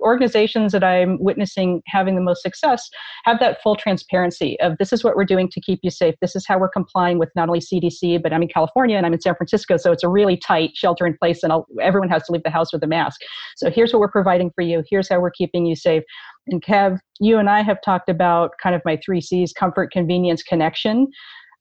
organizations 0.00 0.72
that 0.72 0.84
I'm 0.84 1.18
witnessing 1.20 1.82
having 1.86 2.14
the 2.14 2.20
most 2.20 2.42
success 2.42 2.88
have 3.24 3.40
that 3.40 3.62
full 3.62 3.76
transparency 3.76 4.58
of 4.60 4.76
this 4.78 4.92
is 4.92 5.04
what 5.04 5.16
we're 5.16 5.24
doing 5.24 5.48
to 5.50 5.60
keep 5.60 5.80
you 5.82 5.90
safe. 5.90 6.14
This 6.20 6.34
is 6.36 6.46
how 6.46 6.58
we're 6.58 6.68
complying 6.68 7.18
with 7.18 7.30
not 7.34 7.48
only 7.48 7.60
CDC, 7.60 8.22
but 8.22 8.32
I'm 8.32 8.42
in 8.42 8.48
California 8.48 8.96
and 8.96 9.06
I'm 9.06 9.12
in 9.12 9.20
San 9.20 9.34
Francisco, 9.34 9.76
so 9.76 9.92
it's 9.92 10.04
a 10.04 10.08
really 10.08 10.36
tight 10.36 10.70
shelter 10.74 11.06
in 11.06 11.16
place, 11.16 11.42
and 11.42 11.52
I'll, 11.52 11.66
everyone 11.80 12.08
has 12.10 12.24
to 12.24 12.32
leave 12.32 12.42
the 12.42 12.50
house 12.50 12.72
with 12.72 12.82
a 12.82 12.86
mask. 12.86 13.20
So 13.56 13.70
here's 13.70 13.92
what 13.92 14.00
we're 14.00 14.10
providing 14.10 14.50
for 14.54 14.62
you. 14.62 14.82
Here's 14.88 15.08
how 15.08 15.20
we're 15.20 15.30
keeping 15.30 15.66
you 15.66 15.76
safe. 15.76 16.02
And 16.46 16.62
Kev, 16.62 16.98
you 17.20 17.38
and 17.38 17.48
I 17.48 17.62
have 17.62 17.78
talked 17.84 18.08
about 18.08 18.52
kind 18.62 18.74
of 18.74 18.82
my 18.84 18.98
three 19.04 19.20
C's: 19.20 19.52
comfort, 19.52 19.92
convenience, 19.92 20.42
connection, 20.42 21.06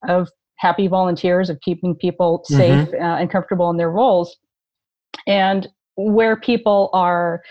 of 0.08 0.30
happy 0.56 0.88
volunteers, 0.88 1.50
of 1.50 1.60
keeping 1.62 1.96
people 1.96 2.44
mm-hmm. 2.50 2.58
safe 2.58 2.90
mm-hmm. 2.90 3.04
uh, 3.04 3.18
and 3.18 3.32
comfortable 3.32 3.70
in 3.70 3.78
their 3.78 3.92
roles, 3.92 4.38
and 5.28 5.68
where 5.96 6.38
people 6.38 6.90
are 6.94 7.42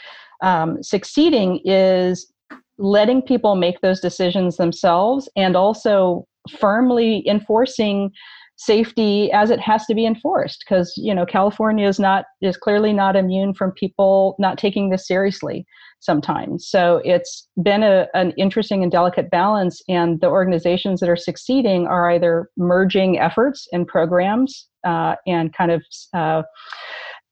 um, 0.42 0.82
succeeding 0.82 1.60
is 1.64 2.32
letting 2.78 3.22
people 3.22 3.56
make 3.56 3.80
those 3.80 4.00
decisions 4.00 4.56
themselves 4.56 5.28
and 5.36 5.56
also 5.56 6.26
firmly 6.58 7.26
enforcing 7.28 8.10
safety 8.56 9.30
as 9.32 9.50
it 9.50 9.60
has 9.60 9.86
to 9.86 9.94
be 9.94 10.04
enforced 10.04 10.64
because 10.64 10.92
you 10.96 11.14
know 11.14 11.24
california 11.24 11.86
is 11.86 12.00
not 12.00 12.24
is 12.40 12.56
clearly 12.56 12.92
not 12.92 13.14
immune 13.14 13.54
from 13.54 13.70
people 13.72 14.34
not 14.38 14.58
taking 14.58 14.90
this 14.90 15.06
seriously 15.06 15.64
sometimes. 16.00 16.68
So 16.68 17.00
it's 17.04 17.48
been 17.62 17.82
a, 17.82 18.06
an 18.14 18.32
interesting 18.36 18.82
and 18.82 18.92
delicate 18.92 19.30
balance 19.30 19.82
and 19.88 20.20
the 20.20 20.28
organizations 20.28 21.00
that 21.00 21.08
are 21.08 21.16
succeeding 21.16 21.86
are 21.86 22.10
either 22.10 22.48
merging 22.56 23.18
efforts 23.18 23.66
and 23.72 23.86
programs 23.86 24.68
uh, 24.86 25.16
and 25.26 25.52
kind 25.52 25.72
of 25.72 25.82
uh, 26.14 26.42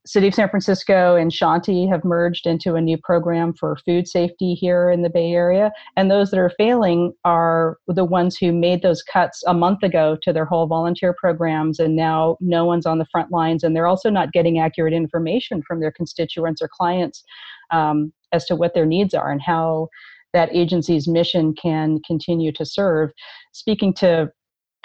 City 0.06 0.28
of 0.28 0.34
San 0.34 0.48
Francisco 0.48 1.16
and 1.16 1.32
Shanti 1.32 1.88
have 1.88 2.04
merged 2.04 2.46
into 2.46 2.76
a 2.76 2.80
new 2.80 2.96
program 2.96 3.52
for 3.52 3.76
food 3.84 4.06
safety 4.06 4.54
here 4.54 4.88
in 4.88 5.02
the 5.02 5.10
Bay 5.10 5.32
Area. 5.32 5.72
And 5.96 6.10
those 6.10 6.30
that 6.30 6.38
are 6.38 6.52
failing 6.56 7.12
are 7.24 7.78
the 7.88 8.04
ones 8.04 8.36
who 8.36 8.52
made 8.52 8.82
those 8.82 9.02
cuts 9.02 9.42
a 9.46 9.54
month 9.54 9.82
ago 9.82 10.16
to 10.22 10.32
their 10.32 10.44
whole 10.44 10.68
volunteer 10.68 11.14
programs, 11.18 11.80
and 11.80 11.96
now 11.96 12.36
no 12.40 12.64
one's 12.64 12.86
on 12.86 12.98
the 12.98 13.06
front 13.10 13.32
lines. 13.32 13.64
And 13.64 13.74
they're 13.74 13.88
also 13.88 14.08
not 14.08 14.32
getting 14.32 14.60
accurate 14.60 14.92
information 14.92 15.60
from 15.66 15.80
their 15.80 15.92
constituents 15.92 16.62
or 16.62 16.68
clients 16.68 17.24
um, 17.72 18.12
as 18.32 18.44
to 18.46 18.54
what 18.54 18.74
their 18.74 18.86
needs 18.86 19.12
are 19.12 19.32
and 19.32 19.42
how 19.42 19.88
that 20.32 20.54
agency's 20.54 21.08
mission 21.08 21.52
can 21.54 21.98
continue 22.06 22.52
to 22.52 22.64
serve. 22.64 23.10
Speaking 23.52 23.92
to 23.94 24.30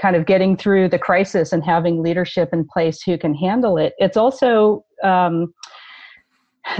kind 0.01 0.15
of 0.15 0.25
getting 0.25 0.57
through 0.57 0.89
the 0.89 0.97
crisis 0.97 1.53
and 1.53 1.63
having 1.63 2.01
leadership 2.01 2.49
in 2.51 2.65
place 2.65 3.01
who 3.03 3.17
can 3.17 3.35
handle 3.35 3.77
it. 3.77 3.93
It's 3.99 4.17
also 4.17 4.83
um, 5.03 5.53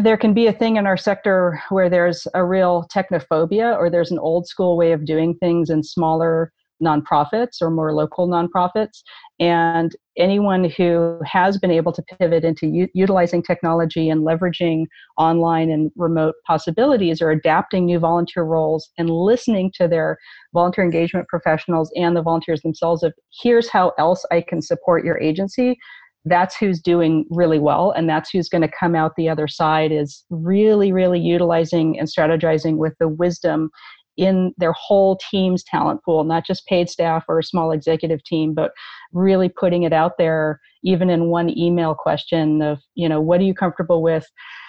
there 0.02 0.18
can 0.18 0.34
be 0.34 0.48
a 0.48 0.54
thing 0.54 0.78
in 0.78 0.88
our 0.88 0.98
sector 0.98 1.62
where 1.70 1.90
there's 1.90 2.28
a 2.34 2.44
real 2.44 2.88
technophobia 2.94 3.78
or 3.78 3.90
there's 3.90 4.12
an 4.12 4.20
old 4.20 4.48
school 4.48 4.76
way 4.76 4.92
of 4.92 5.06
doing 5.06 5.36
things 5.36 5.70
in 5.70 5.84
smaller 5.84 6.52
nonprofits 6.84 7.62
or 7.62 7.70
more 7.70 7.94
local 7.94 8.28
nonprofits. 8.28 9.04
And 9.42 9.96
anyone 10.18 10.70
who 10.70 11.20
has 11.26 11.58
been 11.58 11.72
able 11.72 11.92
to 11.94 12.04
pivot 12.04 12.44
into 12.44 12.68
u- 12.68 12.88
utilizing 12.94 13.42
technology 13.42 14.08
and 14.08 14.22
leveraging 14.22 14.86
online 15.18 15.72
and 15.72 15.92
remote 15.96 16.36
possibilities 16.46 17.24
or 17.24 17.32
adapting 17.32 17.86
new 17.86 17.98
volunteer 17.98 18.44
roles 18.44 18.92
and 19.00 19.10
listening 19.10 19.72
to 19.78 19.88
their 19.88 20.18
volunteer 20.54 20.84
engagement 20.84 21.28
professionals 21.28 21.92
and 21.96 22.16
the 22.16 22.22
volunteers 22.22 22.62
themselves 22.62 23.02
of 23.02 23.14
here's 23.42 23.68
how 23.68 23.94
else 23.98 24.24
I 24.32 24.42
can 24.42 24.62
support 24.62 25.04
your 25.04 25.20
agency 25.20 25.78
that's 26.26 26.56
who's 26.56 26.80
doing 26.80 27.26
really 27.32 27.58
well 27.58 27.92
and 27.92 28.08
that's 28.08 28.30
who's 28.30 28.48
going 28.48 28.62
to 28.62 28.72
come 28.80 28.96
out 28.96 29.12
the 29.18 29.28
other 29.28 29.48
side 29.48 29.92
is 29.92 30.24
really 30.30 30.92
really 30.92 31.20
utilizing 31.20 31.98
and 31.98 32.08
strategizing 32.08 32.78
with 32.78 32.94
the 33.00 33.08
wisdom 33.08 33.72
in 34.18 34.54
their 34.58 34.74
whole 34.74 35.18
team's 35.30 35.64
talent 35.64 36.04
pool, 36.04 36.24
not 36.24 36.46
just 36.46 36.66
paid 36.68 36.90
staff 36.90 37.24
or 37.28 37.40
a 37.40 37.44
small 37.44 37.72
executive 37.72 38.24
team, 38.24 38.54
but 38.54 38.72
really 39.14 39.50
putting 39.50 39.84
it 39.84 39.94
out 39.94 40.18
there, 40.18 40.60
even 40.84 41.10
in 41.10 41.26
one 41.26 41.56
email 41.58 41.96
question 41.96 42.62
of, 42.62 42.80
you 42.96 43.08
know, 43.08 43.22
what 43.22 43.40
are 43.40 43.46
you 43.46 43.54
comfortable 43.54 44.02
with? 44.02 44.26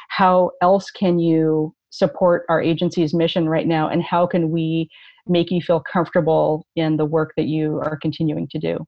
How 0.08 0.50
else 0.60 0.90
can 0.90 1.18
you 1.18 1.74
support 1.90 2.44
our 2.48 2.60
agency's 2.60 3.12
mission 3.14 3.48
right 3.48 3.66
now? 3.66 3.88
And 3.88 4.02
how 4.02 4.26
can 4.26 4.50
we 4.50 4.88
make 5.26 5.50
you 5.50 5.60
feel 5.60 5.80
comfortable 5.80 6.66
in 6.76 6.96
the 6.96 7.04
work 7.04 7.32
that 7.36 7.46
you 7.46 7.78
are 7.80 7.98
continuing 8.00 8.48
to 8.48 8.58
do? 8.58 8.78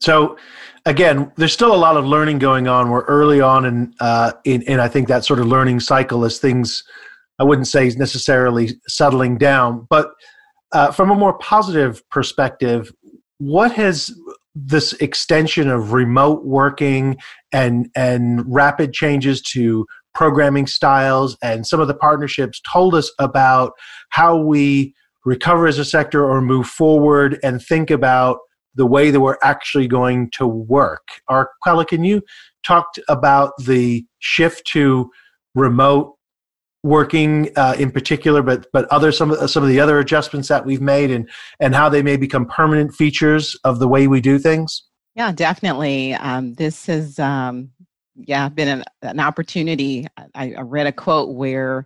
So, 0.00 0.36
again, 0.86 1.32
there's 1.36 1.52
still 1.52 1.74
a 1.74 1.76
lot 1.76 1.96
of 1.96 2.04
learning 2.04 2.38
going 2.38 2.68
on. 2.68 2.88
We're 2.88 3.04
early 3.04 3.40
on 3.40 3.64
in, 3.64 3.94
uh, 3.98 4.32
in, 4.44 4.62
in 4.62 4.78
I 4.78 4.86
think 4.86 5.08
that 5.08 5.24
sort 5.24 5.40
of 5.40 5.46
learning 5.46 5.80
cycle 5.80 6.24
as 6.24 6.38
things 6.38 6.84
I 7.38 7.44
wouldn't 7.44 7.68
say 7.68 7.84
he's 7.84 7.96
necessarily 7.96 8.80
settling 8.88 9.38
down, 9.38 9.86
but 9.88 10.10
uh, 10.72 10.90
from 10.90 11.10
a 11.10 11.14
more 11.14 11.38
positive 11.38 12.08
perspective, 12.10 12.92
what 13.38 13.72
has 13.72 14.10
this 14.54 14.92
extension 14.94 15.68
of 15.68 15.92
remote 15.92 16.44
working 16.44 17.16
and 17.52 17.88
and 17.94 18.42
rapid 18.46 18.92
changes 18.92 19.40
to 19.40 19.86
programming 20.14 20.66
styles 20.66 21.36
and 21.42 21.64
some 21.66 21.78
of 21.78 21.86
the 21.86 21.94
partnerships 21.94 22.60
told 22.70 22.94
us 22.94 23.12
about 23.20 23.72
how 24.08 24.36
we 24.36 24.92
recover 25.24 25.66
as 25.68 25.78
a 25.78 25.84
sector 25.84 26.24
or 26.24 26.40
move 26.40 26.66
forward 26.66 27.38
and 27.44 27.62
think 27.62 27.90
about 27.90 28.38
the 28.74 28.86
way 28.86 29.10
that 29.10 29.20
we're 29.20 29.38
actually 29.42 29.86
going 29.86 30.30
to 30.30 30.46
work. 30.46 31.06
Arquella, 31.30 31.86
can 31.86 32.02
you 32.02 32.22
talk 32.64 32.86
about 33.08 33.52
the 33.58 34.04
shift 34.18 34.66
to 34.66 35.10
remote 35.54 36.17
working 36.82 37.50
uh, 37.56 37.74
in 37.78 37.90
particular, 37.90 38.42
but 38.42 38.66
but 38.72 38.86
other 38.86 39.12
some 39.12 39.30
of 39.30 39.50
some 39.50 39.62
of 39.62 39.68
the 39.68 39.80
other 39.80 39.98
adjustments 39.98 40.48
that 40.48 40.64
we've 40.64 40.80
made 40.80 41.10
and 41.10 41.28
and 41.60 41.74
how 41.74 41.88
they 41.88 42.02
may 42.02 42.16
become 42.16 42.46
permanent 42.46 42.94
features 42.94 43.56
of 43.64 43.78
the 43.78 43.88
way 43.88 44.06
we 44.06 44.20
do 44.20 44.38
things? 44.38 44.84
Yeah, 45.14 45.32
definitely. 45.32 46.14
Um, 46.14 46.54
this 46.54 46.86
has 46.86 47.18
um, 47.18 47.70
yeah 48.14 48.48
been 48.48 48.68
an, 48.68 48.84
an 49.02 49.20
opportunity. 49.20 50.06
I, 50.34 50.54
I, 50.54 50.62
read 50.62 50.86
a 50.86 50.92
quote 50.92 51.34
where. 51.34 51.84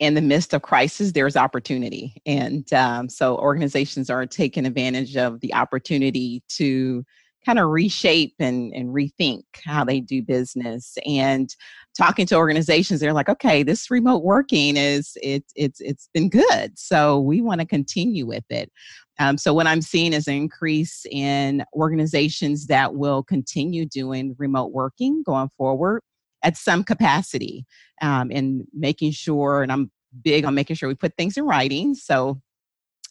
In 0.00 0.14
the 0.14 0.20
midst 0.20 0.52
of 0.52 0.60
crisis, 0.60 1.12
there's 1.12 1.36
opportunity, 1.36 2.20
and 2.26 2.70
um, 2.72 3.08
so 3.08 3.38
organizations 3.38 4.10
are 4.10 4.26
taking 4.26 4.66
advantage 4.66 5.16
of 5.16 5.38
the 5.40 5.54
opportunity 5.54 6.42
to 6.56 7.04
kind 7.46 7.58
of 7.58 7.68
reshape 7.68 8.34
and, 8.38 8.72
and 8.74 8.88
rethink 8.88 9.44
how 9.64 9.84
they 9.84 10.00
do 10.00 10.22
business 10.22 10.96
and 11.06 11.54
talking 11.96 12.26
to 12.26 12.36
organizations 12.36 13.00
they're 13.00 13.12
like 13.12 13.28
okay 13.28 13.62
this 13.62 13.90
remote 13.90 14.22
working 14.22 14.76
is 14.76 15.16
it, 15.22 15.44
it's 15.54 15.80
it's 15.80 16.08
been 16.12 16.28
good 16.28 16.78
so 16.78 17.20
we 17.20 17.40
want 17.40 17.60
to 17.60 17.66
continue 17.66 18.26
with 18.26 18.44
it 18.50 18.70
um, 19.18 19.38
so 19.38 19.54
what 19.54 19.66
i'm 19.66 19.82
seeing 19.82 20.12
is 20.12 20.26
an 20.26 20.34
increase 20.34 21.06
in 21.10 21.64
organizations 21.74 22.66
that 22.66 22.94
will 22.94 23.22
continue 23.22 23.86
doing 23.86 24.34
remote 24.38 24.72
working 24.72 25.22
going 25.24 25.50
forward 25.56 26.00
at 26.42 26.56
some 26.56 26.84
capacity 26.84 27.64
um, 28.02 28.30
and 28.30 28.64
making 28.72 29.10
sure 29.12 29.62
and 29.62 29.72
i'm 29.72 29.90
big 30.22 30.44
on 30.44 30.54
making 30.54 30.76
sure 30.76 30.88
we 30.88 30.94
put 30.94 31.16
things 31.16 31.36
in 31.36 31.44
writing 31.44 31.94
so 31.94 32.40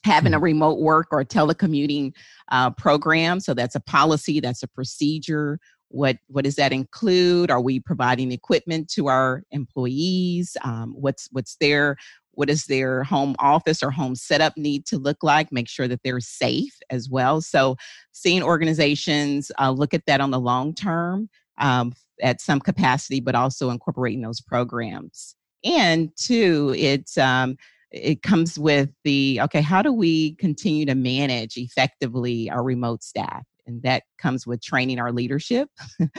having 0.03 0.34
a 0.34 0.38
hmm. 0.38 0.43
remote 0.43 0.79
work 0.79 1.07
or 1.11 1.23
telecommuting 1.23 2.13
uh, 2.51 2.69
program. 2.71 3.39
So 3.39 3.53
that's 3.53 3.75
a 3.75 3.79
policy, 3.79 4.39
that's 4.39 4.63
a 4.63 4.67
procedure. 4.67 5.59
What 5.93 6.17
what 6.27 6.43
does 6.43 6.55
that 6.55 6.73
include? 6.73 7.51
Are 7.51 7.61
we 7.61 7.79
providing 7.79 8.31
equipment 8.31 8.89
to 8.93 9.09
our 9.09 9.43
employees? 9.51 10.57
Um, 10.63 10.93
what's 10.97 11.29
what's 11.31 11.55
their 11.57 11.97
what 12.31 12.47
does 12.47 12.65
their 12.65 13.03
home 13.03 13.35
office 13.37 13.83
or 13.83 13.91
home 13.91 14.15
setup 14.15 14.57
need 14.57 14.87
to 14.87 14.97
look 14.97 15.21
like 15.21 15.51
make 15.51 15.69
sure 15.69 15.87
that 15.87 16.01
they're 16.03 16.19
safe 16.19 16.75
as 16.89 17.09
well 17.09 17.41
so 17.41 17.75
seeing 18.11 18.41
organizations 18.41 19.51
uh, 19.59 19.69
look 19.69 19.93
at 19.93 20.05
that 20.07 20.19
on 20.19 20.31
the 20.31 20.39
long 20.39 20.73
term 20.73 21.29
um, 21.59 21.93
at 22.23 22.41
some 22.41 22.59
capacity 22.59 23.19
but 23.19 23.35
also 23.35 23.69
incorporating 23.69 24.21
those 24.21 24.41
programs 24.41 25.35
and 25.63 26.09
two 26.17 26.73
it's 26.75 27.19
um, 27.19 27.55
it 27.91 28.23
comes 28.23 28.57
with 28.57 28.89
the 29.03 29.39
okay 29.41 29.61
how 29.61 29.83
do 29.83 29.93
we 29.93 30.33
continue 30.35 30.87
to 30.87 30.95
manage 30.95 31.55
effectively 31.55 32.49
our 32.49 32.63
remote 32.63 33.03
staff 33.03 33.43
and 33.66 33.82
that 33.84 34.03
comes 34.18 34.45
with 34.45 34.61
training 34.61 34.99
our 34.99 35.11
leadership 35.11 35.70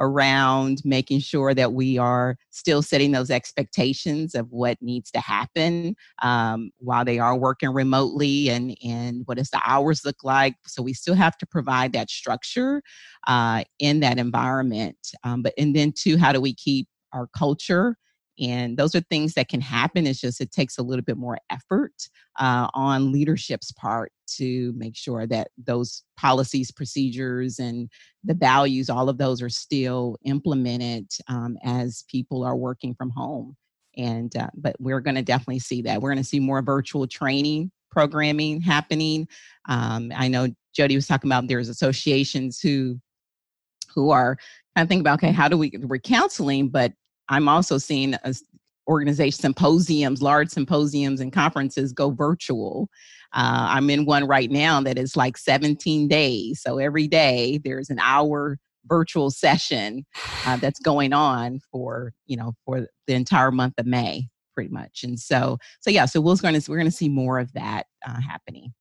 around 0.00 0.82
making 0.84 1.20
sure 1.20 1.54
that 1.54 1.72
we 1.72 1.98
are 1.98 2.36
still 2.50 2.82
setting 2.82 3.12
those 3.12 3.30
expectations 3.30 4.34
of 4.34 4.50
what 4.50 4.76
needs 4.80 5.10
to 5.10 5.20
happen 5.20 5.94
um, 6.22 6.70
while 6.78 7.04
they 7.04 7.18
are 7.18 7.36
working 7.36 7.70
remotely 7.70 8.48
and, 8.48 8.76
and 8.84 9.22
what 9.26 9.36
does 9.36 9.50
the 9.50 9.60
hours 9.64 10.02
look 10.04 10.22
like. 10.24 10.54
So 10.66 10.82
we 10.82 10.92
still 10.92 11.14
have 11.14 11.36
to 11.38 11.46
provide 11.46 11.92
that 11.92 12.10
structure 12.10 12.82
uh, 13.26 13.64
in 13.78 14.00
that 14.00 14.18
environment. 14.18 14.96
Um, 15.24 15.42
but 15.42 15.54
and 15.58 15.74
then 15.74 15.92
too, 15.92 16.16
how 16.16 16.32
do 16.32 16.40
we 16.40 16.54
keep 16.54 16.88
our 17.12 17.28
culture 17.36 17.96
and 18.38 18.76
those 18.76 18.94
are 18.94 19.00
things 19.02 19.34
that 19.34 19.48
can 19.48 19.60
happen 19.60 20.06
it's 20.06 20.20
just 20.20 20.40
it 20.40 20.50
takes 20.50 20.78
a 20.78 20.82
little 20.82 21.04
bit 21.04 21.16
more 21.16 21.38
effort 21.50 22.08
uh, 22.38 22.68
on 22.74 23.12
leadership's 23.12 23.72
part 23.72 24.12
to 24.26 24.72
make 24.76 24.96
sure 24.96 25.26
that 25.26 25.48
those 25.56 26.02
policies 26.16 26.70
procedures 26.70 27.58
and 27.58 27.88
the 28.24 28.34
values 28.34 28.90
all 28.90 29.08
of 29.08 29.18
those 29.18 29.40
are 29.40 29.48
still 29.48 30.18
implemented 30.24 31.06
um, 31.28 31.56
as 31.64 32.04
people 32.08 32.44
are 32.44 32.56
working 32.56 32.94
from 32.94 33.10
home. 33.10 33.56
And 33.96 34.36
uh, 34.36 34.48
but 34.54 34.76
we're 34.78 35.00
going 35.00 35.14
to 35.14 35.22
definitely 35.22 35.60
see 35.60 35.80
that. 35.82 36.02
We're 36.02 36.10
going 36.10 36.22
to 36.22 36.28
see 36.28 36.40
more 36.40 36.60
virtual 36.60 37.06
training 37.06 37.70
programming 37.90 38.60
happening. 38.60 39.26
Um, 39.68 40.12
i 40.14 40.28
know 40.28 40.48
jody 40.74 40.94
was 40.94 41.06
talking 41.06 41.28
about 41.28 41.48
there's 41.48 41.70
associations 41.70 42.60
who 42.60 43.00
who 43.94 44.10
are 44.10 44.36
kind 44.76 44.84
of 44.84 44.88
thinking 44.88 45.00
about 45.00 45.14
okay 45.14 45.32
how 45.32 45.48
do 45.48 45.56
we 45.56 45.72
we're 45.80 45.98
counseling 45.98 46.68
but 46.68 46.92
I'm 47.28 47.48
also 47.48 47.78
seeing 47.78 48.14
a 48.14 48.34
organization 48.88 49.40
symposiums, 49.40 50.22
large 50.22 50.48
symposiums 50.48 51.20
and 51.20 51.32
conferences 51.32 51.92
go 51.92 52.10
virtual. 52.10 52.88
Uh, 53.32 53.66
I'm 53.70 53.90
in 53.90 54.04
one 54.04 54.26
right 54.26 54.50
now 54.50 54.80
that 54.82 54.98
is 54.98 55.16
like 55.16 55.36
17 55.36 56.08
days. 56.08 56.60
So 56.62 56.78
every 56.78 57.08
day 57.08 57.58
there's 57.64 57.90
an 57.90 57.98
hour 57.98 58.58
virtual 58.86 59.30
session 59.30 60.06
uh, 60.46 60.56
that's 60.56 60.78
going 60.78 61.12
on 61.12 61.60
for 61.72 62.12
you 62.26 62.36
know 62.36 62.52
for 62.64 62.86
the 63.06 63.14
entire 63.14 63.50
month 63.50 63.74
of 63.78 63.86
May, 63.86 64.28
pretty 64.54 64.70
much. 64.70 65.02
And 65.02 65.18
so 65.18 65.58
so 65.80 65.90
yeah, 65.90 66.06
so 66.06 66.20
we're 66.20 66.36
going 66.36 66.60
to 66.60 66.70
we're 66.70 66.78
going 66.78 66.90
to 66.90 66.96
see 66.96 67.08
more 67.08 67.38
of 67.38 67.52
that 67.54 67.86
uh, 68.06 68.20
happening. 68.20 68.72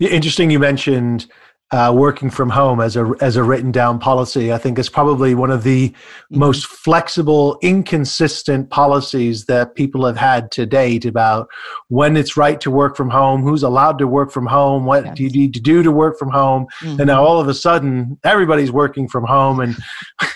Interesting. 0.00 0.50
You 0.50 0.58
mentioned 0.58 1.26
uh, 1.72 1.92
working 1.94 2.30
from 2.30 2.48
home 2.48 2.80
as 2.80 2.96
a 2.96 3.12
as 3.20 3.34
a 3.34 3.42
written 3.42 3.72
down 3.72 3.98
policy. 3.98 4.52
I 4.52 4.58
think 4.58 4.78
is 4.78 4.88
probably 4.88 5.34
one 5.34 5.50
of 5.50 5.64
the 5.64 5.88
mm-hmm. 5.88 6.38
most 6.38 6.66
flexible, 6.66 7.58
inconsistent 7.60 8.70
policies 8.70 9.46
that 9.46 9.74
people 9.74 10.06
have 10.06 10.16
had 10.16 10.52
to 10.52 10.64
date 10.64 11.04
about 11.04 11.48
when 11.88 12.16
it's 12.16 12.36
right 12.36 12.60
to 12.60 12.70
work 12.70 12.96
from 12.96 13.10
home, 13.10 13.42
who's 13.42 13.64
allowed 13.64 13.98
to 13.98 14.06
work 14.06 14.30
from 14.30 14.46
home, 14.46 14.86
what 14.86 15.04
yes. 15.04 15.16
do 15.16 15.24
you 15.24 15.30
need 15.30 15.54
to 15.54 15.60
do 15.60 15.82
to 15.82 15.90
work 15.90 16.18
from 16.18 16.30
home, 16.30 16.66
mm-hmm. 16.80 17.00
and 17.00 17.08
now 17.08 17.24
all 17.24 17.40
of 17.40 17.48
a 17.48 17.54
sudden 17.54 18.16
everybody's 18.22 18.70
working 18.70 19.08
from 19.08 19.24
home, 19.24 19.58
and 19.58 19.76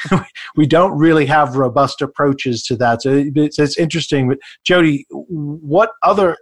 we 0.56 0.66
don't 0.66 0.98
really 0.98 1.26
have 1.26 1.56
robust 1.56 2.02
approaches 2.02 2.64
to 2.64 2.76
that. 2.76 3.02
So 3.02 3.24
it's, 3.36 3.58
it's 3.58 3.78
interesting. 3.78 4.28
But 4.28 4.38
Jody, 4.64 5.06
what 5.08 5.90
other 6.02 6.36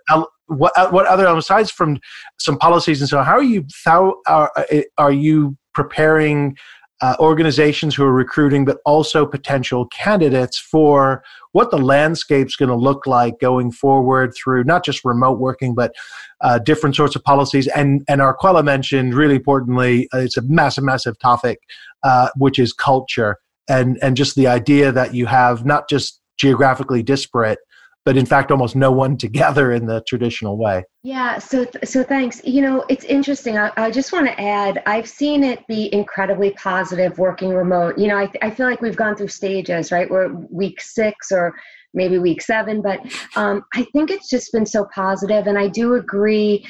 what 0.48 0.72
uh, 0.76 0.90
what 0.90 1.06
other 1.06 1.26
aside 1.26 1.70
from 1.70 1.98
some 2.38 2.58
policies 2.58 3.00
and 3.00 3.08
so 3.08 3.18
on, 3.18 3.24
how 3.24 3.36
are 3.36 3.42
you 3.42 3.64
how 3.84 4.16
are, 4.26 4.52
uh, 4.56 4.82
are 4.96 5.12
you 5.12 5.56
preparing 5.74 6.56
uh, 7.00 7.14
organizations 7.20 7.94
who 7.94 8.02
are 8.02 8.12
recruiting 8.12 8.64
but 8.64 8.78
also 8.84 9.24
potential 9.24 9.86
candidates 9.86 10.58
for 10.58 11.22
what 11.52 11.70
the 11.70 11.78
landscape's 11.78 12.56
going 12.56 12.68
to 12.68 12.74
look 12.74 13.06
like 13.06 13.38
going 13.40 13.70
forward 13.70 14.34
through 14.34 14.64
not 14.64 14.84
just 14.84 15.04
remote 15.04 15.38
working 15.38 15.74
but 15.74 15.94
uh, 16.40 16.58
different 16.58 16.96
sorts 16.96 17.14
of 17.14 17.22
policies? 17.22 17.68
And 17.68 18.02
and 18.08 18.20
Arquella 18.20 18.64
mentioned 18.64 19.14
really 19.14 19.36
importantly 19.36 20.08
uh, 20.14 20.18
it's 20.18 20.36
a 20.36 20.42
massive 20.42 20.84
massive 20.84 21.18
topic 21.18 21.60
uh, 22.02 22.30
which 22.36 22.58
is 22.58 22.72
culture 22.72 23.36
and 23.68 23.98
and 24.02 24.16
just 24.16 24.34
the 24.34 24.46
idea 24.46 24.90
that 24.90 25.14
you 25.14 25.26
have 25.26 25.64
not 25.64 25.88
just 25.88 26.20
geographically 26.38 27.02
disparate 27.02 27.58
but 28.08 28.16
in 28.16 28.24
fact 28.24 28.50
almost 28.50 28.74
no 28.74 28.90
one 28.90 29.18
together 29.18 29.70
in 29.70 29.84
the 29.84 30.02
traditional 30.08 30.56
way. 30.56 30.82
Yeah 31.02 31.36
so 31.36 31.66
so 31.84 32.02
thanks. 32.02 32.40
You 32.42 32.62
know 32.62 32.82
it's 32.88 33.04
interesting. 33.04 33.58
I, 33.58 33.70
I 33.76 33.90
just 33.90 34.14
want 34.14 34.24
to 34.28 34.40
add 34.40 34.82
i've 34.86 35.06
seen 35.06 35.44
it 35.44 35.58
be 35.66 35.92
incredibly 35.92 36.52
positive 36.52 37.18
working 37.18 37.50
remote. 37.50 37.98
You 37.98 38.08
know 38.08 38.16
I, 38.16 38.30
I 38.40 38.48
feel 38.48 38.64
like 38.64 38.80
we've 38.80 38.96
gone 38.96 39.14
through 39.14 39.28
stages 39.28 39.92
right? 39.92 40.08
We're 40.08 40.28
week 40.50 40.80
six 40.80 41.30
or 41.30 41.54
maybe 41.92 42.18
week 42.18 42.42
seven 42.42 42.82
but 42.82 43.00
um, 43.34 43.62
i 43.74 43.82
think 43.94 44.10
it's 44.10 44.28
just 44.28 44.52
been 44.52 44.66
so 44.66 44.86
positive 44.94 45.46
and 45.46 45.58
i 45.58 45.66
do 45.66 45.94
agree 45.94 46.62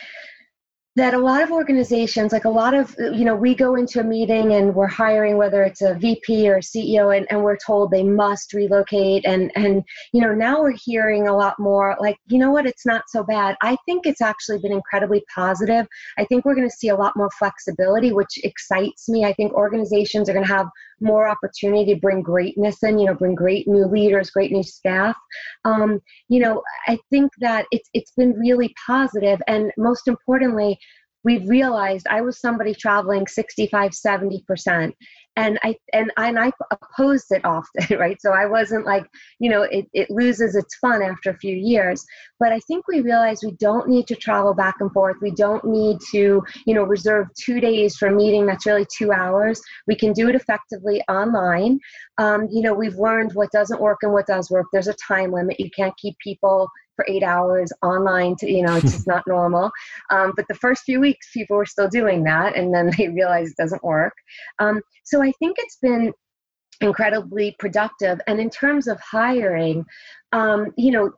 that 0.99 1.15
a 1.15 1.19
lot 1.19 1.43
of 1.43 1.53
organizations 1.53 2.33
like 2.33 2.45
a 2.45 2.51
lot 2.51 2.75
of 2.75 2.95
you 2.99 3.25
know 3.25 3.37
we 3.37 3.55
go 3.55 3.77
into 3.77 4.01
a 4.01 4.05
meeting 4.05 4.55
and 4.55 4.75
we're 4.75 4.89
hiring 4.89 5.37
whether 5.37 5.63
it's 5.63 5.81
a 5.81 5.95
vp 5.95 6.49
or 6.49 6.57
a 6.57 6.61
ceo 6.61 7.17
and, 7.17 7.25
and 7.31 7.43
we're 7.43 7.57
told 7.57 7.91
they 7.91 8.03
must 8.03 8.53
relocate. 8.53 9.25
And 9.25 9.53
and 9.55 9.85
you 10.13 10.21
know 10.21 10.35
now 10.35 10.61
we're 10.61 10.75
hearing 10.85 11.29
a 11.29 11.37
lot 11.37 11.55
more 11.59 11.97
like 12.01 12.19
you 12.27 12.39
know 12.39 12.51
what 12.51 12.67
it's 12.67 12.85
not 12.85 13.05
so 13.09 13.23
bad. 13.23 13.57
I 13.63 13.77
think 13.87 14.07
it's 14.07 14.21
actually 14.21 14.59
been 14.59 14.73
incredibly 14.73 15.23
positive. 15.33 15.87
I 16.19 16.25
think 16.25 16.45
we're 16.45 16.57
going 16.57 16.69
to 16.69 16.77
see 16.77 16.89
a 16.89 16.97
lot 16.97 17.17
more 17.17 17.31
flexibility 17.39 18.13
which 18.13 18.39
excites 18.43 19.09
me. 19.09 19.25
I 19.25 19.33
think 19.35 19.53
organizations 19.53 20.29
are 20.29 20.33
going 20.33 20.47
to 20.47 20.53
have 20.53 20.67
more 21.01 21.29
opportunity 21.29 21.95
to 21.95 22.01
bring 22.01 22.23
greatness 22.23 22.83
in, 22.83 22.99
you 22.99 23.07
know, 23.07 23.15
bring 23.15 23.35
great 23.35 23.67
new 23.69 23.87
leaders, 23.87 24.31
great 24.31 24.53
new 24.53 24.63
staff. 24.63 25.17
Um, 25.65 26.01
you 26.29 26.41
know, 26.41 26.63
I 26.87 26.99
think 27.11 27.33
that 27.41 27.67
it's 27.71 27.89
it's 27.95 28.13
been 28.13 28.33
really 28.33 28.75
positive, 28.87 29.41
and 29.47 29.73
most 29.77 30.09
importantly, 30.09 30.79
we've 31.25 31.49
realized 31.49 32.07
I 32.09 32.21
was 32.21 32.41
somebody 32.41 32.75
traveling 32.75 33.27
65, 33.27 33.95
70 33.95 34.45
percent, 34.47 34.95
and 35.39 35.57
I 35.63 35.77
and 35.93 36.11
I, 36.17 36.29
and 36.29 36.39
I 36.39 36.51
opposed 36.73 37.31
it 37.31 37.45
often, 37.45 37.97
right? 37.99 38.21
So 38.21 38.33
I 38.33 38.45
wasn't 38.47 38.85
like, 38.85 39.07
you 39.39 39.49
know, 39.49 39.63
it, 39.63 39.87
it 39.95 40.11
loses 40.11 40.57
its 40.57 40.75
fun 40.77 41.01
after 41.01 41.31
a 41.31 41.39
few 41.39 41.55
years. 41.55 42.05
But 42.41 42.53
I 42.53 42.59
think 42.61 42.89
we 42.89 43.01
realize 43.01 43.43
we 43.43 43.53
don't 43.53 43.89
need 43.89 44.09
to 44.09 44.17
travel 44.17 44.53
back 44.53 44.75
and 44.81 44.93
forth. 44.93 45.17
We 45.23 45.31
don't 45.31 45.65
need 45.65 45.99
to, 46.11 46.43
you 46.67 46.75
know, 46.75 46.83
reserve 46.83 47.29
two 47.41 47.61
days 47.61 47.97
for 47.97 48.09
a 48.09 48.15
meeting 48.15 48.47
that's 48.47 48.67
really 48.67 48.87
two 48.97 49.13
hours. 49.13 49.63
We 49.87 49.95
can 49.95 50.13
do 50.13 50.29
it 50.29 50.35
effectively 50.35 51.01
online. 51.09 51.79
Um, 52.19 52.49
you 52.51 52.63
know, 52.63 52.75
we've 52.75 52.97
learned 52.97 53.33
what 53.35 53.53
doesn't 53.53 53.81
work 53.81 53.99
and 54.03 54.13
what 54.13 54.27
does 54.27 54.51
work. 54.51 54.67
There's 54.73 54.89
a 54.89 54.95
time 54.95 55.31
limit. 55.31 55.61
You 55.61 55.71
can't 55.71 55.97
keep 55.99 56.17
people 56.19 56.69
for 56.99 57.07
eight 57.09 57.23
hours 57.23 57.71
online 57.83 58.35
to 58.37 58.51
you 58.51 58.63
know 58.63 58.75
it's 58.75 58.93
just 58.93 59.07
not 59.15 59.23
normal. 59.27 59.71
Um, 60.11 60.33
but 60.37 60.47
the 60.49 60.55
first 60.55 60.83
few 60.83 61.01
weeks 61.01 61.31
people 61.33 61.57
were 61.57 61.67
still 61.67 61.89
doing 61.89 62.25
that 62.25 62.57
and 62.57 62.75
then 62.75 62.91
they 62.99 63.09
realized 63.09 63.53
it 63.53 63.63
doesn't 63.63 63.85
work. 63.85 64.15
Um, 64.59 64.81
so 65.05 65.23
i 65.23 65.33
think 65.39 65.57
it's 65.59 65.79
been 65.81 66.13
incredibly 66.81 67.57
productive. 67.59 68.21
And 68.27 68.41
in 68.41 68.51
terms 68.51 68.89
of 68.89 69.01
hiring 69.01 69.85
um, 70.33 70.73
you 70.77 70.91
know 70.91 71.13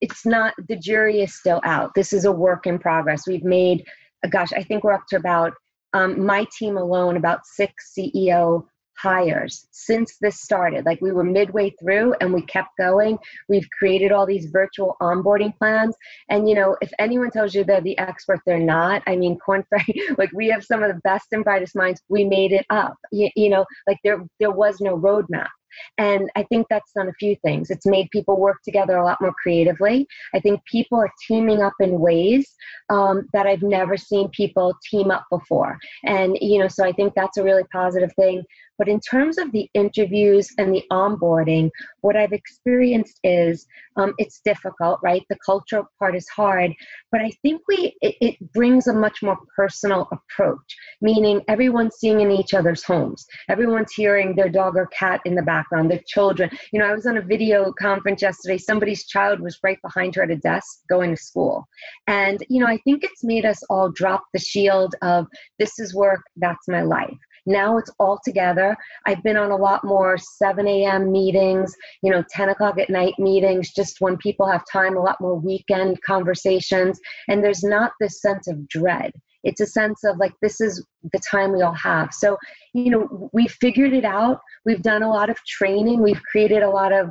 it's 0.00 0.26
not 0.26 0.52
the 0.68 0.76
jury 0.76 1.20
is 1.22 1.38
still 1.38 1.60
out. 1.64 1.92
This 1.94 2.12
is 2.12 2.24
a 2.24 2.32
work 2.32 2.66
in 2.66 2.78
progress. 2.78 3.22
We've 3.26 3.44
made 3.44 3.84
gosh 4.30 4.52
i 4.52 4.62
think 4.62 4.84
we're 4.84 4.92
up 4.92 5.06
to 5.08 5.16
about 5.16 5.52
um, 5.94 6.24
my 6.24 6.46
team 6.58 6.76
alone 6.76 7.16
about 7.16 7.40
six 7.44 7.92
ceo 7.96 8.64
hires 8.98 9.66
since 9.70 10.16
this 10.20 10.40
started. 10.40 10.84
Like 10.86 11.00
we 11.00 11.12
were 11.12 11.24
midway 11.24 11.70
through 11.70 12.14
and 12.20 12.32
we 12.32 12.42
kept 12.42 12.70
going. 12.78 13.18
We've 13.48 13.68
created 13.78 14.12
all 14.12 14.26
these 14.26 14.46
virtual 14.46 14.96
onboarding 15.00 15.56
plans. 15.58 15.96
And 16.28 16.48
you 16.48 16.54
know, 16.54 16.76
if 16.80 16.92
anyone 16.98 17.30
tells 17.30 17.54
you 17.54 17.64
they're 17.64 17.80
the 17.80 17.98
expert, 17.98 18.40
they're 18.46 18.58
not. 18.58 19.02
I 19.06 19.16
mean, 19.16 19.38
Korn 19.44 19.64
Ferry, 19.70 20.02
like 20.18 20.30
we 20.32 20.48
have 20.48 20.64
some 20.64 20.82
of 20.82 20.92
the 20.92 21.00
best 21.00 21.28
and 21.32 21.44
brightest 21.44 21.74
minds. 21.76 22.02
We 22.08 22.24
made 22.24 22.52
it 22.52 22.66
up. 22.70 22.94
You, 23.10 23.30
you 23.36 23.48
know, 23.48 23.64
like 23.86 23.98
there 24.04 24.24
there 24.40 24.50
was 24.50 24.80
no 24.80 24.96
roadmap. 24.96 25.48
And 25.98 26.30
I 26.36 26.44
think 26.44 26.66
that's 26.68 26.92
done 26.92 27.08
a 27.08 27.14
few 27.18 27.36
things. 27.44 27.70
It's 27.70 27.86
made 27.86 28.08
people 28.10 28.38
work 28.38 28.58
together 28.64 28.96
a 28.96 29.04
lot 29.04 29.20
more 29.20 29.34
creatively. 29.42 30.06
I 30.34 30.40
think 30.40 30.60
people 30.70 30.98
are 30.98 31.10
teaming 31.26 31.62
up 31.62 31.74
in 31.80 32.00
ways 32.00 32.54
um, 32.90 33.28
that 33.32 33.46
I've 33.46 33.62
never 33.62 33.96
seen 33.96 34.28
people 34.30 34.74
team 34.90 35.10
up 35.10 35.24
before. 35.30 35.78
And, 36.04 36.36
you 36.40 36.58
know, 36.58 36.68
so 36.68 36.84
I 36.84 36.92
think 36.92 37.14
that's 37.14 37.36
a 37.36 37.44
really 37.44 37.64
positive 37.72 38.12
thing. 38.14 38.42
But 38.78 38.88
in 38.88 39.00
terms 39.00 39.38
of 39.38 39.52
the 39.52 39.68
interviews 39.74 40.48
and 40.58 40.74
the 40.74 40.82
onboarding, 40.90 41.70
what 42.00 42.16
I've 42.16 42.32
experienced 42.32 43.20
is 43.22 43.66
um, 43.96 44.14
it's 44.18 44.40
difficult, 44.44 44.98
right? 45.02 45.22
The 45.28 45.38
cultural 45.44 45.86
part 45.98 46.16
is 46.16 46.28
hard, 46.28 46.72
but 47.12 47.20
I 47.20 47.30
think 47.42 47.62
we 47.68 47.94
it, 48.00 48.16
it, 48.20 48.52
brings 48.52 48.86
a 48.86 48.92
much 48.92 49.22
more 49.22 49.38
personal 49.54 50.08
approach, 50.10 50.76
meaning 51.00 51.42
everyone's 51.48 51.96
seeing 51.96 52.20
in 52.20 52.30
each 52.30 52.54
other's 52.54 52.82
homes, 52.82 53.24
everyone's 53.48 53.92
hearing 53.92 54.34
their 54.34 54.48
dog 54.48 54.76
or 54.76 54.86
cat 54.86 55.20
in 55.24 55.34
the 55.34 55.42
back 55.42 55.61
background, 55.62 55.90
their 55.90 56.02
children. 56.06 56.50
You 56.72 56.80
know, 56.80 56.86
I 56.86 56.92
was 56.92 57.06
on 57.06 57.16
a 57.16 57.22
video 57.22 57.72
conference 57.72 58.22
yesterday. 58.22 58.58
Somebody's 58.58 59.06
child 59.06 59.40
was 59.40 59.58
right 59.62 59.78
behind 59.82 60.14
her 60.16 60.22
at 60.22 60.30
a 60.30 60.36
desk 60.36 60.80
going 60.88 61.14
to 61.14 61.22
school. 61.22 61.66
And, 62.06 62.44
you 62.48 62.60
know, 62.60 62.66
I 62.66 62.78
think 62.84 63.04
it's 63.04 63.24
made 63.24 63.44
us 63.44 63.62
all 63.70 63.90
drop 63.90 64.24
the 64.32 64.40
shield 64.40 64.94
of 65.02 65.26
this 65.58 65.78
is 65.78 65.94
work, 65.94 66.22
that's 66.36 66.68
my 66.68 66.82
life. 66.82 67.16
Now 67.44 67.76
it's 67.76 67.90
all 67.98 68.20
together. 68.24 68.76
I've 69.06 69.22
been 69.24 69.36
on 69.36 69.50
a 69.50 69.56
lot 69.56 69.82
more 69.84 70.16
7 70.16 70.66
a.m. 70.66 71.10
meetings, 71.10 71.74
you 72.02 72.12
know, 72.12 72.22
10 72.30 72.50
o'clock 72.50 72.78
at 72.78 72.88
night 72.88 73.14
meetings, 73.18 73.72
just 73.72 74.00
when 74.00 74.16
people 74.18 74.46
have 74.46 74.62
time, 74.70 74.96
a 74.96 75.00
lot 75.02 75.20
more 75.20 75.34
weekend 75.34 76.00
conversations. 76.02 77.00
And 77.28 77.42
there's 77.42 77.64
not 77.64 77.92
this 78.00 78.20
sense 78.20 78.46
of 78.46 78.68
dread. 78.68 79.12
It's 79.44 79.60
a 79.60 79.66
sense 79.66 80.04
of 80.04 80.18
like, 80.18 80.32
this 80.42 80.60
is 80.60 80.84
the 81.12 81.20
time 81.20 81.52
we 81.52 81.62
all 81.62 81.74
have. 81.74 82.12
So, 82.12 82.36
you 82.74 82.90
know, 82.90 83.30
we 83.32 83.48
figured 83.48 83.92
it 83.92 84.04
out. 84.04 84.40
We've 84.64 84.82
done 84.82 85.02
a 85.02 85.10
lot 85.10 85.30
of 85.30 85.36
training. 85.46 86.02
We've 86.02 86.22
created 86.22 86.62
a 86.62 86.70
lot 86.70 86.92
of 86.92 87.10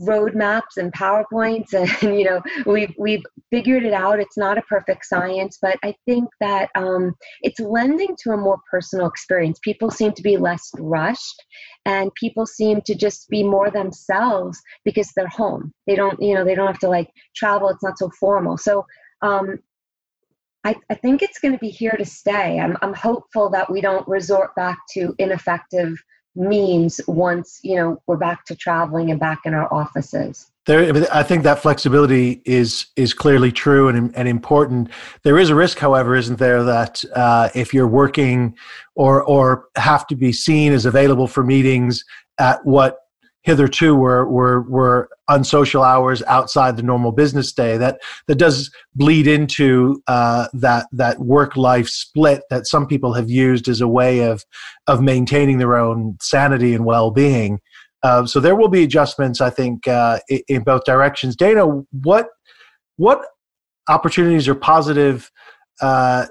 roadmaps 0.00 0.76
and 0.76 0.92
powerpoints 0.92 1.72
and 2.02 2.18
you 2.18 2.24
know 2.24 2.40
we've 2.66 2.94
we've 2.98 3.24
figured 3.50 3.84
it 3.84 3.92
out 3.92 4.20
it's 4.20 4.36
not 4.36 4.58
a 4.58 4.62
perfect 4.62 5.04
science 5.04 5.58
but 5.60 5.76
i 5.82 5.94
think 6.06 6.28
that 6.40 6.68
um, 6.76 7.14
it's 7.42 7.58
lending 7.58 8.14
to 8.22 8.30
a 8.30 8.36
more 8.36 8.58
personal 8.70 9.06
experience 9.06 9.58
people 9.62 9.90
seem 9.90 10.12
to 10.12 10.22
be 10.22 10.36
less 10.36 10.70
rushed 10.78 11.42
and 11.84 12.14
people 12.14 12.46
seem 12.46 12.80
to 12.82 12.94
just 12.94 13.28
be 13.28 13.42
more 13.42 13.70
themselves 13.70 14.60
because 14.84 15.10
they're 15.16 15.28
home 15.28 15.72
they 15.86 15.96
don't 15.96 16.20
you 16.22 16.34
know 16.34 16.44
they 16.44 16.54
don't 16.54 16.68
have 16.68 16.78
to 16.78 16.88
like 16.88 17.10
travel 17.34 17.68
it's 17.68 17.82
not 17.82 17.98
so 17.98 18.10
formal 18.20 18.56
so 18.56 18.84
um, 19.22 19.58
I, 20.68 20.76
I 20.90 20.94
think 20.94 21.22
it's 21.22 21.38
going 21.38 21.52
to 21.52 21.58
be 21.58 21.70
here 21.70 21.96
to 21.96 22.04
stay. 22.04 22.60
I'm, 22.60 22.76
I'm 22.82 22.92
hopeful 22.92 23.48
that 23.50 23.70
we 23.70 23.80
don't 23.80 24.06
resort 24.06 24.54
back 24.54 24.78
to 24.90 25.14
ineffective 25.18 25.96
means 26.36 27.00
once 27.08 27.58
you 27.64 27.74
know 27.74 28.00
we're 28.06 28.16
back 28.16 28.44
to 28.44 28.54
traveling 28.54 29.10
and 29.10 29.18
back 29.18 29.40
in 29.44 29.54
our 29.54 29.72
offices 29.74 30.52
there 30.66 30.94
i 31.12 31.20
think 31.20 31.42
that 31.42 31.58
flexibility 31.58 32.40
is 32.44 32.86
is 32.94 33.12
clearly 33.12 33.50
true 33.50 33.88
and, 33.88 34.14
and 34.14 34.28
important 34.28 34.88
there 35.24 35.36
is 35.36 35.50
a 35.50 35.54
risk 35.54 35.78
however 35.78 36.14
isn't 36.14 36.38
there 36.38 36.62
that 36.62 37.02
uh, 37.16 37.48
if 37.56 37.74
you're 37.74 37.88
working 37.88 38.54
or 38.94 39.24
or 39.24 39.64
have 39.74 40.06
to 40.06 40.14
be 40.14 40.30
seen 40.30 40.72
as 40.72 40.86
available 40.86 41.26
for 41.26 41.42
meetings 41.42 42.04
at 42.38 42.64
what 42.64 42.98
hitherto 43.42 43.94
were 43.94 44.28
were 44.28 44.62
were 44.62 45.08
unsocial 45.28 45.82
hours 45.82 46.22
outside 46.24 46.76
the 46.76 46.82
normal 46.82 47.12
business 47.12 47.52
day 47.52 47.76
that 47.76 48.00
that 48.26 48.36
does 48.36 48.70
bleed 48.94 49.26
into 49.26 50.02
uh, 50.06 50.48
that 50.52 50.86
that 50.92 51.18
work 51.20 51.56
life 51.56 51.88
split 51.88 52.42
that 52.50 52.66
some 52.66 52.86
people 52.86 53.12
have 53.12 53.30
used 53.30 53.68
as 53.68 53.80
a 53.80 53.88
way 53.88 54.20
of 54.20 54.44
of 54.86 55.00
maintaining 55.00 55.58
their 55.58 55.76
own 55.76 56.16
sanity 56.20 56.74
and 56.74 56.84
well 56.84 57.10
being. 57.10 57.60
Uh, 58.02 58.24
so 58.26 58.38
there 58.38 58.54
will 58.54 58.68
be 58.68 58.84
adjustments, 58.84 59.40
I 59.40 59.50
think, 59.50 59.88
uh, 59.88 60.20
in, 60.28 60.40
in, 60.46 60.62
both 60.62 60.84
directions. 60.84 61.34
Dana, 61.34 61.64
what 61.90 62.28
what 62.96 63.20
opportunities 63.88 64.46
or 64.46 64.54
positive 64.54 65.30
uh, 65.80 66.26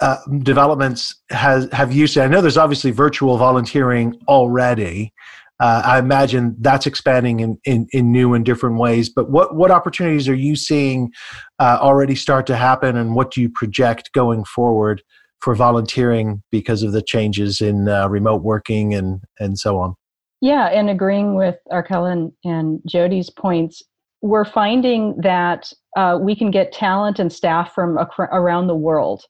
uh, 0.00 0.16
developments 0.40 1.14
has 1.30 1.68
have 1.72 1.92
you 1.92 2.06
seen? 2.06 2.24
I 2.24 2.26
know 2.26 2.40
there's 2.40 2.58
obviously 2.58 2.90
virtual 2.90 3.38
volunteering 3.38 4.18
already 4.28 5.12
uh, 5.58 5.82
I 5.84 5.98
imagine 5.98 6.54
that's 6.60 6.86
expanding 6.86 7.40
in, 7.40 7.58
in, 7.64 7.86
in, 7.92 8.12
new 8.12 8.34
and 8.34 8.44
different 8.44 8.78
ways. 8.78 9.08
But 9.08 9.30
what, 9.30 9.56
what 9.56 9.70
opportunities 9.70 10.28
are 10.28 10.34
you 10.34 10.54
seeing 10.54 11.10
uh, 11.58 11.78
already 11.80 12.14
start 12.14 12.46
to 12.48 12.56
happen, 12.56 12.96
and 12.96 13.14
what 13.14 13.30
do 13.30 13.40
you 13.40 13.48
project 13.48 14.12
going 14.12 14.44
forward 14.44 15.02
for 15.40 15.54
volunteering 15.54 16.42
because 16.50 16.82
of 16.82 16.92
the 16.92 17.02
changes 17.02 17.60
in 17.60 17.88
uh, 17.88 18.08
remote 18.08 18.42
working 18.42 18.94
and, 18.94 19.20
and 19.38 19.58
so 19.58 19.78
on? 19.78 19.94
Yeah, 20.42 20.66
and 20.66 20.90
agreeing 20.90 21.34
with 21.34 21.56
Arquella 21.72 22.12
and, 22.12 22.32
and 22.44 22.80
Jody's 22.86 23.30
points, 23.30 23.82
we're 24.20 24.44
finding 24.44 25.16
that 25.22 25.72
uh, 25.96 26.18
we 26.20 26.36
can 26.36 26.50
get 26.50 26.72
talent 26.72 27.18
and 27.18 27.32
staff 27.32 27.74
from 27.74 27.98
ac- 27.98 28.28
around 28.30 28.66
the 28.66 28.76
world, 28.76 29.24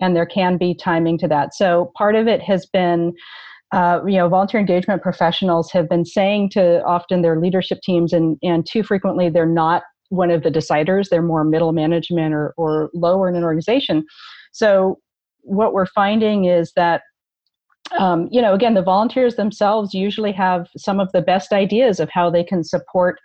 and 0.00 0.16
there 0.16 0.26
can 0.26 0.56
be 0.56 0.74
timing 0.74 1.18
to 1.18 1.28
that. 1.28 1.54
So 1.54 1.92
part 1.96 2.14
of 2.14 2.26
it 2.26 2.40
has 2.42 2.64
been 2.66 3.12
uh, 3.72 4.00
you 4.06 4.16
know, 4.16 4.28
volunteer 4.28 4.60
engagement 4.60 5.02
professionals 5.02 5.70
have 5.72 5.88
been 5.88 6.04
saying 6.04 6.50
to 6.50 6.82
often 6.84 7.22
their 7.22 7.40
leadership 7.40 7.80
teams, 7.82 8.12
and, 8.12 8.38
and 8.42 8.66
too 8.66 8.82
frequently 8.82 9.28
they're 9.28 9.46
not 9.46 9.82
one 10.08 10.30
of 10.30 10.42
the 10.42 10.50
deciders, 10.50 11.08
they're 11.08 11.22
more 11.22 11.44
middle 11.44 11.72
management 11.72 12.32
or, 12.32 12.54
or 12.56 12.90
lower 12.94 13.28
in 13.28 13.34
an 13.34 13.42
organization. 13.42 14.04
So, 14.52 14.98
what 15.42 15.72
we're 15.72 15.86
finding 15.86 16.44
is 16.44 16.72
that 16.76 17.02
um, 17.98 18.28
you 18.32 18.42
know, 18.42 18.52
again, 18.52 18.74
the 18.74 18.82
volunteers 18.82 19.36
themselves 19.36 19.94
usually 19.94 20.32
have 20.32 20.68
some 20.76 20.98
of 20.98 21.10
the 21.12 21.22
best 21.22 21.52
ideas 21.52 22.00
of 22.00 22.10
how 22.10 22.30
they 22.30 22.42
can 22.42 22.64
support 22.64 23.20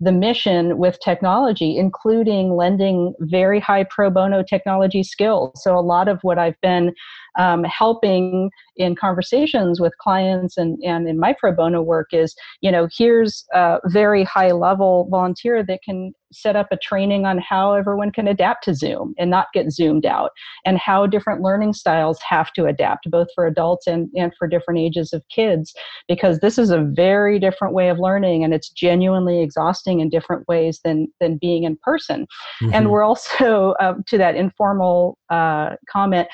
the 0.00 0.12
mission 0.12 0.78
with 0.78 0.98
technology, 1.00 1.76
including 1.78 2.54
lending 2.54 3.14
very 3.20 3.58
high 3.60 3.84
pro 3.90 4.10
bono 4.10 4.42
technology 4.42 5.02
skills. 5.02 5.62
So, 5.62 5.76
a 5.76 5.80
lot 5.80 6.08
of 6.08 6.20
what 6.22 6.38
I've 6.38 6.60
been 6.60 6.94
um, 7.36 7.64
helping 7.64 8.50
in 8.76 8.96
conversations 8.96 9.80
with 9.80 9.92
clients 9.98 10.56
and, 10.56 10.78
and 10.84 11.08
in 11.08 11.18
my 11.18 11.34
pro 11.38 11.52
bono 11.52 11.80
work 11.80 12.08
is, 12.12 12.34
you 12.60 12.70
know, 12.70 12.88
here's 12.96 13.44
a 13.52 13.78
very 13.86 14.24
high 14.24 14.50
level 14.50 15.06
volunteer 15.10 15.64
that 15.64 15.80
can 15.84 16.12
set 16.32 16.56
up 16.56 16.66
a 16.72 16.76
training 16.78 17.24
on 17.24 17.38
how 17.38 17.74
everyone 17.74 18.10
can 18.10 18.26
adapt 18.26 18.64
to 18.64 18.74
Zoom 18.74 19.14
and 19.18 19.30
not 19.30 19.46
get 19.54 19.70
zoomed 19.70 20.04
out, 20.04 20.30
and 20.64 20.78
how 20.78 21.06
different 21.06 21.42
learning 21.42 21.72
styles 21.72 22.18
have 22.28 22.52
to 22.54 22.64
adapt, 22.64 23.08
both 23.08 23.28
for 23.36 23.46
adults 23.46 23.86
and, 23.86 24.08
and 24.16 24.32
for 24.36 24.48
different 24.48 24.80
ages 24.80 25.12
of 25.12 25.22
kids, 25.28 25.72
because 26.08 26.40
this 26.40 26.58
is 26.58 26.70
a 26.70 26.82
very 26.82 27.38
different 27.38 27.72
way 27.72 27.88
of 27.88 28.00
learning 28.00 28.42
and 28.42 28.52
it's 28.52 28.68
genuinely 28.70 29.40
exhausting 29.40 30.00
in 30.00 30.08
different 30.08 30.46
ways 30.48 30.80
than, 30.84 31.06
than 31.20 31.38
being 31.38 31.62
in 31.62 31.76
person. 31.82 32.26
Mm-hmm. 32.60 32.74
And 32.74 32.90
we're 32.90 33.04
also, 33.04 33.74
uh, 33.78 33.94
to 34.08 34.18
that 34.18 34.34
informal 34.34 35.16
uh, 35.30 35.76
comment, 35.88 36.26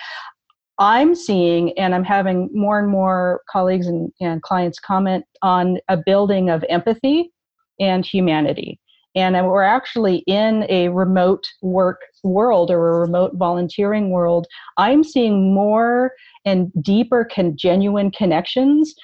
I'm 0.81 1.15
seeing, 1.15 1.79
and 1.79 1.95
I'm 1.95 2.05
having 2.05 2.49
more 2.55 2.79
and 2.79 2.89
more 2.89 3.43
colleagues 3.51 3.87
and, 3.87 4.11
and 4.21 4.41
clients 4.41 4.79
comment 4.81 5.27
on 5.43 5.79
a 5.89 5.99
building 5.99 6.49
of 6.49 6.65
empathy 6.71 7.33
and 7.79 8.05
humanity. 8.05 8.81
And 9.15 9.35
we're 9.47 9.63
actually 9.63 10.19
in 10.27 10.65
a 10.71 10.89
remote 10.89 11.45
work 11.63 12.01
world 12.23 12.71
or 12.71 12.97
a 12.97 13.01
remote 13.01 13.33
volunteering 13.35 14.11
world. 14.11 14.47
I'm 14.79 15.05
seeing 15.05 15.53
more 15.53 16.13
and 16.45 16.73
deeper, 16.81 17.29
con- 17.31 17.57
genuine 17.57 18.11
connections 18.11 18.95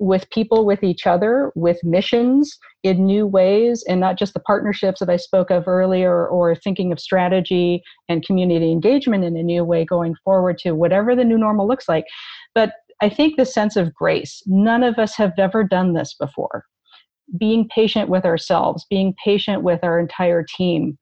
with 0.00 0.28
people, 0.30 0.64
with 0.64 0.82
each 0.82 1.06
other, 1.06 1.52
with 1.54 1.78
missions 1.84 2.58
in 2.82 3.04
new 3.04 3.26
ways, 3.26 3.84
and 3.86 4.00
not 4.00 4.18
just 4.18 4.32
the 4.32 4.40
partnerships 4.40 4.98
that 4.98 5.10
I 5.10 5.18
spoke 5.18 5.50
of 5.50 5.68
earlier, 5.68 6.26
or 6.26 6.56
thinking 6.56 6.90
of 6.90 6.98
strategy 6.98 7.82
and 8.08 8.24
community 8.24 8.72
engagement 8.72 9.24
in 9.24 9.36
a 9.36 9.42
new 9.42 9.62
way 9.62 9.84
going 9.84 10.14
forward 10.24 10.56
to 10.60 10.72
whatever 10.72 11.14
the 11.14 11.24
new 11.24 11.36
normal 11.36 11.68
looks 11.68 11.86
like. 11.86 12.04
But 12.54 12.72
I 13.02 13.10
think 13.10 13.36
the 13.36 13.44
sense 13.44 13.76
of 13.76 13.94
grace, 13.94 14.42
none 14.46 14.82
of 14.82 14.98
us 14.98 15.14
have 15.16 15.32
ever 15.38 15.62
done 15.64 15.92
this 15.92 16.16
before. 16.18 16.64
Being 17.38 17.68
patient 17.68 18.08
with 18.08 18.24
ourselves, 18.24 18.86
being 18.88 19.14
patient 19.22 19.62
with 19.62 19.80
our 19.84 20.00
entire 20.00 20.42
team, 20.42 20.98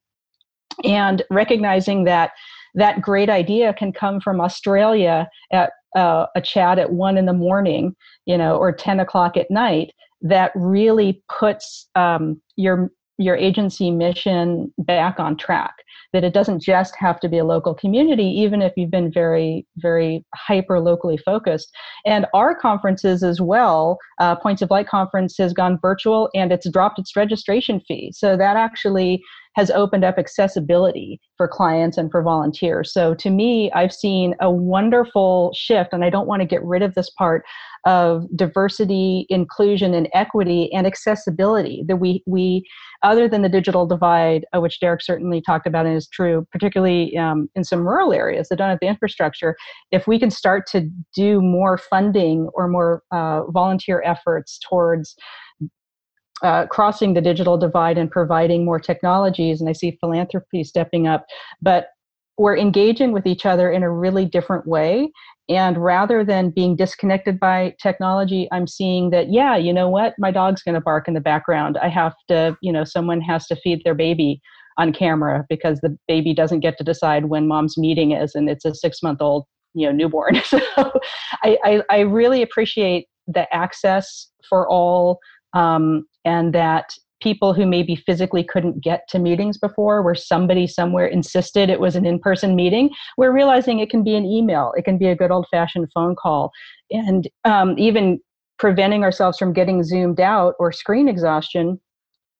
and 0.83 1.23
recognizing 1.31 2.03
that 2.03 2.31
that 2.75 3.01
great 3.01 3.29
idea 3.29 3.73
can 3.73 3.93
come 3.93 4.19
from 4.19 4.41
Australia 4.41 5.27
at 5.51 5.71
uh, 5.95 6.27
a 6.35 6.41
chat 6.41 6.79
at 6.79 6.93
one 6.93 7.17
in 7.17 7.25
the 7.25 7.33
morning, 7.33 7.95
you 8.25 8.37
know, 8.37 8.57
or 8.57 8.71
10 8.71 8.99
o'clock 8.99 9.37
at 9.37 9.49
night 9.49 9.91
that 10.21 10.51
really 10.55 11.21
puts 11.29 11.87
um, 11.95 12.41
your 12.55 12.91
your 13.21 13.35
agency 13.35 13.91
mission 13.91 14.73
back 14.77 15.19
on 15.19 15.35
track. 15.35 15.75
That 16.13 16.23
it 16.23 16.33
doesn't 16.33 16.61
just 16.61 16.95
have 16.97 17.19
to 17.19 17.29
be 17.29 17.37
a 17.37 17.43
local 17.43 17.75
community 17.75 18.23
even 18.23 18.61
if 18.61 18.73
you've 18.75 18.89
been 18.91 19.11
very 19.11 19.67
very 19.77 20.25
hyper 20.35 20.79
locally 20.79 21.17
focused. 21.17 21.69
And 22.05 22.25
our 22.33 22.55
conferences 22.55 23.21
as 23.23 23.39
well 23.39 23.97
uh, 24.19 24.35
points 24.35 24.61
of 24.61 24.71
light 24.71 24.87
conference 24.87 25.37
has 25.37 25.53
gone 25.53 25.77
virtual 25.81 26.29
and 26.33 26.51
it's 26.51 26.69
dropped 26.69 26.97
its 26.97 27.15
registration 27.15 27.79
fee. 27.81 28.11
So 28.15 28.37
that 28.37 28.55
actually 28.57 29.21
has 29.55 29.71
opened 29.71 30.03
up 30.03 30.17
accessibility 30.17 31.19
for 31.35 31.47
clients 31.47 31.97
and 31.97 32.11
for 32.11 32.21
volunteers. 32.21 32.93
So 32.93 33.15
to 33.15 33.29
me, 33.29 33.71
I've 33.71 33.93
seen 33.93 34.35
a 34.39 34.51
wonderful 34.51 35.51
shift, 35.55 35.91
and 35.91 36.03
I 36.03 36.09
don't 36.09 36.27
want 36.27 36.41
to 36.41 36.47
get 36.47 36.63
rid 36.63 36.81
of 36.81 36.93
this 36.93 37.09
part 37.09 37.43
of 37.85 38.25
diversity, 38.35 39.25
inclusion, 39.29 39.93
and 39.93 40.07
equity 40.13 40.71
and 40.73 40.85
accessibility. 40.85 41.83
That 41.87 41.97
we 41.97 42.23
we 42.27 42.63
other 43.01 43.27
than 43.27 43.41
the 43.41 43.49
digital 43.49 43.85
divide, 43.85 44.45
uh, 44.53 44.59
which 44.59 44.79
Derek 44.79 45.01
certainly 45.01 45.41
talked 45.41 45.65
about 45.65 45.85
and 45.85 45.95
is 45.95 46.07
true, 46.07 46.45
particularly 46.51 47.17
um, 47.17 47.49
in 47.55 47.63
some 47.63 47.87
rural 47.87 48.13
areas 48.13 48.49
that 48.49 48.57
don't 48.57 48.69
have 48.69 48.79
the 48.81 48.87
infrastructure. 48.87 49.55
If 49.91 50.07
we 50.07 50.19
can 50.19 50.31
start 50.31 50.67
to 50.71 50.89
do 51.15 51.41
more 51.41 51.77
funding 51.77 52.49
or 52.53 52.67
more 52.67 53.03
uh, 53.11 53.43
volunteer 53.49 54.03
efforts 54.05 54.59
towards 54.69 55.15
uh, 56.43 56.65
crossing 56.67 57.13
the 57.13 57.21
digital 57.21 57.57
divide 57.57 57.97
and 57.97 58.09
providing 58.09 58.65
more 58.65 58.79
technologies, 58.79 59.59
and 59.59 59.69
I 59.69 59.73
see 59.73 59.97
philanthropy 59.99 60.63
stepping 60.63 61.07
up. 61.07 61.25
But 61.61 61.89
we're 62.39 62.57
engaging 62.57 63.11
with 63.11 63.27
each 63.27 63.45
other 63.45 63.69
in 63.69 63.83
a 63.83 63.91
really 63.91 64.25
different 64.25 64.65
way. 64.65 65.11
And 65.49 65.77
rather 65.77 66.23
than 66.23 66.51
being 66.51 66.75
disconnected 66.75 67.39
by 67.39 67.75
technology 67.81 68.47
i'm 68.53 68.65
seeing 68.65 69.09
that 69.09 69.31
yeah 69.31 69.57
you 69.57 69.73
know 69.73 69.89
what? 69.89 70.13
My 70.17 70.31
dog's 70.31 70.63
going 70.63 70.75
to 70.75 70.81
bark 70.81 71.07
in 71.07 71.13
the 71.15 71.19
background. 71.19 71.77
I 71.77 71.89
have 71.89 72.15
to 72.29 72.57
you 72.61 72.71
know 72.71 72.85
someone 72.85 73.19
has 73.21 73.45
to 73.47 73.57
feed 73.57 73.81
their 73.83 73.93
baby 73.93 74.41
on 74.77 74.93
camera 74.93 75.45
because 75.49 75.79
the 75.81 75.97
baby 76.07 76.33
doesn't 76.33 76.61
get 76.61 76.77
to 76.77 76.83
decide 76.83 77.25
when 77.25 77.47
mom's 77.47 77.77
meeting 77.77 78.13
is 78.13 78.33
and 78.35 78.49
it's 78.49 78.63
a 78.63 78.73
six 78.73 79.03
month 79.03 79.21
old 79.21 79.45
you 79.73 79.85
know 79.85 79.91
newborn. 79.91 80.41
So 80.45 80.59
I, 81.43 81.57
I, 81.63 81.83
I 81.89 81.99
really 81.99 82.41
appreciate 82.41 83.07
the 83.27 83.53
access 83.53 84.27
for 84.47 84.67
all 84.67 85.19
um, 85.53 86.05
and 86.25 86.53
that 86.53 86.93
people 87.21 87.53
who 87.53 87.65
maybe 87.65 87.95
physically 87.95 88.43
couldn't 88.43 88.81
get 88.81 89.07
to 89.09 89.19
meetings 89.19 89.57
before 89.57 90.01
where 90.01 90.15
somebody 90.15 90.65
somewhere 90.65 91.05
insisted 91.05 91.69
it 91.69 91.79
was 91.79 91.95
an 91.95 92.05
in-person 92.05 92.55
meeting 92.55 92.89
we're 93.17 93.33
realizing 93.33 93.79
it 93.79 93.89
can 93.89 94.03
be 94.03 94.15
an 94.15 94.25
email 94.25 94.73
it 94.77 94.85
can 94.85 94.97
be 94.97 95.07
a 95.07 95.15
good 95.15 95.31
old-fashioned 95.31 95.87
phone 95.93 96.15
call. 96.15 96.51
And 96.91 97.27
um, 97.45 97.77
even 97.77 98.19
preventing 98.57 99.03
ourselves 99.03 99.37
from 99.37 99.53
getting 99.53 99.83
zoomed 99.83 100.19
out 100.19 100.55
or 100.59 100.71
screen 100.71 101.07
exhaustion 101.07 101.79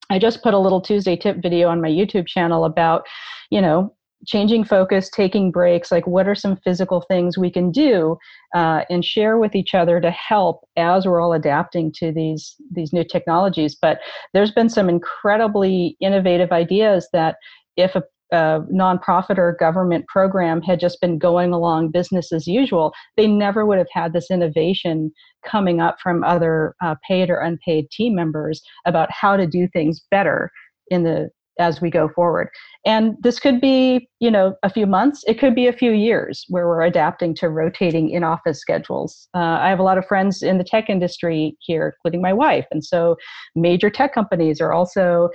i 0.09 0.19
just 0.19 0.43
put 0.43 0.53
a 0.53 0.59
little 0.59 0.81
tuesday 0.81 1.15
tip 1.15 1.37
video 1.41 1.69
on 1.69 1.81
my 1.81 1.89
youtube 1.89 2.27
channel 2.27 2.65
about 2.65 3.05
you 3.49 3.61
know 3.61 3.93
changing 4.25 4.63
focus, 4.63 5.09
taking 5.09 5.51
breaks, 5.51 5.91
like 5.91 6.05
what 6.05 6.27
are 6.27 6.35
some 6.35 6.57
physical 6.57 7.01
things 7.01 7.37
we 7.37 7.49
can 7.49 7.71
do 7.71 8.17
uh, 8.55 8.83
and 8.89 9.03
share 9.03 9.37
with 9.37 9.55
each 9.55 9.73
other 9.73 10.01
to 10.01 10.11
help 10.11 10.67
as 10.77 11.05
we're 11.05 11.21
all 11.21 11.33
adapting 11.33 11.91
to 11.97 12.11
these 12.11 12.55
these 12.71 12.93
new 12.93 13.03
technologies. 13.03 13.75
But 13.79 13.99
there's 14.33 14.51
been 14.51 14.69
some 14.69 14.89
incredibly 14.89 15.95
innovative 16.01 16.51
ideas 16.51 17.07
that 17.13 17.35
if 17.77 17.95
a 17.95 18.03
nonprofit 18.31 19.37
or 19.37 19.57
government 19.59 20.05
program 20.07 20.61
had 20.61 20.79
just 20.79 21.01
been 21.01 21.17
going 21.17 21.51
along 21.51 21.89
business 21.89 22.31
as 22.31 22.45
usual, 22.45 22.93
they 23.17 23.25
never 23.25 23.65
would 23.65 23.77
have 23.77 23.87
had 23.91 24.13
this 24.13 24.29
innovation 24.29 25.11
coming 25.43 25.81
up 25.81 25.97
from 26.01 26.23
other 26.23 26.75
uh, 26.83 26.95
paid 27.07 27.29
or 27.29 27.39
unpaid 27.39 27.89
team 27.91 28.13
members 28.13 28.61
about 28.85 29.09
how 29.11 29.35
to 29.35 29.47
do 29.47 29.67
things 29.73 30.01
better 30.11 30.51
in 30.89 31.03
the 31.03 31.29
as 31.59 31.81
we 31.81 31.89
go 31.89 32.09
forward. 32.09 32.49
And 32.85 33.15
this 33.21 33.39
could 33.39 33.61
be, 33.61 34.09
you 34.19 34.31
know, 34.31 34.55
a 34.63 34.69
few 34.69 34.87
months. 34.87 35.23
It 35.27 35.39
could 35.39 35.53
be 35.53 35.67
a 35.67 35.73
few 35.73 35.91
years 35.91 36.45
where 36.47 36.67
we're 36.67 36.81
adapting 36.81 37.35
to 37.35 37.49
rotating 37.49 38.09
in-office 38.09 38.59
schedules. 38.59 39.27
Uh, 39.35 39.59
I 39.61 39.69
have 39.69 39.79
a 39.79 39.83
lot 39.83 39.97
of 39.97 40.05
friends 40.05 40.41
in 40.41 40.57
the 40.57 40.63
tech 40.63 40.89
industry 40.89 41.57
here, 41.59 41.93
including 41.97 42.21
my 42.21 42.33
wife, 42.33 42.65
and 42.71 42.83
so 42.83 43.17
major 43.55 43.89
tech 43.89 44.13
companies 44.13 44.61
are 44.61 44.71
also 44.71 45.29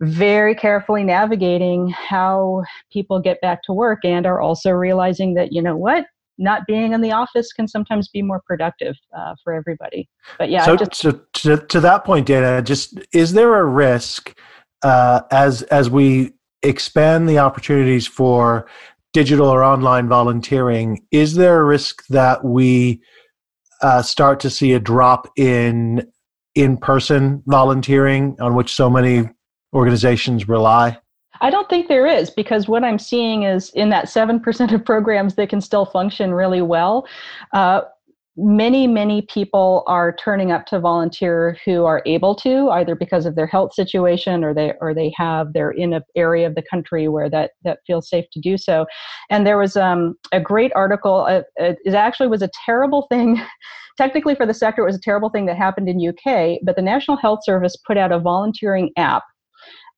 very 0.00 0.54
carefully 0.54 1.02
navigating 1.02 1.88
how 1.88 2.62
people 2.92 3.18
get 3.20 3.40
back 3.40 3.62
to 3.64 3.72
work 3.72 3.98
and 4.04 4.26
are 4.26 4.40
also 4.40 4.70
realizing 4.70 5.34
that 5.34 5.52
you 5.52 5.60
know 5.60 5.76
what 5.76 6.06
not 6.38 6.62
being 6.66 6.92
in 6.92 7.00
the 7.00 7.10
office 7.10 7.52
can 7.52 7.66
sometimes 7.66 8.08
be 8.08 8.22
more 8.22 8.40
productive 8.46 8.94
uh, 9.16 9.34
for 9.42 9.52
everybody. 9.52 10.08
But 10.38 10.50
yeah, 10.50 10.64
so, 10.64 10.76
just, 10.76 10.94
so 10.94 11.20
to, 11.32 11.56
to 11.56 11.80
that 11.80 12.04
point, 12.04 12.26
Dana, 12.26 12.62
just 12.62 12.98
is 13.12 13.32
there 13.32 13.56
a 13.56 13.64
risk 13.64 14.38
uh, 14.82 15.22
as 15.30 15.62
as 15.64 15.90
we 15.90 16.32
expand 16.62 17.28
the 17.28 17.38
opportunities 17.38 18.06
for 18.06 18.66
digital 19.12 19.48
or 19.48 19.64
online 19.64 20.08
volunteering, 20.08 21.04
is 21.10 21.34
there 21.34 21.60
a 21.60 21.64
risk 21.64 22.06
that 22.08 22.44
we 22.44 23.00
uh, 23.82 24.02
start 24.02 24.40
to 24.40 24.50
see 24.50 24.72
a 24.72 24.80
drop 24.80 25.28
in 25.36 26.06
in 26.54 26.76
person 26.76 27.42
volunteering 27.46 28.36
on 28.40 28.54
which 28.54 28.74
so 28.74 28.90
many 28.90 29.28
organizations 29.72 30.48
rely? 30.48 30.98
I 31.40 31.50
don't 31.50 31.68
think 31.68 31.86
there 31.86 32.06
is 32.06 32.30
because 32.30 32.68
what 32.68 32.82
I'm 32.82 32.98
seeing 32.98 33.44
is 33.44 33.70
in 33.70 33.90
that 33.90 34.06
7% 34.06 34.72
of 34.72 34.84
programs 34.84 35.36
that 35.36 35.48
can 35.48 35.60
still 35.60 35.86
function 35.86 36.34
really 36.34 36.62
well, 36.62 37.06
uh, 37.52 37.82
many 38.38 38.86
many 38.86 39.22
people 39.22 39.82
are 39.88 40.14
turning 40.14 40.52
up 40.52 40.64
to 40.66 40.78
volunteer 40.78 41.58
who 41.64 41.84
are 41.84 42.02
able 42.06 42.34
to 42.36 42.70
either 42.70 42.94
because 42.94 43.26
of 43.26 43.34
their 43.34 43.46
health 43.46 43.74
situation 43.74 44.44
or 44.44 44.54
they 44.54 44.72
or 44.80 44.94
they 44.94 45.12
have 45.16 45.52
they're 45.52 45.72
in 45.72 45.92
an 45.92 46.02
area 46.16 46.46
of 46.46 46.54
the 46.54 46.62
country 46.62 47.08
where 47.08 47.28
that 47.28 47.50
that 47.64 47.80
feels 47.86 48.08
safe 48.08 48.24
to 48.32 48.40
do 48.40 48.56
so. 48.56 48.86
And 49.28 49.46
there 49.46 49.58
was 49.58 49.76
um, 49.76 50.14
a 50.32 50.40
great 50.40 50.70
article 50.76 51.26
uh, 51.28 51.42
it 51.56 51.94
actually 51.94 52.28
was 52.28 52.42
a 52.42 52.50
terrible 52.64 53.06
thing. 53.10 53.42
Technically 53.96 54.36
for 54.36 54.46
the 54.46 54.54
sector 54.54 54.82
it 54.82 54.86
was 54.86 54.94
a 54.94 55.00
terrible 55.00 55.28
thing 55.28 55.46
that 55.46 55.56
happened 55.56 55.88
in 55.88 56.08
uk 56.08 56.58
but 56.62 56.76
the 56.76 56.82
national 56.82 57.16
health 57.16 57.40
service 57.42 57.76
put 57.84 57.98
out 57.98 58.12
a 58.12 58.20
volunteering 58.20 58.92
app 58.96 59.24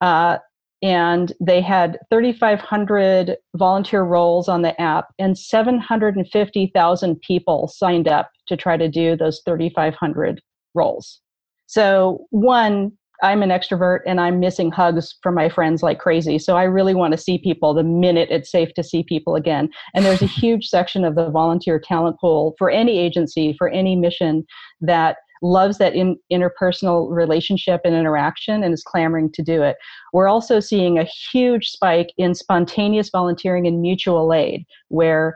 uh, 0.01 0.39
and 0.83 1.33
they 1.41 1.61
had 1.61 1.99
3,500 2.11 3.37
volunteer 3.57 4.03
roles 4.03 4.49
on 4.49 4.63
the 4.63 4.79
app, 4.81 5.09
and 5.19 5.37
750,000 5.37 7.21
people 7.21 7.69
signed 7.69 8.09
up 8.09 8.31
to 8.47 8.57
try 8.57 8.77
to 8.77 8.89
do 8.89 9.17
those 9.17 9.43
3,500 9.45 10.41
roles. 10.75 11.21
So, 11.67 12.27
one, 12.31 12.93
I'm 13.23 13.43
an 13.43 13.51
extrovert 13.51 14.01
and 14.07 14.19
I'm 14.19 14.41
missing 14.41 14.71
hugs 14.71 15.17
from 15.23 15.35
my 15.35 15.51
friends 15.51 15.83
like 15.83 15.99
crazy. 15.99 16.39
So, 16.39 16.57
I 16.57 16.65
really 16.65 16.95
want 16.95 17.13
to 17.13 17.19
see 17.19 17.37
people 17.37 17.75
the 17.75 17.85
minute 17.85 18.29
it's 18.31 18.51
safe 18.51 18.73
to 18.75 18.83
see 18.83 19.03
people 19.03 19.37
again. 19.37 19.69
And 19.95 20.05
there's 20.05 20.23
a 20.23 20.27
huge 20.41 20.67
section 20.67 21.05
of 21.05 21.15
the 21.15 21.31
volunteer 21.31 21.79
talent 21.79 22.19
pool 22.19 22.55
for 22.59 22.71
any 22.71 22.99
agency, 22.99 23.55
for 23.59 23.69
any 23.69 23.97
mission 23.97 24.47
that 24.81 25.19
loves 25.43 25.79
that 25.79 25.95
in, 25.95 26.17
interpersonal 26.33 27.11
relationship 27.11 27.81
and 27.85 27.95
interaction 27.95 28.63
and 28.63 28.75
is 28.75 28.83
clamoring 28.83 29.33
to 29.33 29.43
do 29.43 29.63
it. 29.63 29.77
We're 30.13 30.29
also 30.29 30.61
seeing 30.61 30.99
a 30.99 31.09
huge 31.33 31.69
spike 31.69 32.13
in 32.19 32.35
spontaneous 32.35 33.11
volunteering 33.11 33.67
and 33.67 33.81
mutual 33.81 34.33
aid, 34.33 34.65
where 34.89 35.35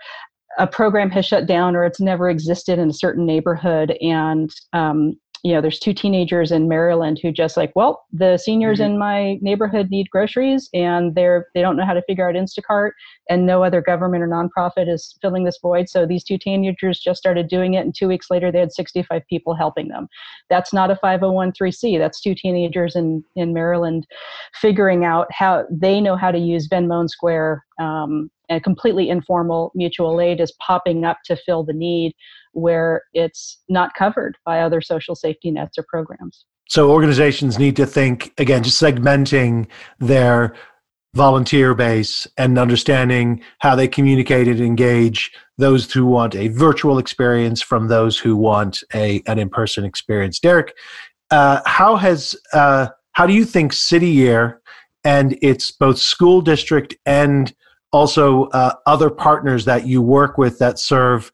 a 0.58 0.66
program 0.66 1.10
has 1.10 1.26
shut 1.26 1.46
down 1.46 1.74
or 1.74 1.84
it's 1.84 2.00
never 2.00 2.28
existed 2.28 2.78
in 2.78 2.90
a 2.90 2.94
certain 2.94 3.26
neighborhood 3.26 3.96
and 4.00 4.54
um, 4.72 5.14
you 5.44 5.52
know, 5.52 5.60
there's 5.60 5.78
two 5.78 5.92
teenagers 5.92 6.50
in 6.50 6.68
Maryland 6.68 7.20
who 7.20 7.30
just 7.30 7.58
like, 7.58 7.70
well, 7.76 8.06
the 8.10 8.38
seniors 8.38 8.78
mm-hmm. 8.78 8.92
in 8.92 8.98
my 8.98 9.38
neighborhood 9.42 9.90
need 9.90 10.08
groceries 10.08 10.70
and 10.72 11.14
they're 11.14 11.48
they 11.54 11.60
don't 11.60 11.76
know 11.76 11.84
how 11.84 11.92
to 11.92 12.02
figure 12.08 12.26
out 12.26 12.34
Instacart 12.34 12.92
and 13.28 13.44
no 13.44 13.62
other 13.62 13.82
government 13.82 14.22
or 14.22 14.26
nonprofit 14.26 14.88
is 14.88 15.18
filling 15.20 15.44
this 15.44 15.58
void. 15.60 15.90
So 15.90 16.06
these 16.06 16.24
two 16.24 16.38
teenagers 16.38 16.98
just 16.98 17.18
started 17.18 17.48
doing 17.48 17.74
it 17.74 17.84
and 17.84 17.94
two 17.94 18.08
weeks 18.08 18.30
later 18.30 18.50
they 18.50 18.58
had 18.58 18.72
65 18.72 19.20
people 19.28 19.54
helping 19.54 19.88
them. 19.88 20.08
That's 20.48 20.72
not 20.72 20.90
a 20.90 20.98
501c. 21.04 21.98
That's 21.98 22.22
two 22.22 22.34
teenagers 22.34 22.96
in, 22.96 23.22
in 23.36 23.52
Maryland 23.52 24.06
figuring 24.54 25.04
out 25.04 25.26
how 25.30 25.66
they 25.70 26.00
know 26.00 26.16
how 26.16 26.30
to 26.30 26.38
use 26.38 26.68
Venmo 26.68 27.00
and 27.00 27.10
Square 27.10 27.66
um, 27.78 28.30
and 28.48 28.62
completely 28.62 29.08
informal 29.08 29.72
mutual 29.74 30.20
aid 30.20 30.40
is 30.40 30.52
popping 30.64 31.04
up 31.04 31.18
to 31.24 31.36
fill 31.36 31.64
the 31.64 31.72
need 31.72 32.14
where 32.52 33.02
it's 33.12 33.62
not 33.68 33.94
covered 33.94 34.36
by 34.44 34.60
other 34.60 34.80
social 34.80 35.14
safety 35.14 35.50
nets 35.50 35.78
or 35.78 35.84
programs. 35.88 36.44
So 36.68 36.90
organizations 36.90 37.58
need 37.58 37.76
to 37.76 37.86
think 37.86 38.32
again, 38.38 38.62
just 38.62 38.80
segmenting 38.80 39.66
their 39.98 40.54
volunteer 41.14 41.74
base 41.74 42.26
and 42.36 42.58
understanding 42.58 43.40
how 43.60 43.76
they 43.76 43.86
communicate 43.86 44.48
and 44.48 44.60
engage 44.60 45.32
those 45.58 45.90
who 45.92 46.04
want 46.04 46.34
a 46.34 46.48
virtual 46.48 46.98
experience 46.98 47.62
from 47.62 47.86
those 47.86 48.18
who 48.18 48.36
want 48.36 48.82
a 48.94 49.22
an 49.26 49.38
in-person 49.38 49.84
experience. 49.84 50.40
Derek, 50.40 50.74
uh, 51.30 51.60
how 51.66 51.96
has 51.96 52.36
uh, 52.52 52.88
how 53.12 53.26
do 53.26 53.32
you 53.32 53.44
think 53.44 53.72
City 53.72 54.10
Year 54.10 54.60
and 55.04 55.38
its 55.42 55.70
both 55.70 55.98
school 55.98 56.40
district 56.40 56.96
and 57.06 57.54
also 57.94 58.46
uh, 58.46 58.74
other 58.86 59.08
partners 59.08 59.64
that 59.64 59.86
you 59.86 60.02
work 60.02 60.36
with 60.36 60.58
that 60.58 60.78
serve 60.78 61.30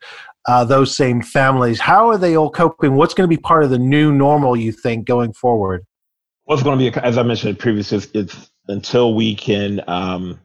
uh, 0.46 0.64
those 0.64 0.94
same 0.94 1.22
families. 1.22 1.80
How 1.80 2.08
are 2.08 2.18
they 2.18 2.36
all 2.36 2.50
coping? 2.50 2.94
What's 2.94 3.14
going 3.14 3.28
to 3.28 3.36
be 3.36 3.40
part 3.40 3.64
of 3.64 3.70
the 3.70 3.78
new 3.78 4.12
normal, 4.12 4.56
you 4.56 4.70
think, 4.70 5.06
going 5.06 5.32
forward? 5.32 5.84
What's 6.44 6.62
going 6.62 6.78
to 6.78 6.90
be, 6.90 6.96
as 7.00 7.16
I 7.18 7.22
mentioned 7.22 7.58
previously, 7.58 7.98
it's, 7.98 8.08
it's 8.14 8.50
until 8.68 9.14
we 9.14 9.34
can 9.34 9.80
um, 9.88 10.38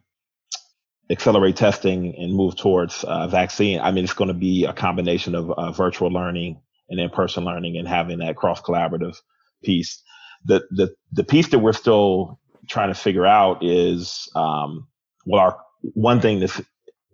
accelerate 1.10 1.56
testing 1.56 2.16
and 2.16 2.34
move 2.34 2.56
towards 2.56 3.04
uh, 3.04 3.28
vaccine. 3.28 3.80
I 3.80 3.92
mean, 3.92 4.04
it's 4.04 4.14
going 4.14 4.30
to 4.30 4.34
be 4.34 4.66
a 4.66 4.74
combination 4.74 5.36
of 5.36 5.52
uh, 5.52 5.72
virtual 5.72 6.12
learning 6.12 6.62
and 6.90 7.00
in-person 7.00 7.44
learning 7.44 7.78
and 7.78 7.88
having 7.88 8.20
that 8.20 8.36
cross 8.36 8.62
collaborative 8.62 9.16
piece. 9.64 10.02
The, 10.46 10.62
the, 10.72 10.94
the 11.12 11.24
piece 11.24 11.50
that 11.50 11.60
we're 11.60 11.74
still 11.74 12.40
trying 12.70 12.90
to 12.90 13.00
figure 13.00 13.26
out 13.26 13.64
is, 13.64 14.30
um, 14.36 14.88
well, 15.26 15.42
our 15.42 15.65
one 15.94 16.22
thing 16.22 16.40
that's 16.40 16.62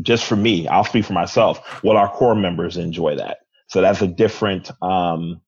just 0.01 0.25
for 0.25 0.35
me, 0.35 0.67
I'll 0.67 0.83
speak 0.83 1.05
for 1.05 1.13
myself. 1.13 1.83
Will 1.83 1.97
our 1.97 2.09
corps 2.09 2.35
members 2.35 2.77
enjoy 2.77 3.15
that? 3.15 3.39
So 3.67 3.81
that's 3.81 4.01
a 4.01 4.07
different 4.07 4.71
um, 4.81 5.41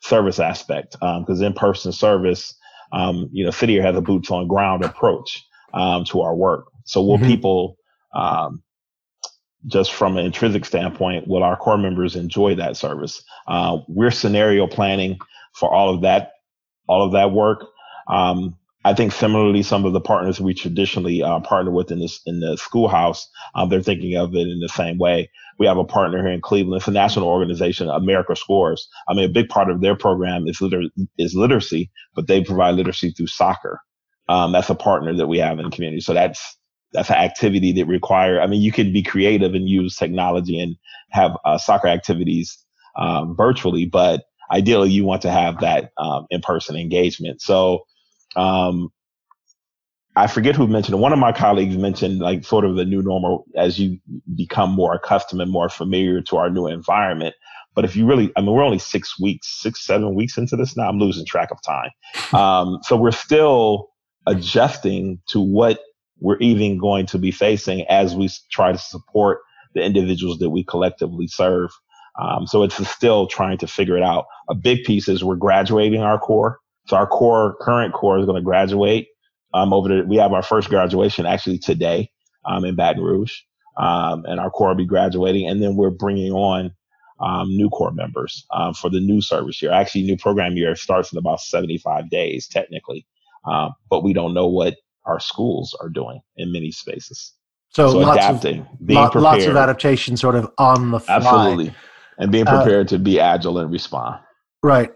service 0.00 0.38
aspect 0.38 0.92
because 0.92 1.40
um, 1.40 1.46
in-person 1.46 1.92
service, 1.92 2.54
um, 2.92 3.28
you 3.32 3.44
know, 3.44 3.50
City 3.50 3.78
has 3.78 3.96
a 3.96 4.00
boots 4.00 4.30
on 4.30 4.48
ground 4.48 4.84
approach 4.84 5.42
um, 5.74 6.04
to 6.06 6.20
our 6.20 6.34
work. 6.34 6.66
So 6.84 7.02
will 7.02 7.18
mm-hmm. 7.18 7.26
people, 7.26 7.76
um, 8.14 8.62
just 9.66 9.92
from 9.92 10.16
an 10.16 10.26
intrinsic 10.26 10.64
standpoint, 10.64 11.28
will 11.28 11.42
our 11.42 11.56
corps 11.56 11.78
members 11.78 12.16
enjoy 12.16 12.54
that 12.56 12.76
service? 12.76 13.22
Uh, 13.46 13.78
we're 13.88 14.10
scenario 14.10 14.66
planning 14.66 15.18
for 15.54 15.72
all 15.72 15.94
of 15.94 16.02
that, 16.02 16.32
all 16.88 17.04
of 17.04 17.12
that 17.12 17.30
work. 17.32 17.66
Um, 18.08 18.56
I 18.84 18.94
think 18.94 19.12
similarly, 19.12 19.62
some 19.62 19.84
of 19.84 19.92
the 19.92 20.00
partners 20.00 20.40
we 20.40 20.54
traditionally 20.54 21.22
uh, 21.22 21.40
partner 21.40 21.70
with 21.70 21.90
in 21.90 22.00
this 22.00 22.20
in 22.24 22.40
the 22.40 22.56
schoolhouse, 22.56 23.28
um, 23.54 23.68
they're 23.68 23.82
thinking 23.82 24.16
of 24.16 24.34
it 24.34 24.48
in 24.48 24.60
the 24.60 24.70
same 24.70 24.96
way. 24.96 25.30
We 25.58 25.66
have 25.66 25.76
a 25.76 25.84
partner 25.84 26.18
here 26.22 26.32
in 26.32 26.40
Cleveland. 26.40 26.78
It's 26.78 26.88
a 26.88 26.92
national 26.92 27.28
organization, 27.28 27.90
America 27.90 28.34
Scores. 28.34 28.88
I 29.06 29.12
mean, 29.12 29.26
a 29.26 29.32
big 29.32 29.50
part 29.50 29.70
of 29.70 29.82
their 29.82 29.96
program 29.96 30.48
is 30.48 30.62
liter- 30.62 30.88
is 31.18 31.34
literacy, 31.34 31.90
but 32.14 32.26
they 32.26 32.42
provide 32.42 32.76
literacy 32.76 33.10
through 33.10 33.26
soccer. 33.26 33.80
Um, 34.30 34.52
that's 34.52 34.70
a 34.70 34.74
partner 34.74 35.14
that 35.14 35.26
we 35.26 35.38
have 35.38 35.58
in 35.58 35.66
the 35.66 35.70
community. 35.70 36.00
So 36.00 36.14
that's 36.14 36.56
that's 36.92 37.10
an 37.10 37.16
activity 37.16 37.72
that 37.72 37.86
require. 37.86 38.40
I 38.40 38.46
mean, 38.46 38.62
you 38.62 38.72
can 38.72 38.92
be 38.92 39.02
creative 39.02 39.54
and 39.54 39.68
use 39.68 39.96
technology 39.96 40.58
and 40.58 40.76
have 41.10 41.36
uh, 41.44 41.58
soccer 41.58 41.88
activities 41.88 42.58
um, 42.96 43.36
virtually, 43.36 43.84
but 43.84 44.24
ideally, 44.50 44.90
you 44.90 45.04
want 45.04 45.20
to 45.22 45.30
have 45.30 45.60
that 45.60 45.92
um, 45.98 46.26
in 46.30 46.40
person 46.40 46.76
engagement. 46.76 47.42
So 47.42 47.84
um, 48.36 48.90
I 50.16 50.26
forget 50.26 50.56
who 50.56 50.66
mentioned 50.66 50.94
it. 50.94 51.00
One 51.00 51.12
of 51.12 51.18
my 51.18 51.32
colleagues 51.32 51.76
mentioned 51.76 52.18
like 52.18 52.44
sort 52.44 52.64
of 52.64 52.76
the 52.76 52.84
new 52.84 53.02
normal 53.02 53.44
as 53.56 53.78
you 53.78 53.98
become 54.34 54.70
more 54.70 54.94
accustomed 54.94 55.40
and 55.40 55.50
more 55.50 55.68
familiar 55.68 56.20
to 56.22 56.36
our 56.36 56.50
new 56.50 56.66
environment. 56.66 57.34
But 57.74 57.84
if 57.84 57.94
you 57.94 58.06
really, 58.06 58.32
I 58.36 58.40
mean, 58.40 58.52
we're 58.52 58.64
only 58.64 58.80
six 58.80 59.18
weeks, 59.20 59.62
six, 59.62 59.86
seven 59.86 60.14
weeks 60.14 60.36
into 60.36 60.56
this 60.56 60.76
now. 60.76 60.88
I'm 60.88 60.98
losing 60.98 61.24
track 61.24 61.50
of 61.50 61.58
time. 61.62 61.90
Um, 62.38 62.80
so 62.82 62.96
we're 62.96 63.12
still 63.12 63.88
adjusting 64.26 65.20
to 65.28 65.40
what 65.40 65.80
we're 66.20 66.38
even 66.38 66.78
going 66.78 67.06
to 67.06 67.18
be 67.18 67.30
facing 67.30 67.86
as 67.88 68.14
we 68.14 68.28
try 68.50 68.72
to 68.72 68.78
support 68.78 69.38
the 69.74 69.82
individuals 69.82 70.38
that 70.38 70.50
we 70.50 70.64
collectively 70.64 71.28
serve. 71.28 71.70
Um, 72.20 72.46
so 72.46 72.62
it's 72.62 72.86
still 72.88 73.26
trying 73.26 73.58
to 73.58 73.66
figure 73.66 73.96
it 73.96 74.02
out. 74.02 74.26
A 74.48 74.54
big 74.54 74.84
piece 74.84 75.08
is 75.08 75.24
we're 75.24 75.36
graduating 75.36 76.02
our 76.02 76.18
corps. 76.18 76.58
So 76.86 76.96
our 76.96 77.06
corps, 77.06 77.56
current 77.60 77.94
corps 77.94 78.18
is 78.18 78.26
going 78.26 78.36
to 78.36 78.44
graduate. 78.44 79.08
Um, 79.52 79.72
over 79.72 79.88
the, 79.88 80.04
we 80.06 80.16
have 80.16 80.32
our 80.32 80.42
first 80.42 80.68
graduation 80.68 81.26
actually 81.26 81.58
today, 81.58 82.10
um, 82.44 82.64
in 82.64 82.76
Baton 82.76 83.02
Rouge. 83.02 83.34
Um, 83.76 84.24
and 84.26 84.38
our 84.38 84.50
corps 84.50 84.68
will 84.68 84.76
be 84.76 84.86
graduating. 84.86 85.48
And 85.48 85.62
then 85.62 85.76
we're 85.76 85.90
bringing 85.90 86.32
on, 86.32 86.72
um, 87.20 87.48
new 87.48 87.68
corps 87.68 87.92
members, 87.92 88.46
um, 88.52 88.74
for 88.74 88.90
the 88.90 89.00
new 89.00 89.20
service 89.20 89.60
year. 89.60 89.72
Actually, 89.72 90.02
new 90.02 90.16
program 90.16 90.56
year 90.56 90.74
starts 90.74 91.12
in 91.12 91.18
about 91.18 91.40
75 91.40 92.10
days, 92.10 92.48
technically. 92.48 93.06
Um, 93.44 93.72
but 93.88 94.02
we 94.04 94.12
don't 94.12 94.34
know 94.34 94.46
what 94.46 94.76
our 95.06 95.20
schools 95.20 95.76
are 95.80 95.88
doing 95.88 96.20
in 96.36 96.52
many 96.52 96.70
spaces. 96.70 97.34
So, 97.70 97.90
so 97.90 97.98
lots 97.98 98.18
adapting, 98.18 98.60
of, 98.60 98.86
being 98.86 98.98
lot, 98.98 99.12
prepared. 99.12 99.34
Lots 99.34 99.46
of 99.46 99.56
adaptation 99.56 100.16
sort 100.16 100.34
of 100.34 100.50
on 100.58 100.90
the 100.90 101.00
fly. 101.00 101.16
Absolutely. 101.16 101.74
And 102.18 102.32
being 102.32 102.46
uh, 102.46 102.62
prepared 102.62 102.86
uh, 102.88 102.90
to 102.90 102.98
be 102.98 103.20
agile 103.20 103.58
and 103.58 103.70
respond. 103.70 104.20
Right. 104.62 104.92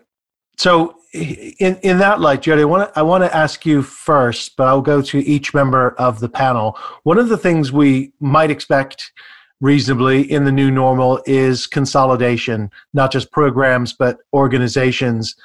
So 0.58 0.96
in 1.14 1.76
in 1.82 1.98
that 1.98 2.20
light, 2.20 2.42
Jody, 2.42 2.62
I 2.62 2.64
want 2.64 2.92
to 2.92 2.98
I 2.98 3.02
want 3.02 3.22
to 3.22 3.34
ask 3.34 3.64
you 3.64 3.82
first, 3.82 4.56
but 4.56 4.66
I'll 4.66 4.82
go 4.82 5.00
to 5.02 5.18
each 5.18 5.54
member 5.54 5.90
of 5.90 6.18
the 6.20 6.28
panel. 6.28 6.76
One 7.04 7.18
of 7.18 7.28
the 7.28 7.36
things 7.36 7.72
we 7.72 8.12
might 8.20 8.50
expect 8.50 9.12
reasonably 9.60 10.30
in 10.30 10.44
the 10.44 10.52
new 10.52 10.70
normal 10.70 11.22
is 11.24 11.66
consolidation, 11.66 12.70
not 12.92 13.12
just 13.12 13.30
programs 13.30 13.92
but 13.92 14.18
organizations. 14.32 15.36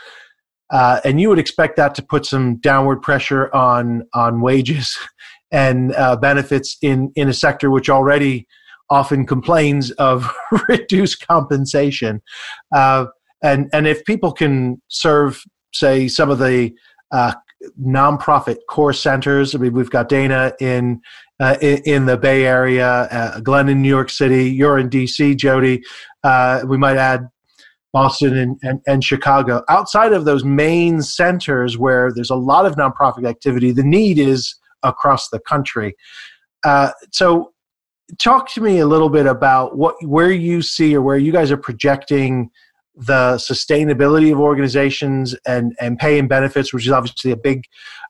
Uh, 0.71 0.99
and 1.03 1.21
you 1.21 1.29
would 1.29 1.39
expect 1.39 1.77
that 1.77 1.95
to 1.95 2.03
put 2.03 2.25
some 2.25 2.57
downward 2.57 3.01
pressure 3.01 3.53
on 3.53 4.03
on 4.13 4.41
wages 4.41 4.97
and 5.51 5.93
uh, 5.95 6.15
benefits 6.15 6.77
in 6.81 7.11
in 7.15 7.29
a 7.29 7.33
sector 7.33 7.69
which 7.69 7.89
already 7.89 8.47
often 8.89 9.23
complains 9.23 9.91
of 9.91 10.33
reduced 10.67 11.27
compensation. 11.27 12.23
Uh, 12.75 13.05
and 13.43 13.69
and 13.71 13.87
if 13.87 14.03
people 14.05 14.31
can 14.31 14.81
serve 14.87 15.43
say 15.73 16.07
some 16.07 16.29
of 16.29 16.39
the 16.39 16.73
uh, 17.11 17.33
nonprofit 17.81 18.57
core 18.69 18.93
centers. 18.93 19.53
I 19.53 19.57
mean, 19.57 19.73
we've 19.73 19.89
got 19.89 20.09
Dana 20.09 20.53
in 20.59 21.01
uh, 21.39 21.55
in, 21.61 21.81
in, 21.85 22.05
the 22.05 22.17
Bay 22.17 22.45
Area, 22.45 22.87
uh, 22.87 23.39
Glenn 23.39 23.69
in 23.69 23.81
New 23.81 23.87
York 23.87 24.09
City. 24.09 24.49
You're 24.49 24.77
in 24.77 24.89
D.C., 24.89 25.35
Jody. 25.35 25.81
Uh, 26.21 26.61
we 26.67 26.77
might 26.77 26.97
add 26.97 27.29
Boston 27.93 28.37
and, 28.37 28.57
and, 28.61 28.81
and, 28.87 29.03
Chicago. 29.03 29.63
Outside 29.69 30.11
of 30.11 30.25
those 30.25 30.43
main 30.43 31.01
centers 31.01 31.77
where 31.77 32.11
there's 32.13 32.29
a 32.29 32.35
lot 32.35 32.65
of 32.65 32.75
nonprofit 32.75 33.25
activity, 33.25 33.71
the 33.71 33.83
need 33.83 34.19
is 34.19 34.53
across 34.83 35.29
the 35.29 35.39
country. 35.39 35.95
Uh, 36.65 36.91
so, 37.13 37.53
talk 38.17 38.49
to 38.49 38.61
me 38.61 38.79
a 38.79 38.87
little 38.87 39.09
bit 39.09 39.25
about 39.25 39.77
what 39.77 39.95
where 40.03 40.31
you 40.31 40.61
see 40.61 40.95
or 40.95 41.01
where 41.01 41.17
you 41.17 41.31
guys 41.31 41.51
are 41.51 41.57
projecting 41.57 42.49
the 42.99 43.35
sustainability 43.35 44.31
of 44.31 44.39
organizations 44.39 45.35
and, 45.47 45.75
and 45.79 45.97
pay 45.97 46.19
and 46.19 46.27
benefits, 46.27 46.73
which 46.73 46.85
is 46.85 46.91
obviously 46.91 47.31
a 47.31 47.37
big 47.37 47.63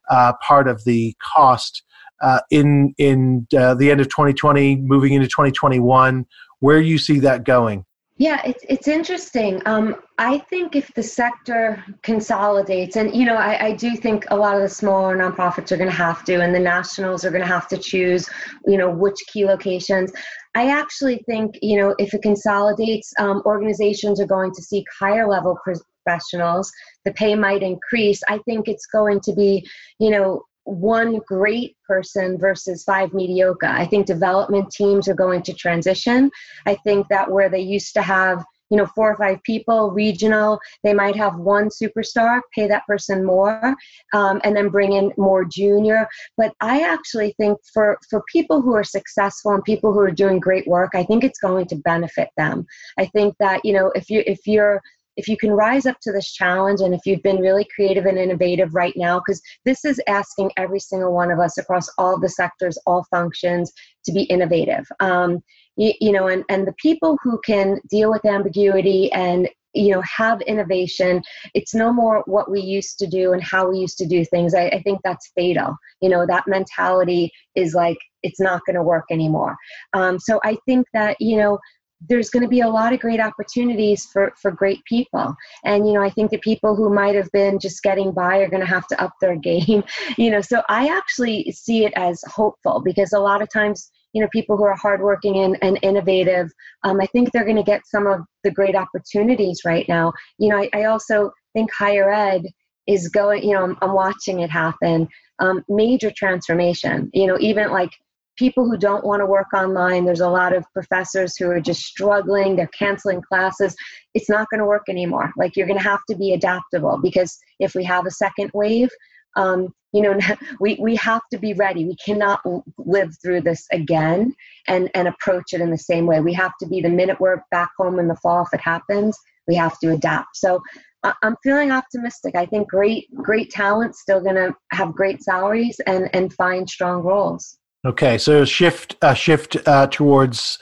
uh, 0.10 0.34
part 0.42 0.68
of 0.68 0.84
the 0.86 1.16
cost 1.22 1.84
uh, 2.22 2.40
in 2.52 2.94
in 2.98 3.48
uh, 3.58 3.74
the 3.76 3.90
end 3.92 4.02
of 4.02 4.08
2020, 4.10 4.78
moving 4.78 5.14
into 5.14 5.28
2021. 5.28 6.26
Where 6.60 6.82
you 6.82 6.98
see 6.98 7.20
that 7.20 7.46
going? 7.46 7.86
Yeah, 8.20 8.42
it's 8.44 8.66
it's 8.68 8.90
interesting. 8.90 9.62
Um, 9.66 9.96
I 10.18 10.40
think 10.40 10.76
if 10.76 10.94
the 10.94 11.02
sector 11.02 11.82
consolidates, 12.04 12.98
and 12.98 13.16
you 13.16 13.24
know, 13.26 13.36
I, 13.36 13.68
I 13.68 13.72
do 13.72 13.96
think 13.96 14.26
a 14.30 14.36
lot 14.36 14.58
of 14.58 14.62
the 14.62 14.68
smaller 14.68 15.16
nonprofits 15.16 15.72
are 15.72 15.78
going 15.78 15.90
to 15.90 15.96
have 15.96 16.26
to, 16.26 16.42
and 16.42 16.54
the 16.54 16.60
nationals 16.60 17.24
are 17.24 17.30
going 17.30 17.44
to 17.44 17.48
have 17.48 17.70
to 17.70 17.78
choose, 17.78 18.30
you 18.66 18.78
know, 18.78 18.90
which 18.90 19.16
key 19.32 19.46
locations. 19.46 20.12
I 20.56 20.72
actually 20.72 21.24
think, 21.28 21.58
you 21.62 21.78
know, 21.78 21.96
if 22.00 22.14
it 22.14 22.22
consolidates, 22.22 23.14
um, 23.20 23.42
organizations 23.46 24.20
are 24.20 24.26
going 24.26 24.52
to 24.54 24.62
seek 24.62 24.86
higher 25.00 25.28
level 25.28 25.58
professionals. 25.64 26.72
The 27.06 27.14
pay 27.14 27.36
might 27.36 27.62
increase. 27.62 28.22
I 28.28 28.40
think 28.40 28.68
it's 28.68 28.88
going 28.88 29.20
to 29.22 29.34
be, 29.34 29.68
you 30.00 30.10
know, 30.10 30.44
one 30.64 31.20
great 31.28 31.76
person 31.88 32.38
versus 32.38 32.84
five 32.84 33.14
mediocre. 33.14 33.68
I 33.68 33.86
think 33.86 34.06
development 34.06 34.72
teams 34.72 35.08
are 35.08 35.16
going 35.16 35.42
to 35.44 35.54
transition. 35.54 36.30
I 36.66 36.76
think 36.84 37.08
that 37.10 37.30
where 37.32 37.50
they 37.50 37.62
used 37.62 37.94
to 37.96 38.02
have 38.02 38.44
you 38.70 38.78
know 38.78 38.86
four 38.86 39.12
or 39.12 39.18
five 39.18 39.42
people 39.44 39.92
regional 39.92 40.60
they 40.84 40.94
might 40.94 41.16
have 41.16 41.36
one 41.36 41.70
superstar 41.70 42.42
pay 42.54 42.68
that 42.68 42.86
person 42.88 43.26
more 43.26 43.76
um, 44.14 44.40
and 44.44 44.56
then 44.56 44.70
bring 44.70 44.94
in 44.94 45.12
more 45.18 45.46
junior. 45.46 46.08
But 46.38 46.54
i 46.62 46.82
actually 46.82 47.34
think 47.40 47.58
for 47.74 47.98
for 48.10 48.24
people 48.32 48.62
who 48.62 48.74
are 48.76 48.84
successful 48.84 49.54
and 49.54 49.64
people 49.64 49.94
who 49.94 50.00
are 50.00 50.12
doing 50.12 50.40
great 50.40 50.68
work 50.68 50.92
i 50.94 51.04
think 51.04 51.24
it's 51.24 51.40
going 51.40 51.68
to 51.68 51.76
benefit 51.76 52.30
them. 52.38 52.66
I 52.98 53.06
think 53.06 53.36
that 53.40 53.64
you 53.64 53.74
know 53.74 53.92
if 53.96 54.10
you 54.10 54.24
if 54.26 54.46
you're 54.46 54.82
if 55.20 55.28
you 55.28 55.36
can 55.36 55.52
rise 55.52 55.86
up 55.86 55.98
to 56.02 56.14
this 56.14 56.32
challenge 56.32 56.80
and 56.80 56.94
if 56.94 57.02
you've 57.06 57.22
been 57.22 57.42
really 57.42 57.68
creative 57.76 58.06
and 58.06 58.18
innovative 58.18 58.74
right 58.74 58.94
now, 58.96 59.20
because 59.20 59.42
this 59.66 59.84
is 59.84 60.00
asking 60.08 60.50
every 60.56 60.80
single 60.80 61.14
one 61.14 61.30
of 61.30 61.40
us 61.40 61.58
across 61.58 61.90
all 61.98 62.18
the 62.18 62.30
sectors, 62.30 62.78
all 62.88 63.06
functions 63.12 63.74
to 64.06 64.14
be 64.14 64.24
innovative. 64.24 64.88
Um, 65.02 65.40
you, 65.76 65.92
you 66.00 66.14
know, 66.14 66.28
and, 66.28 66.46
and 66.48 66.66
the 66.66 66.74
people 66.82 67.18
who 67.22 67.38
can 67.46 67.82
deal 67.90 68.10
with 68.10 68.26
ambiguity 68.26 69.12
and 69.12 69.50
you 69.76 69.94
know 69.94 70.02
have 70.02 70.42
innovation 70.42 71.22
it's 71.54 71.76
no 71.76 71.94
more 71.94 72.24
what 72.26 72.50
we 72.50 72.60
used 72.60 72.98
to 72.98 73.06
do 73.06 73.34
and 73.34 73.44
how 73.44 73.70
we 73.70 73.78
used 73.78 74.00
to 74.00 74.08
do 74.08 74.26
things. 74.26 74.56
I, 74.56 74.68
I 74.70 74.82
think 74.82 75.00
that's 75.04 75.32
fatal. 75.36 75.76
You 76.02 76.10
know 76.10 76.26
that 76.26 76.48
mentality 76.48 77.30
is 77.56 77.76
like 77.76 77.98
it's 78.24 78.40
not 78.40 78.62
going 78.66 78.78
to 78.78 78.84
work 78.84 79.06
anymore. 79.12 79.56
Um, 79.94 80.18
so 80.18 80.40
i 80.44 80.58
think 80.66 80.88
that 80.94 81.18
you 81.20 81.38
know 81.38 81.60
there's 82.08 82.30
going 82.30 82.44
to 82.44 82.50
be 82.50 82.62
a 82.62 82.70
lot 82.70 82.94
of 82.94 83.00
great 83.00 83.20
opportunities 83.20 84.06
for 84.06 84.32
for 84.42 84.52
great 84.52 84.84
people. 84.86 85.36
And 85.66 85.88
you 85.88 85.94
know 85.94 86.02
i 86.02 86.10
think 86.10 86.32
the 86.32 86.38
people 86.40 86.76
who 86.76 86.94
might 86.94 87.16
have 87.16 87.32
been 87.32 87.60
just 87.60 87.84
getting 87.84 88.12
by 88.12 88.38
are 88.38 88.50
going 88.50 88.62
to 88.62 88.68
have 88.68 88.88
to 88.88 89.02
up 89.02 89.14
their 89.22 89.36
game 89.50 89.84
you 90.18 90.30
know. 90.32 90.42
So 90.42 90.62
i 90.70 90.88
actually 90.88 91.52
see 91.52 91.86
it 91.86 91.94
as 91.96 92.22
hopeful 92.28 92.82
because 92.84 93.14
a 93.14 93.20
lot 93.20 93.42
of 93.42 93.50
times 93.52 93.90
you 94.14 94.22
know 94.22 94.30
people 94.32 94.58
who 94.58 94.64
are 94.64 94.76
hardworking 94.76 95.38
and, 95.40 95.58
and 95.62 95.80
innovative 95.82 96.50
um, 96.84 97.00
i 97.02 97.06
think 97.08 97.32
they're 97.32 97.46
going 97.46 97.56
to 97.56 97.64
get 97.64 97.82
some 97.86 98.08
of 98.08 98.22
the 98.44 98.52
great 98.52 98.76
opportunities 98.76 99.62
right 99.66 99.88
now. 99.90 100.14
You 100.38 100.50
know 100.50 100.58
i, 100.58 100.70
I 100.74 100.86
also 100.86 101.32
think 101.54 101.72
higher 101.74 102.12
ed 102.12 102.44
is 102.88 103.10
going 103.10 103.44
you 103.44 103.54
know 103.54 103.64
i'm, 103.64 103.78
I'm 103.82 103.94
watching 103.94 104.40
it 104.40 104.50
happen. 104.50 105.08
Um, 105.40 105.64
major 105.70 106.12
transformation 106.12 107.10
you 107.14 107.28
know 107.28 107.38
even 107.40 107.72
like 107.72 107.92
people 108.40 108.66
who 108.66 108.78
don't 108.78 109.04
want 109.04 109.20
to 109.20 109.26
work 109.26 109.54
online. 109.54 110.06
There's 110.06 110.22
a 110.22 110.30
lot 110.30 110.56
of 110.56 110.66
professors 110.74 111.36
who 111.36 111.52
are 111.52 111.60
just 111.60 111.82
struggling, 111.82 112.56
they're 112.56 112.68
canceling 112.68 113.22
classes. 113.22 113.76
It's 114.14 114.30
not 114.30 114.48
going 114.50 114.60
to 114.60 114.66
work 114.66 114.84
anymore. 114.88 115.32
Like 115.38 115.58
you're 115.58 115.68
going 115.68 115.78
to 115.78 115.84
have 115.84 116.00
to 116.10 116.16
be 116.16 116.34
adaptable 116.34 117.00
because 117.04 117.38
if 117.60 117.76
we 117.76 117.84
have 117.84 118.06
a 118.06 118.12
second 118.12 118.50
wave, 118.54 118.90
um, 119.36 119.74
you 119.92 120.02
know, 120.02 120.18
we, 120.62 120.78
we 120.80 120.96
have 120.96 121.22
to 121.34 121.38
be 121.38 121.54
ready. 121.54 121.86
We 121.86 121.98
cannot 121.98 122.40
live 122.78 123.14
through 123.22 123.42
this 123.42 123.68
again 123.74 124.34
and, 124.68 124.90
and 124.96 125.10
approach 125.10 125.52
it 125.52 125.60
in 125.60 125.70
the 125.70 125.78
same 125.78 126.06
way. 126.06 126.22
We 126.22 126.34
have 126.34 126.54
to 126.62 126.68
be 126.68 126.80
the 126.80 126.90
minute 126.90 127.20
we're 127.20 127.44
back 127.52 127.70
home 127.78 128.00
in 128.00 128.08
the 128.08 128.16
fall, 128.16 128.44
if 128.44 128.54
it 128.54 128.62
happens, 128.62 129.18
we 129.50 129.56
have 129.56 129.78
to 129.80 129.92
adapt. 129.92 130.38
So 130.38 130.62
I'm 131.04 131.36
feeling 131.44 131.72
optimistic. 131.72 132.36
I 132.36 132.46
think 132.46 132.70
great, 132.70 133.14
great 133.16 133.50
talent 133.52 133.96
still 133.96 134.22
going 134.22 134.36
to 134.36 134.54
have 134.72 134.94
great 134.94 135.22
salaries 135.24 135.80
and, 135.88 136.10
and 136.14 136.34
find 136.34 136.70
strong 136.70 137.04
roles. 137.04 137.59
Okay, 137.86 138.18
so 138.18 138.44
shift 138.44 138.98
uh, 139.02 139.14
shift 139.14 139.56
uh, 139.66 139.88
towards 139.88 140.60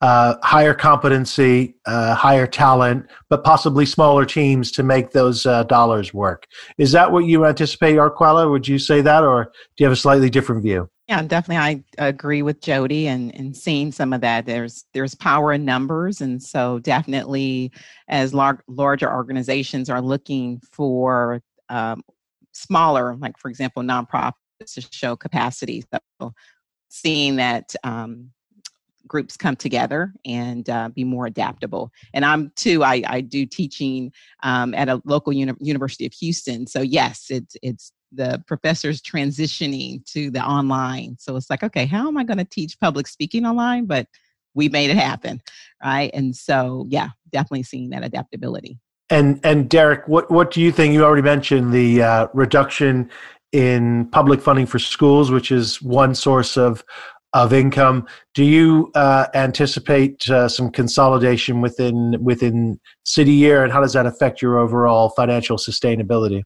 uh, 0.00 0.36
higher 0.42 0.74
competency, 0.74 1.74
uh, 1.86 2.14
higher 2.14 2.46
talent, 2.46 3.06
but 3.28 3.42
possibly 3.42 3.84
smaller 3.84 4.24
teams 4.24 4.70
to 4.72 4.84
make 4.84 5.10
those 5.10 5.44
uh, 5.44 5.64
dollars 5.64 6.14
work. 6.14 6.46
Is 6.78 6.92
that 6.92 7.10
what 7.10 7.24
you 7.24 7.46
anticipate, 7.46 7.96
Arquella? 7.96 8.48
Would 8.48 8.68
you 8.68 8.78
say 8.78 9.00
that, 9.00 9.24
or 9.24 9.44
do 9.76 9.82
you 9.82 9.86
have 9.86 9.92
a 9.92 9.96
slightly 9.96 10.30
different 10.30 10.62
view? 10.62 10.88
Yeah, 11.08 11.22
definitely. 11.22 11.84
I 11.98 12.06
agree 12.08 12.42
with 12.42 12.60
Jody 12.60 13.08
and, 13.08 13.34
and 13.34 13.56
seeing 13.56 13.90
some 13.90 14.12
of 14.12 14.20
that. 14.20 14.46
There's 14.46 14.84
there's 14.94 15.16
power 15.16 15.52
in 15.52 15.64
numbers, 15.64 16.20
and 16.20 16.40
so 16.40 16.78
definitely, 16.78 17.72
as 18.06 18.32
lar- 18.32 18.62
larger 18.68 19.12
organizations 19.12 19.90
are 19.90 20.00
looking 20.00 20.60
for 20.70 21.42
um, 21.68 22.02
smaller, 22.52 23.16
like 23.16 23.36
for 23.38 23.48
example, 23.50 23.82
nonprofits 23.82 24.34
to 24.62 24.80
show 24.90 25.16
capacity. 25.16 25.84
So 26.20 26.32
seeing 26.88 27.36
that 27.36 27.74
um, 27.84 28.30
groups 29.06 29.36
come 29.36 29.56
together 29.56 30.12
and 30.24 30.68
uh, 30.68 30.88
be 30.88 31.04
more 31.04 31.26
adaptable. 31.26 31.90
And 32.14 32.24
I'm 32.24 32.52
too. 32.56 32.82
I, 32.84 33.02
I 33.06 33.20
do 33.20 33.46
teaching 33.46 34.12
um, 34.42 34.74
at 34.74 34.88
a 34.88 35.00
local 35.04 35.32
uni- 35.32 35.52
University 35.60 36.06
of 36.06 36.12
Houston. 36.14 36.66
So 36.66 36.80
yes, 36.80 37.26
it's 37.30 37.56
it's 37.62 37.92
the 38.12 38.42
professors 38.46 39.00
transitioning 39.00 40.04
to 40.12 40.30
the 40.30 40.42
online. 40.42 41.16
So 41.18 41.36
it's 41.36 41.48
like, 41.48 41.62
okay, 41.62 41.86
how 41.86 42.08
am 42.08 42.16
I 42.16 42.24
going 42.24 42.38
to 42.38 42.44
teach 42.44 42.78
public 42.78 43.06
speaking 43.06 43.46
online? 43.46 43.86
But 43.86 44.06
we 44.54 44.68
made 44.68 44.90
it 44.90 44.98
happen, 44.98 45.40
right? 45.82 46.10
And 46.12 46.36
so 46.36 46.86
yeah, 46.88 47.08
definitely 47.30 47.62
seeing 47.62 47.90
that 47.90 48.04
adaptability. 48.04 48.78
And 49.10 49.40
and 49.44 49.68
Derek, 49.68 50.06
what 50.08 50.30
what 50.30 50.50
do 50.50 50.60
you 50.60 50.72
think? 50.72 50.94
You 50.94 51.04
already 51.04 51.22
mentioned 51.22 51.72
the 51.72 52.02
uh, 52.02 52.26
reduction 52.32 53.10
in 53.52 54.06
public 54.10 54.40
funding 54.40 54.66
for 54.66 54.78
schools, 54.78 55.30
which 55.30 55.52
is 55.52 55.80
one 55.82 56.14
source 56.14 56.56
of 56.56 56.84
of 57.34 57.52
income. 57.52 58.06
Do 58.34 58.44
you 58.44 58.90
uh, 58.94 59.26
anticipate 59.34 60.28
uh, 60.28 60.48
some 60.48 60.70
consolidation 60.70 61.60
within 61.60 62.16
within 62.22 62.78
City 63.04 63.32
Year, 63.32 63.62
and 63.62 63.72
how 63.72 63.80
does 63.80 63.92
that 63.94 64.06
affect 64.06 64.42
your 64.42 64.58
overall 64.58 65.10
financial 65.10 65.56
sustainability? 65.56 66.42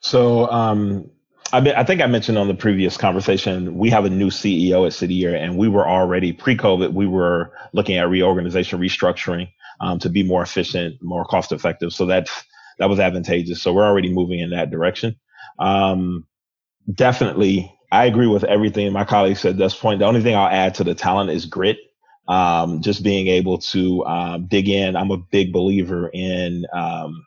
So, 0.00 0.48
um, 0.50 1.10
I, 1.52 1.58
I 1.72 1.84
think 1.84 2.00
I 2.00 2.06
mentioned 2.06 2.38
on 2.38 2.46
the 2.46 2.54
previous 2.54 2.96
conversation, 2.96 3.76
we 3.76 3.90
have 3.90 4.04
a 4.04 4.10
new 4.10 4.30
CEO 4.30 4.86
at 4.86 4.92
City 4.92 5.14
Year, 5.14 5.34
and 5.34 5.56
we 5.56 5.68
were 5.68 5.88
already 5.88 6.32
pre-COVID. 6.32 6.92
We 6.92 7.06
were 7.06 7.52
looking 7.72 7.96
at 7.96 8.08
reorganization, 8.08 8.78
restructuring 8.78 9.48
um, 9.80 9.98
to 10.00 10.08
be 10.08 10.22
more 10.22 10.42
efficient, 10.42 10.96
more 11.02 11.24
cost 11.24 11.50
effective. 11.52 11.92
So 11.92 12.06
that's 12.06 12.44
that 12.78 12.88
was 12.88 13.00
advantageous. 13.00 13.60
So 13.60 13.72
we're 13.72 13.86
already 13.86 14.12
moving 14.12 14.38
in 14.38 14.50
that 14.50 14.70
direction. 14.70 15.16
Um, 15.58 16.26
definitely 16.94 17.72
I 17.90 18.04
agree 18.04 18.26
with 18.26 18.44
everything 18.44 18.92
my 18.92 19.04
colleague 19.04 19.36
said 19.38 19.52
at 19.52 19.58
this 19.58 19.74
point. 19.74 20.00
The 20.00 20.06
only 20.06 20.22
thing 20.22 20.34
I'll 20.34 20.48
add 20.48 20.74
to 20.76 20.84
the 20.84 20.94
talent 20.94 21.30
is 21.30 21.46
grit. 21.46 21.78
Um, 22.28 22.82
just 22.82 23.02
being 23.02 23.28
able 23.28 23.56
to 23.58 24.04
um, 24.04 24.46
dig 24.48 24.68
in. 24.68 24.96
I'm 24.96 25.10
a 25.10 25.16
big 25.16 25.50
believer 25.50 26.10
in 26.12 26.66
um, 26.74 27.24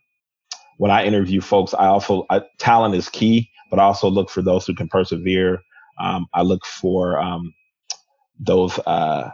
when 0.77 0.91
I 0.91 1.05
interview 1.05 1.41
folks. 1.41 1.73
I 1.73 1.87
also 1.87 2.27
I, 2.29 2.43
talent 2.59 2.93
is 2.93 3.09
key, 3.09 3.49
but 3.71 3.79
I 3.79 3.83
also 3.83 4.09
look 4.09 4.29
for 4.29 4.43
those 4.43 4.67
who 4.67 4.75
can 4.75 4.87
persevere. 4.87 5.63
Um, 5.99 6.27
I 6.35 6.43
look 6.43 6.63
for 6.67 7.19
um, 7.19 7.51
those 8.39 8.77
uh, 8.79 9.31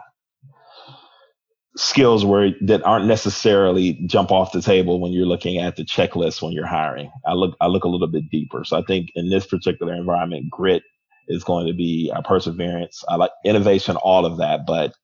skills 1.78 2.24
where 2.24 2.50
that 2.62 2.82
aren't 2.84 3.06
necessarily 3.06 3.94
jump 4.06 4.32
off 4.32 4.52
the 4.52 4.62
table 4.62 5.00
when 5.00 5.12
you're 5.12 5.26
looking 5.26 5.58
at 5.58 5.76
the 5.76 5.84
checklist 5.84 6.42
when 6.42 6.52
you're 6.52 6.66
hiring. 6.66 7.10
I 7.26 7.34
look 7.34 7.56
I 7.60 7.68
look 7.68 7.84
a 7.84 7.88
little 7.88 8.08
bit 8.08 8.30
deeper. 8.30 8.64
So 8.64 8.78
I 8.78 8.82
think 8.82 9.10
in 9.14 9.30
this 9.30 9.46
particular 9.46 9.94
environment, 9.94 10.50
grit 10.50 10.82
is 11.28 11.44
going 11.44 11.66
to 11.68 11.74
be 11.74 12.12
uh, 12.14 12.22
perseverance. 12.22 13.04
I 13.08 13.16
like 13.16 13.30
innovation, 13.44 13.96
all 13.96 14.26
of 14.26 14.38
that, 14.38 14.66
but 14.66 14.94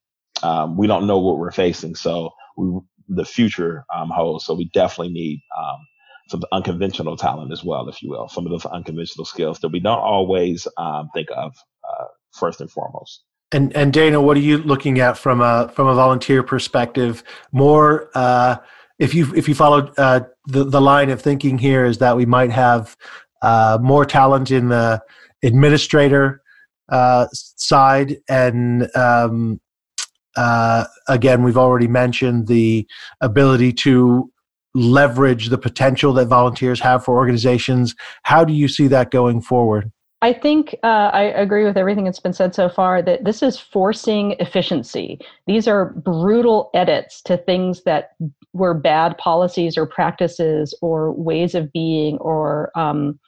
um, 0.43 0.77
we 0.77 0.87
don't 0.87 1.07
know 1.07 1.18
what 1.20 1.39
we're 1.39 1.53
facing. 1.53 1.95
So 1.95 2.31
we, 2.57 2.81
the 3.09 3.25
future 3.25 3.85
um, 3.95 4.11
holds. 4.11 4.45
So 4.45 4.55
we 4.55 4.70
definitely 4.75 5.12
need 5.12 5.41
um, 5.57 5.79
some 6.29 6.43
unconventional 6.53 7.16
talent 7.16 7.53
as 7.53 7.62
well, 7.62 7.89
if 7.89 8.03
you 8.03 8.11
will, 8.11 8.29
some 8.29 8.47
of 8.47 8.51
those 8.51 8.66
unconventional 8.66 9.27
skills 9.27 9.61
that 9.61 9.68
we 9.68 9.81
don't 9.81 9.99
always 9.99 10.66
um, 10.79 11.11
think 11.14 11.29
of 11.37 11.55
uh, 11.89 12.07
first 12.33 12.61
and 12.61 12.70
foremost. 12.70 13.22
And 13.55 13.74
and 13.76 13.92
Dana, 13.92 14.20
what 14.20 14.36
are 14.36 14.40
you 14.40 14.59
looking 14.59 14.98
at 14.98 15.16
from 15.16 15.40
a 15.40 15.70
from 15.76 15.86
a 15.86 15.94
volunteer 15.94 16.42
perspective? 16.42 17.22
More, 17.52 18.11
uh, 18.16 18.57
if 18.98 19.14
you 19.14 19.32
if 19.36 19.48
you 19.48 19.55
follow 19.55 19.92
uh, 19.96 20.22
the 20.46 20.64
the 20.64 20.80
line 20.80 21.09
of 21.09 21.22
thinking 21.22 21.57
here 21.59 21.84
is 21.84 21.98
that 21.98 22.16
we 22.16 22.26
might 22.26 22.50
have 22.50 22.96
uh, 23.42 23.78
more 23.80 24.05
talent 24.05 24.50
in 24.50 24.70
the 24.70 25.00
administrator 25.44 26.42
uh, 26.88 27.28
side, 27.32 28.16
and 28.28 28.88
um, 28.96 29.61
uh, 30.36 30.86
again, 31.07 31.44
we've 31.44 31.57
already 31.57 31.86
mentioned 31.86 32.48
the 32.48 32.84
ability 33.20 33.72
to 33.72 34.32
leverage 34.74 35.48
the 35.48 35.59
potential 35.59 36.12
that 36.14 36.26
volunteers 36.26 36.80
have 36.80 37.05
for 37.05 37.14
organizations. 37.14 37.94
How 38.24 38.44
do 38.44 38.52
you 38.52 38.66
see 38.66 38.88
that 38.88 39.12
going 39.12 39.42
forward? 39.42 39.92
I 40.25 40.33
think 40.33 40.75
uh, 40.83 41.11
I 41.12 41.25
agree 41.25 41.66
with 41.66 41.77
everything 41.77 42.05
that's 42.05 42.18
been 42.18 42.33
said 42.33 42.55
so 42.55 42.70
far 42.70 43.03
that 43.03 43.25
this 43.25 43.43
is 43.43 43.61
forcing 43.61 44.37
efficiency. 44.41 45.20
These 45.47 45.68
are 45.68 45.91
brutal 45.91 46.70
edits 46.72 47.20
to 47.25 47.37
things 47.37 47.83
that 47.83 48.12
were 48.55 48.72
bad 48.72 49.18
policies 49.18 49.77
or 49.77 49.85
practices 49.85 50.75
or 50.81 51.12
ways 51.12 51.55
of 51.55 51.70
being 51.75 52.16
or 52.22 52.70
um, 52.75 53.20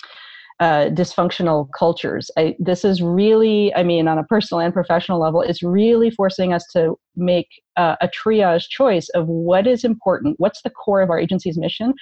uh, 0.58 0.88
dysfunctional 0.88 1.68
cultures. 1.78 2.30
I, 2.38 2.54
this 2.58 2.84
is 2.84 3.02
really, 3.02 3.74
I 3.74 3.82
mean, 3.82 4.08
on 4.08 4.18
a 4.18 4.24
personal 4.24 4.60
and 4.60 4.72
professional 4.72 5.20
level, 5.20 5.42
it's 5.42 5.62
really 5.62 6.10
forcing 6.10 6.54
us 6.54 6.64
to 6.72 6.98
make 7.14 7.48
uh, 7.76 7.96
a 8.00 8.08
triage 8.08 8.68
choice 8.70 9.08
of 9.10 9.26
what 9.26 9.66
is 9.66 9.84
important, 9.84 10.36
what's 10.38 10.62
the 10.62 10.70
core 10.70 11.02
of 11.02 11.10
our 11.10 11.18
agency's 11.18 11.58
mission, 11.58 11.92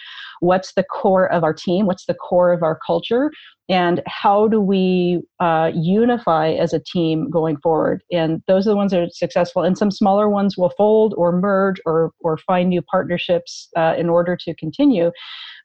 what's 0.40 0.72
the 0.74 0.84
core 0.84 1.30
of 1.32 1.42
our 1.42 1.52
team, 1.52 1.86
what's 1.86 2.06
the 2.06 2.14
core 2.14 2.52
of 2.52 2.62
our 2.62 2.78
culture, 2.86 3.32
and 3.68 4.02
how 4.06 4.46
do 4.46 4.60
we 4.60 5.22
uh, 5.40 5.72
unify 5.74 6.50
as 6.50 6.72
a 6.72 6.80
team 6.80 7.30
going 7.30 7.56
forward. 7.56 8.02
And 8.12 8.42
those 8.46 8.66
are 8.66 8.70
the 8.70 8.76
ones 8.76 8.92
that 8.92 9.00
are 9.00 9.08
successful. 9.10 9.62
And 9.62 9.76
some 9.76 9.90
smaller 9.90 10.28
ones 10.28 10.56
will 10.56 10.72
fold 10.76 11.14
or 11.16 11.32
merge 11.32 11.80
or 11.86 12.12
or 12.20 12.36
find 12.38 12.68
new 12.68 12.82
partnerships 12.82 13.68
uh, 13.76 13.94
in 13.96 14.08
order 14.08 14.36
to 14.44 14.54
continue 14.54 15.10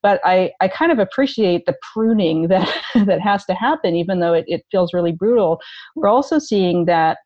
but 0.02 0.22
I, 0.24 0.52
I 0.62 0.68
kind 0.68 0.92
of 0.92 1.00
appreciate 1.00 1.66
the 1.66 1.76
pruning 1.94 2.48
that 2.48 2.74
that 3.06 3.22
has 3.22 3.46
to 3.46 3.54
happen, 3.54 3.96
even 3.96 4.20
though 4.20 4.34
it, 4.34 4.46
it 4.48 4.66
feels 4.72 4.94
really 4.94 5.12
brutal. 5.12 5.60
We're 5.96 6.10
also 6.10 6.40
seeing 6.40 6.86
that 6.86 7.18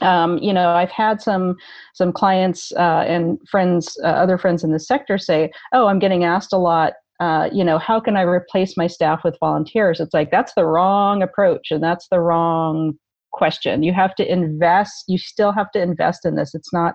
um, 0.00 0.38
you 0.38 0.52
know, 0.52 0.70
I've 0.70 0.90
had 0.90 1.20
some 1.20 1.56
some 1.94 2.12
clients 2.12 2.72
uh, 2.72 3.04
and 3.06 3.38
friends, 3.50 3.96
uh, 4.04 4.08
other 4.08 4.38
friends 4.38 4.64
in 4.64 4.72
the 4.72 4.78
sector 4.78 5.18
say, 5.18 5.50
"Oh, 5.72 5.86
I'm 5.86 5.98
getting 5.98 6.24
asked 6.24 6.52
a 6.52 6.58
lot. 6.58 6.94
Uh, 7.20 7.48
you 7.52 7.64
know, 7.64 7.78
how 7.78 7.98
can 7.98 8.16
I 8.16 8.22
replace 8.22 8.76
my 8.76 8.86
staff 8.86 9.24
with 9.24 9.36
volunteers?" 9.40 10.00
It's 10.00 10.14
like 10.14 10.30
that's 10.30 10.54
the 10.54 10.66
wrong 10.66 11.22
approach, 11.22 11.70
and 11.70 11.82
that's 11.82 12.06
the 12.10 12.20
wrong 12.20 12.94
question. 13.32 13.82
You 13.82 13.92
have 13.92 14.14
to 14.16 14.30
invest. 14.30 15.04
You 15.08 15.18
still 15.18 15.52
have 15.52 15.70
to 15.72 15.82
invest 15.82 16.24
in 16.24 16.36
this. 16.36 16.54
It's 16.54 16.72
not 16.72 16.94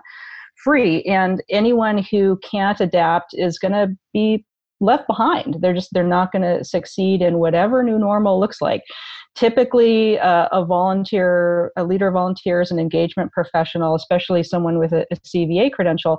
free, 0.62 1.02
and 1.02 1.42
anyone 1.50 1.98
who 2.10 2.38
can't 2.50 2.80
adapt 2.80 3.34
is 3.34 3.58
going 3.58 3.72
to 3.72 3.88
be 4.12 4.44
left 4.80 5.06
behind. 5.06 5.56
They're 5.60 5.74
just 5.74 5.92
they're 5.92 6.04
not 6.04 6.32
going 6.32 6.42
to 6.42 6.64
succeed 6.64 7.22
in 7.22 7.38
whatever 7.38 7.82
new 7.82 7.98
normal 7.98 8.40
looks 8.40 8.60
like. 8.60 8.82
Typically, 9.34 10.18
uh, 10.18 10.48
a 10.52 10.64
volunteer, 10.64 11.72
a 11.76 11.84
leader 11.84 12.06
of 12.06 12.14
volunteers, 12.14 12.70
an 12.70 12.78
engagement 12.78 13.32
professional, 13.32 13.94
especially 13.94 14.44
someone 14.44 14.78
with 14.78 14.92
a, 14.92 15.04
a 15.10 15.16
CVA 15.16 15.72
credential, 15.72 16.18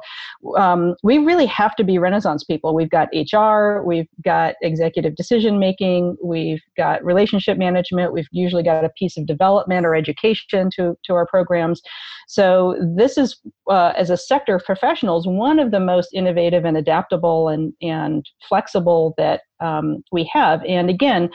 um, 0.57 0.95
we 1.01 1.17
really 1.17 1.45
have 1.45 1.75
to 1.77 1.83
be 1.83 1.97
Renaissance 1.97 2.43
people. 2.43 2.75
We've 2.75 2.89
got 2.89 3.07
HR, 3.13 3.83
we've 3.85 4.07
got 4.23 4.55
executive 4.61 5.15
decision 5.15 5.59
making, 5.59 6.17
we've 6.21 6.61
got 6.75 7.03
relationship 7.05 7.57
management, 7.57 8.11
we've 8.11 8.27
usually 8.31 8.63
got 8.63 8.83
a 8.83 8.89
piece 8.97 9.17
of 9.17 9.25
development 9.25 9.85
or 9.85 9.95
education 9.95 10.69
to 10.75 10.97
to 11.05 11.13
our 11.13 11.25
programs. 11.25 11.81
So 12.27 12.75
this 12.95 13.17
is, 13.17 13.39
uh, 13.69 13.93
as 13.95 14.09
a 14.09 14.17
sector 14.17 14.55
of 14.55 14.65
professionals, 14.65 15.27
one 15.27 15.59
of 15.59 15.71
the 15.71 15.79
most 15.79 16.09
innovative 16.13 16.65
and 16.65 16.75
adaptable 16.75 17.49
and 17.49 17.73
and 17.81 18.25
flexible 18.49 19.13
that 19.17 19.41
um, 19.61 20.03
we 20.11 20.29
have. 20.33 20.63
And 20.65 20.89
again, 20.89 21.29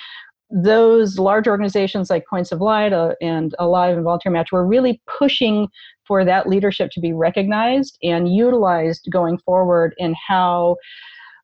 those 0.51 1.19
large 1.19 1.47
organizations 1.47 2.11
like 2.11 2.27
Points 2.27 2.53
of 2.53 2.61
Light 2.61 2.93
uh, 2.93 3.15
and 3.21 3.55
Alive 3.59 3.97
and 3.97 4.05
Volunteer 4.05 4.33
Match 4.33 4.53
were 4.53 4.67
really 4.67 5.01
pushing 5.07 5.69
for 6.07 6.25
that 6.25 6.49
leadership 6.49 6.91
to 6.93 7.01
be 7.01 7.13
recognized 7.13 7.99
and 8.03 8.35
utilized 8.35 9.09
going 9.13 9.39
forward 9.39 9.95
in 9.99 10.15
how 10.27 10.77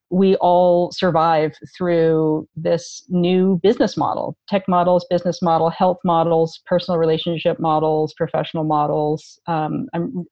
we 0.09 0.35
all 0.37 0.91
survive 0.91 1.53
through 1.77 2.47
this 2.55 3.03
new 3.09 3.59
business 3.61 3.97
model 3.97 4.37
tech 4.47 4.63
models 4.67 5.05
business 5.09 5.41
model 5.41 5.69
health 5.69 5.97
models 6.05 6.61
personal 6.65 6.97
relationship 6.97 7.59
models 7.59 8.13
professional 8.13 8.63
models. 8.63 9.39
Um, 9.47 9.87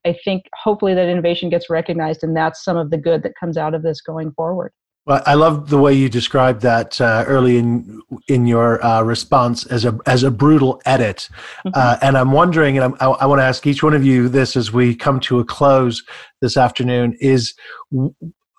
i 0.06 0.16
think 0.24 0.46
hopefully 0.54 0.94
that 0.94 1.10
innovation 1.10 1.50
gets 1.50 1.70
recognized 1.70 2.24
and 2.24 2.36
that's 2.36 2.64
some 2.64 2.78
of 2.78 2.90
the 2.90 2.98
good 2.98 3.24
that 3.24 3.34
comes 3.38 3.58
out 3.58 3.74
of 3.74 3.84
this 3.84 4.00
going 4.00 4.32
forward 4.32 4.72
Well, 5.06 5.22
I 5.28 5.36
love 5.36 5.70
the 5.70 5.78
way 5.78 5.94
you 5.94 6.10
described 6.10 6.62
that 6.62 7.00
uh, 7.00 7.26
early 7.28 7.58
in 7.58 8.02
in 8.28 8.48
your 8.48 8.84
uh, 8.84 9.04
response 9.04 9.66
as 9.68 9.86
a 9.86 9.98
as 10.08 10.24
a 10.24 10.32
brutal 10.32 10.82
edit, 10.86 11.30
mm-hmm. 11.60 11.70
uh, 11.76 11.98
and 12.02 12.18
I'm 12.18 12.32
wondering, 12.32 12.76
and 12.78 12.86
I'm, 12.86 12.96
i 13.00 13.06
I 13.06 13.26
want 13.28 13.40
to 13.40 13.44
ask 13.44 13.68
each 13.68 13.84
one 13.84 13.94
of 13.94 14.04
you 14.04 14.28
this 14.28 14.56
as 14.56 14.74
we 14.74 14.96
come 14.96 15.20
to 15.22 15.40
a 15.40 15.46
close 15.46 16.04
this 16.42 16.58
afternoon: 16.58 17.16
is 17.20 17.54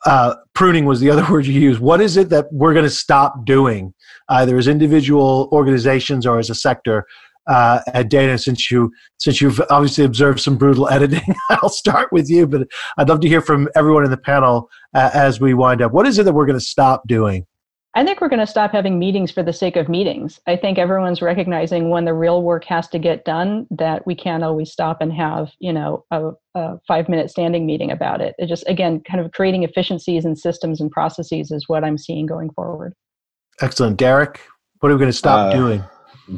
uh, 0.06 0.36
pruning 0.54 0.84
was 0.84 1.00
the 1.00 1.10
other 1.10 1.26
word 1.30 1.46
you 1.46 1.60
used. 1.60 1.80
What 1.80 2.00
is 2.00 2.16
it 2.16 2.28
that 2.30 2.46
we're 2.52 2.74
going 2.74 2.84
to 2.84 2.90
stop 2.90 3.44
doing, 3.44 3.92
either 4.28 4.56
as 4.56 4.68
individual 4.68 5.48
organizations 5.50 6.26
or 6.26 6.38
as 6.38 6.48
a 6.48 6.54
sector, 6.54 7.06
uh, 7.46 7.80
at 7.94 8.08
Dana, 8.08 8.38
since 8.38 8.70
you 8.70 8.92
since 9.18 9.40
you've 9.40 9.60
obviously 9.70 10.04
observed 10.04 10.40
some 10.40 10.56
brutal 10.56 10.88
editing, 10.90 11.34
I'll 11.50 11.68
start 11.68 12.12
with 12.12 12.28
you. 12.30 12.46
But 12.46 12.68
I'd 12.98 13.08
love 13.08 13.20
to 13.20 13.28
hear 13.28 13.40
from 13.40 13.68
everyone 13.74 14.04
in 14.04 14.10
the 14.10 14.16
panel 14.16 14.68
uh, 14.94 15.10
as 15.14 15.40
we 15.40 15.54
wind 15.54 15.82
up. 15.82 15.92
What 15.92 16.06
is 16.06 16.18
it 16.18 16.24
that 16.24 16.32
we're 16.32 16.46
going 16.46 16.58
to 16.58 16.64
stop 16.64 17.06
doing? 17.06 17.46
I 17.96 18.04
think 18.04 18.20
we're 18.20 18.28
going 18.28 18.40
to 18.40 18.46
stop 18.46 18.72
having 18.72 18.98
meetings 18.98 19.30
for 19.30 19.42
the 19.42 19.54
sake 19.54 19.74
of 19.76 19.88
meetings. 19.88 20.38
I 20.46 20.54
think 20.54 20.76
everyone's 20.76 21.22
recognizing 21.22 21.88
when 21.88 22.04
the 22.04 22.12
real 22.12 22.42
work 22.42 22.62
has 22.64 22.88
to 22.88 22.98
get 22.98 23.24
done 23.24 23.66
that 23.70 24.06
we 24.06 24.14
can't 24.14 24.44
always 24.44 24.70
stop 24.70 25.00
and 25.00 25.10
have, 25.14 25.50
you 25.60 25.72
know, 25.72 26.04
a, 26.10 26.32
a 26.54 26.78
five 26.86 27.08
minute 27.08 27.30
standing 27.30 27.64
meeting 27.64 27.90
about 27.90 28.20
it. 28.20 28.34
It 28.36 28.48
just, 28.48 28.68
again, 28.68 29.00
kind 29.10 29.24
of 29.24 29.32
creating 29.32 29.62
efficiencies 29.62 30.26
and 30.26 30.38
systems 30.38 30.78
and 30.78 30.90
processes 30.90 31.50
is 31.50 31.70
what 31.70 31.84
I'm 31.84 31.96
seeing 31.96 32.26
going 32.26 32.50
forward. 32.50 32.92
Excellent. 33.62 33.96
Derek, 33.96 34.42
what 34.80 34.92
are 34.92 34.94
we 34.94 34.98
going 34.98 35.10
to 35.10 35.16
stop 35.16 35.54
uh, 35.54 35.56
doing? 35.56 35.82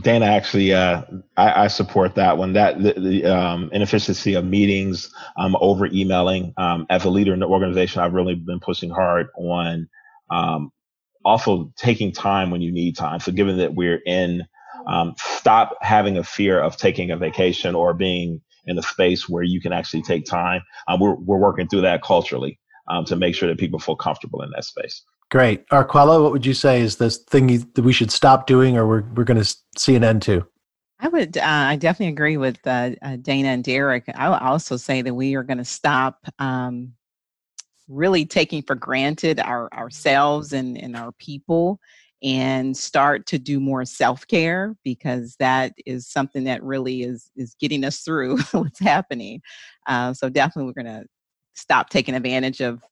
Dana, 0.02 0.26
actually, 0.26 0.74
uh, 0.74 1.02
I, 1.36 1.64
I, 1.64 1.68
support 1.68 2.14
that 2.16 2.36
one. 2.36 2.52
That 2.52 2.82
the, 2.82 2.92
the 2.92 3.24
um, 3.24 3.70
inefficiency 3.72 4.34
of 4.34 4.44
meetings, 4.44 5.10
um, 5.38 5.56
over 5.60 5.86
emailing. 5.86 6.52
Um, 6.58 6.86
as 6.90 7.04
a 7.04 7.10
leader 7.10 7.32
in 7.32 7.40
the 7.40 7.46
organization, 7.46 8.02
I've 8.02 8.12
really 8.12 8.34
been 8.34 8.60
pushing 8.60 8.90
hard 8.90 9.28
on 9.36 9.88
um, 10.30 10.72
also 11.24 11.72
taking 11.76 12.12
time 12.12 12.50
when 12.50 12.60
you 12.60 12.70
need 12.70 12.96
time. 12.96 13.20
So, 13.20 13.32
given 13.32 13.56
that 13.58 13.74
we're 13.74 14.00
in, 14.04 14.46
um, 14.86 15.14
stop 15.16 15.76
having 15.80 16.18
a 16.18 16.24
fear 16.24 16.60
of 16.60 16.76
taking 16.76 17.10
a 17.10 17.16
vacation 17.16 17.74
or 17.74 17.94
being 17.94 18.42
in 18.66 18.78
a 18.78 18.82
space 18.82 19.26
where 19.26 19.42
you 19.42 19.60
can 19.60 19.72
actually 19.72 20.02
take 20.02 20.26
time. 20.26 20.60
Uh, 20.86 20.98
we're 21.00 21.14
we're 21.14 21.38
working 21.38 21.66
through 21.66 21.82
that 21.82 22.02
culturally 22.02 22.58
to 23.06 23.16
make 23.16 23.34
sure 23.34 23.48
that 23.48 23.58
people 23.58 23.78
feel 23.78 23.96
comfortable 23.96 24.42
in 24.42 24.50
that 24.50 24.64
space. 24.64 25.02
Great. 25.30 25.68
Arquella, 25.68 26.22
what 26.22 26.32
would 26.32 26.46
you 26.46 26.54
say 26.54 26.80
is 26.80 26.96
this 26.96 27.18
thing 27.18 27.48
you, 27.48 27.58
that 27.74 27.82
we 27.82 27.92
should 27.92 28.10
stop 28.10 28.46
doing 28.46 28.76
or 28.78 28.86
we're, 28.86 29.02
we're 29.14 29.24
going 29.24 29.42
to 29.42 29.56
see 29.76 29.94
an 29.94 30.04
end 30.04 30.22
to? 30.22 30.46
I 31.00 31.08
would, 31.08 31.36
uh, 31.36 31.42
I 31.44 31.76
definitely 31.76 32.12
agree 32.12 32.36
with 32.38 32.58
uh, 32.66 32.90
uh, 33.02 33.16
Dana 33.16 33.48
and 33.48 33.62
Derek. 33.62 34.04
I 34.14 34.30
would 34.30 34.40
also 34.40 34.76
say 34.76 35.02
that 35.02 35.14
we 35.14 35.34
are 35.34 35.42
going 35.42 35.58
to 35.58 35.64
stop 35.64 36.26
um, 36.38 36.94
really 37.88 38.24
taking 38.24 38.62
for 38.62 38.74
granted 38.74 39.38
our 39.40 39.72
ourselves 39.72 40.52
and, 40.52 40.76
and 40.76 40.96
our 40.96 41.12
people 41.12 41.78
and 42.22 42.76
start 42.76 43.26
to 43.26 43.38
do 43.38 43.60
more 43.60 43.84
self-care 43.84 44.74
because 44.82 45.36
that 45.38 45.72
is 45.86 46.08
something 46.08 46.44
that 46.44 46.62
really 46.64 47.02
is 47.02 47.30
is 47.36 47.54
getting 47.60 47.84
us 47.84 48.00
through 48.00 48.38
what's 48.52 48.80
happening. 48.80 49.40
Uh, 49.86 50.12
so 50.12 50.28
definitely 50.28 50.64
we're 50.64 50.82
going 50.82 51.02
to 51.02 51.06
stop 51.54 51.90
taking 51.90 52.14
advantage 52.14 52.60
of 52.60 52.82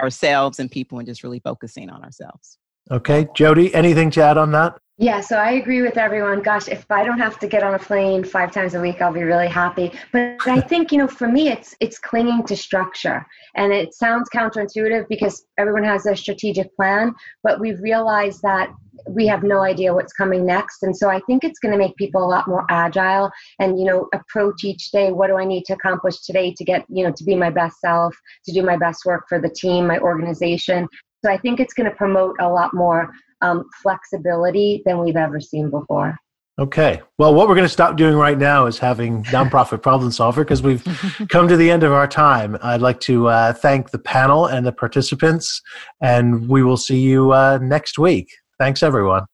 ourselves 0.00 0.58
and 0.58 0.70
people 0.70 0.98
and 0.98 1.06
just 1.06 1.22
really 1.22 1.40
focusing 1.40 1.90
on 1.90 2.02
ourselves. 2.02 2.58
Okay. 2.90 3.28
Jody, 3.34 3.74
anything 3.74 4.10
to 4.12 4.22
add 4.22 4.38
on 4.38 4.52
that? 4.52 4.78
Yeah, 5.00 5.20
so 5.20 5.36
I 5.36 5.52
agree 5.52 5.80
with 5.80 5.96
everyone. 5.96 6.42
Gosh, 6.42 6.66
if 6.66 6.84
I 6.90 7.04
don't 7.04 7.20
have 7.20 7.38
to 7.38 7.46
get 7.46 7.62
on 7.62 7.74
a 7.74 7.78
plane 7.78 8.24
five 8.24 8.50
times 8.50 8.74
a 8.74 8.80
week, 8.80 9.00
I'll 9.00 9.12
be 9.12 9.22
really 9.22 9.46
happy. 9.46 9.92
But 10.12 10.44
I 10.48 10.60
think, 10.68 10.90
you 10.90 10.98
know, 10.98 11.06
for 11.06 11.28
me 11.28 11.50
it's 11.50 11.76
it's 11.78 12.00
clinging 12.00 12.44
to 12.46 12.56
structure. 12.56 13.24
And 13.54 13.72
it 13.72 13.94
sounds 13.94 14.28
counterintuitive 14.34 15.06
because 15.08 15.46
everyone 15.56 15.84
has 15.84 16.06
a 16.06 16.16
strategic 16.16 16.74
plan, 16.74 17.14
but 17.44 17.60
we've 17.60 17.78
realized 17.80 18.42
that 18.42 18.70
we 19.08 19.24
have 19.28 19.44
no 19.44 19.60
idea 19.60 19.94
what's 19.94 20.12
coming 20.12 20.44
next 20.44 20.82
and 20.82 20.94
so 20.94 21.08
i 21.08 21.20
think 21.20 21.44
it's 21.44 21.60
going 21.60 21.70
to 21.70 21.78
make 21.78 21.94
people 21.94 22.22
a 22.22 22.26
lot 22.26 22.48
more 22.48 22.66
agile 22.68 23.30
and 23.60 23.78
you 23.78 23.84
know 23.84 24.08
approach 24.12 24.64
each 24.64 24.90
day 24.90 25.12
what 25.12 25.28
do 25.28 25.36
i 25.36 25.44
need 25.44 25.64
to 25.64 25.72
accomplish 25.72 26.18
today 26.22 26.52
to 26.52 26.64
get 26.64 26.84
you 26.88 27.04
know 27.04 27.12
to 27.16 27.22
be 27.22 27.36
my 27.36 27.48
best 27.48 27.78
self 27.80 28.12
to 28.44 28.52
do 28.52 28.60
my 28.60 28.76
best 28.76 29.04
work 29.06 29.24
for 29.28 29.40
the 29.40 29.48
team 29.48 29.86
my 29.86 30.00
organization 30.00 30.88
so 31.24 31.30
i 31.30 31.38
think 31.38 31.60
it's 31.60 31.74
going 31.74 31.88
to 31.88 31.94
promote 31.94 32.34
a 32.40 32.48
lot 32.48 32.74
more 32.74 33.08
um, 33.40 33.64
flexibility 33.82 34.82
than 34.84 34.98
we've 34.98 35.16
ever 35.16 35.40
seen 35.40 35.70
before 35.70 36.18
Okay. 36.58 37.00
Well, 37.18 37.34
what 37.34 37.48
we're 37.48 37.54
going 37.54 37.66
to 37.66 37.72
stop 37.72 37.96
doing 37.96 38.16
right 38.16 38.36
now 38.36 38.66
is 38.66 38.78
having 38.78 39.22
nonprofit 39.24 39.80
problem 39.80 40.10
solver 40.10 40.42
because 40.42 40.60
we've 40.60 40.84
come 41.28 41.46
to 41.46 41.56
the 41.56 41.70
end 41.70 41.84
of 41.84 41.92
our 41.92 42.08
time. 42.08 42.58
I'd 42.62 42.80
like 42.80 42.98
to 43.00 43.28
uh, 43.28 43.52
thank 43.52 43.90
the 43.90 43.98
panel 43.98 44.46
and 44.46 44.66
the 44.66 44.72
participants, 44.72 45.62
and 46.00 46.48
we 46.48 46.64
will 46.64 46.76
see 46.76 46.98
you 46.98 47.32
uh, 47.32 47.58
next 47.62 47.96
week. 47.96 48.28
Thanks, 48.58 48.82
everyone. 48.82 49.24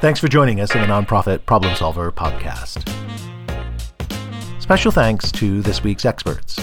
Thanks 0.00 0.20
for 0.20 0.28
joining 0.28 0.60
us 0.60 0.74
in 0.74 0.82
the 0.82 0.86
Nonprofit 0.86 1.46
Problem 1.46 1.74
Solver 1.74 2.12
podcast. 2.12 2.86
Special 4.60 4.92
thanks 4.92 5.32
to 5.32 5.62
this 5.62 5.82
week's 5.82 6.04
experts 6.04 6.56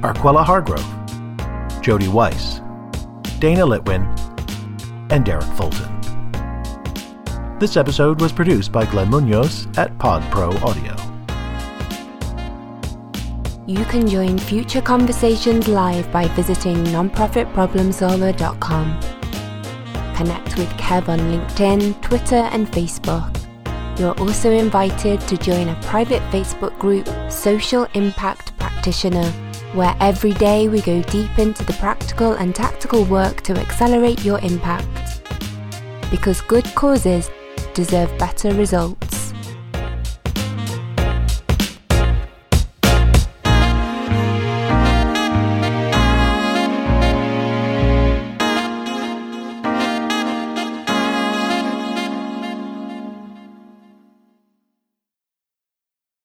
Arquella 0.00 0.42
Hargrove, 0.42 0.82
Jody 1.80 2.08
Weiss, 2.08 2.60
Dana 3.38 3.66
Litwin, 3.66 4.06
and 5.10 5.24
Derek 5.24 5.44
Fulton. 5.56 5.88
This 7.58 7.76
episode 7.76 8.20
was 8.20 8.32
produced 8.32 8.72
by 8.72 8.86
Glenn 8.86 9.10
Munoz 9.10 9.66
at 9.76 9.96
PodPro 9.98 10.60
Audio. 10.62 10.96
You 13.66 13.84
can 13.84 14.08
join 14.08 14.38
future 14.38 14.80
conversations 14.80 15.68
live 15.68 16.10
by 16.10 16.26
visiting 16.28 16.82
nonprofitproblemsolver.com. 16.84 19.00
Connect 20.16 20.58
with 20.58 20.68
Kev 20.70 21.08
on 21.08 21.18
LinkedIn, 21.18 22.00
Twitter, 22.02 22.48
and 22.52 22.66
Facebook. 22.66 23.36
You're 23.98 24.18
also 24.18 24.50
invited 24.50 25.20
to 25.20 25.36
join 25.36 25.68
a 25.68 25.78
private 25.82 26.22
Facebook 26.32 26.76
group, 26.78 27.06
Social 27.30 27.86
Impact 27.94 28.58
Practitioner, 28.58 29.30
where 29.74 29.96
every 30.00 30.32
day 30.32 30.68
we 30.68 30.80
go 30.80 31.02
deep 31.02 31.38
into 31.38 31.64
the 31.64 31.72
practical 31.74 32.32
and 32.32 32.54
tactical 32.54 33.04
work 33.04 33.40
to 33.42 33.52
accelerate 33.58 34.24
your 34.24 34.38
impact. 34.40 35.22
Because 36.10 36.40
good 36.42 36.64
causes 36.74 37.30
deserve 37.74 38.16
better 38.18 38.52
results. 38.54 39.09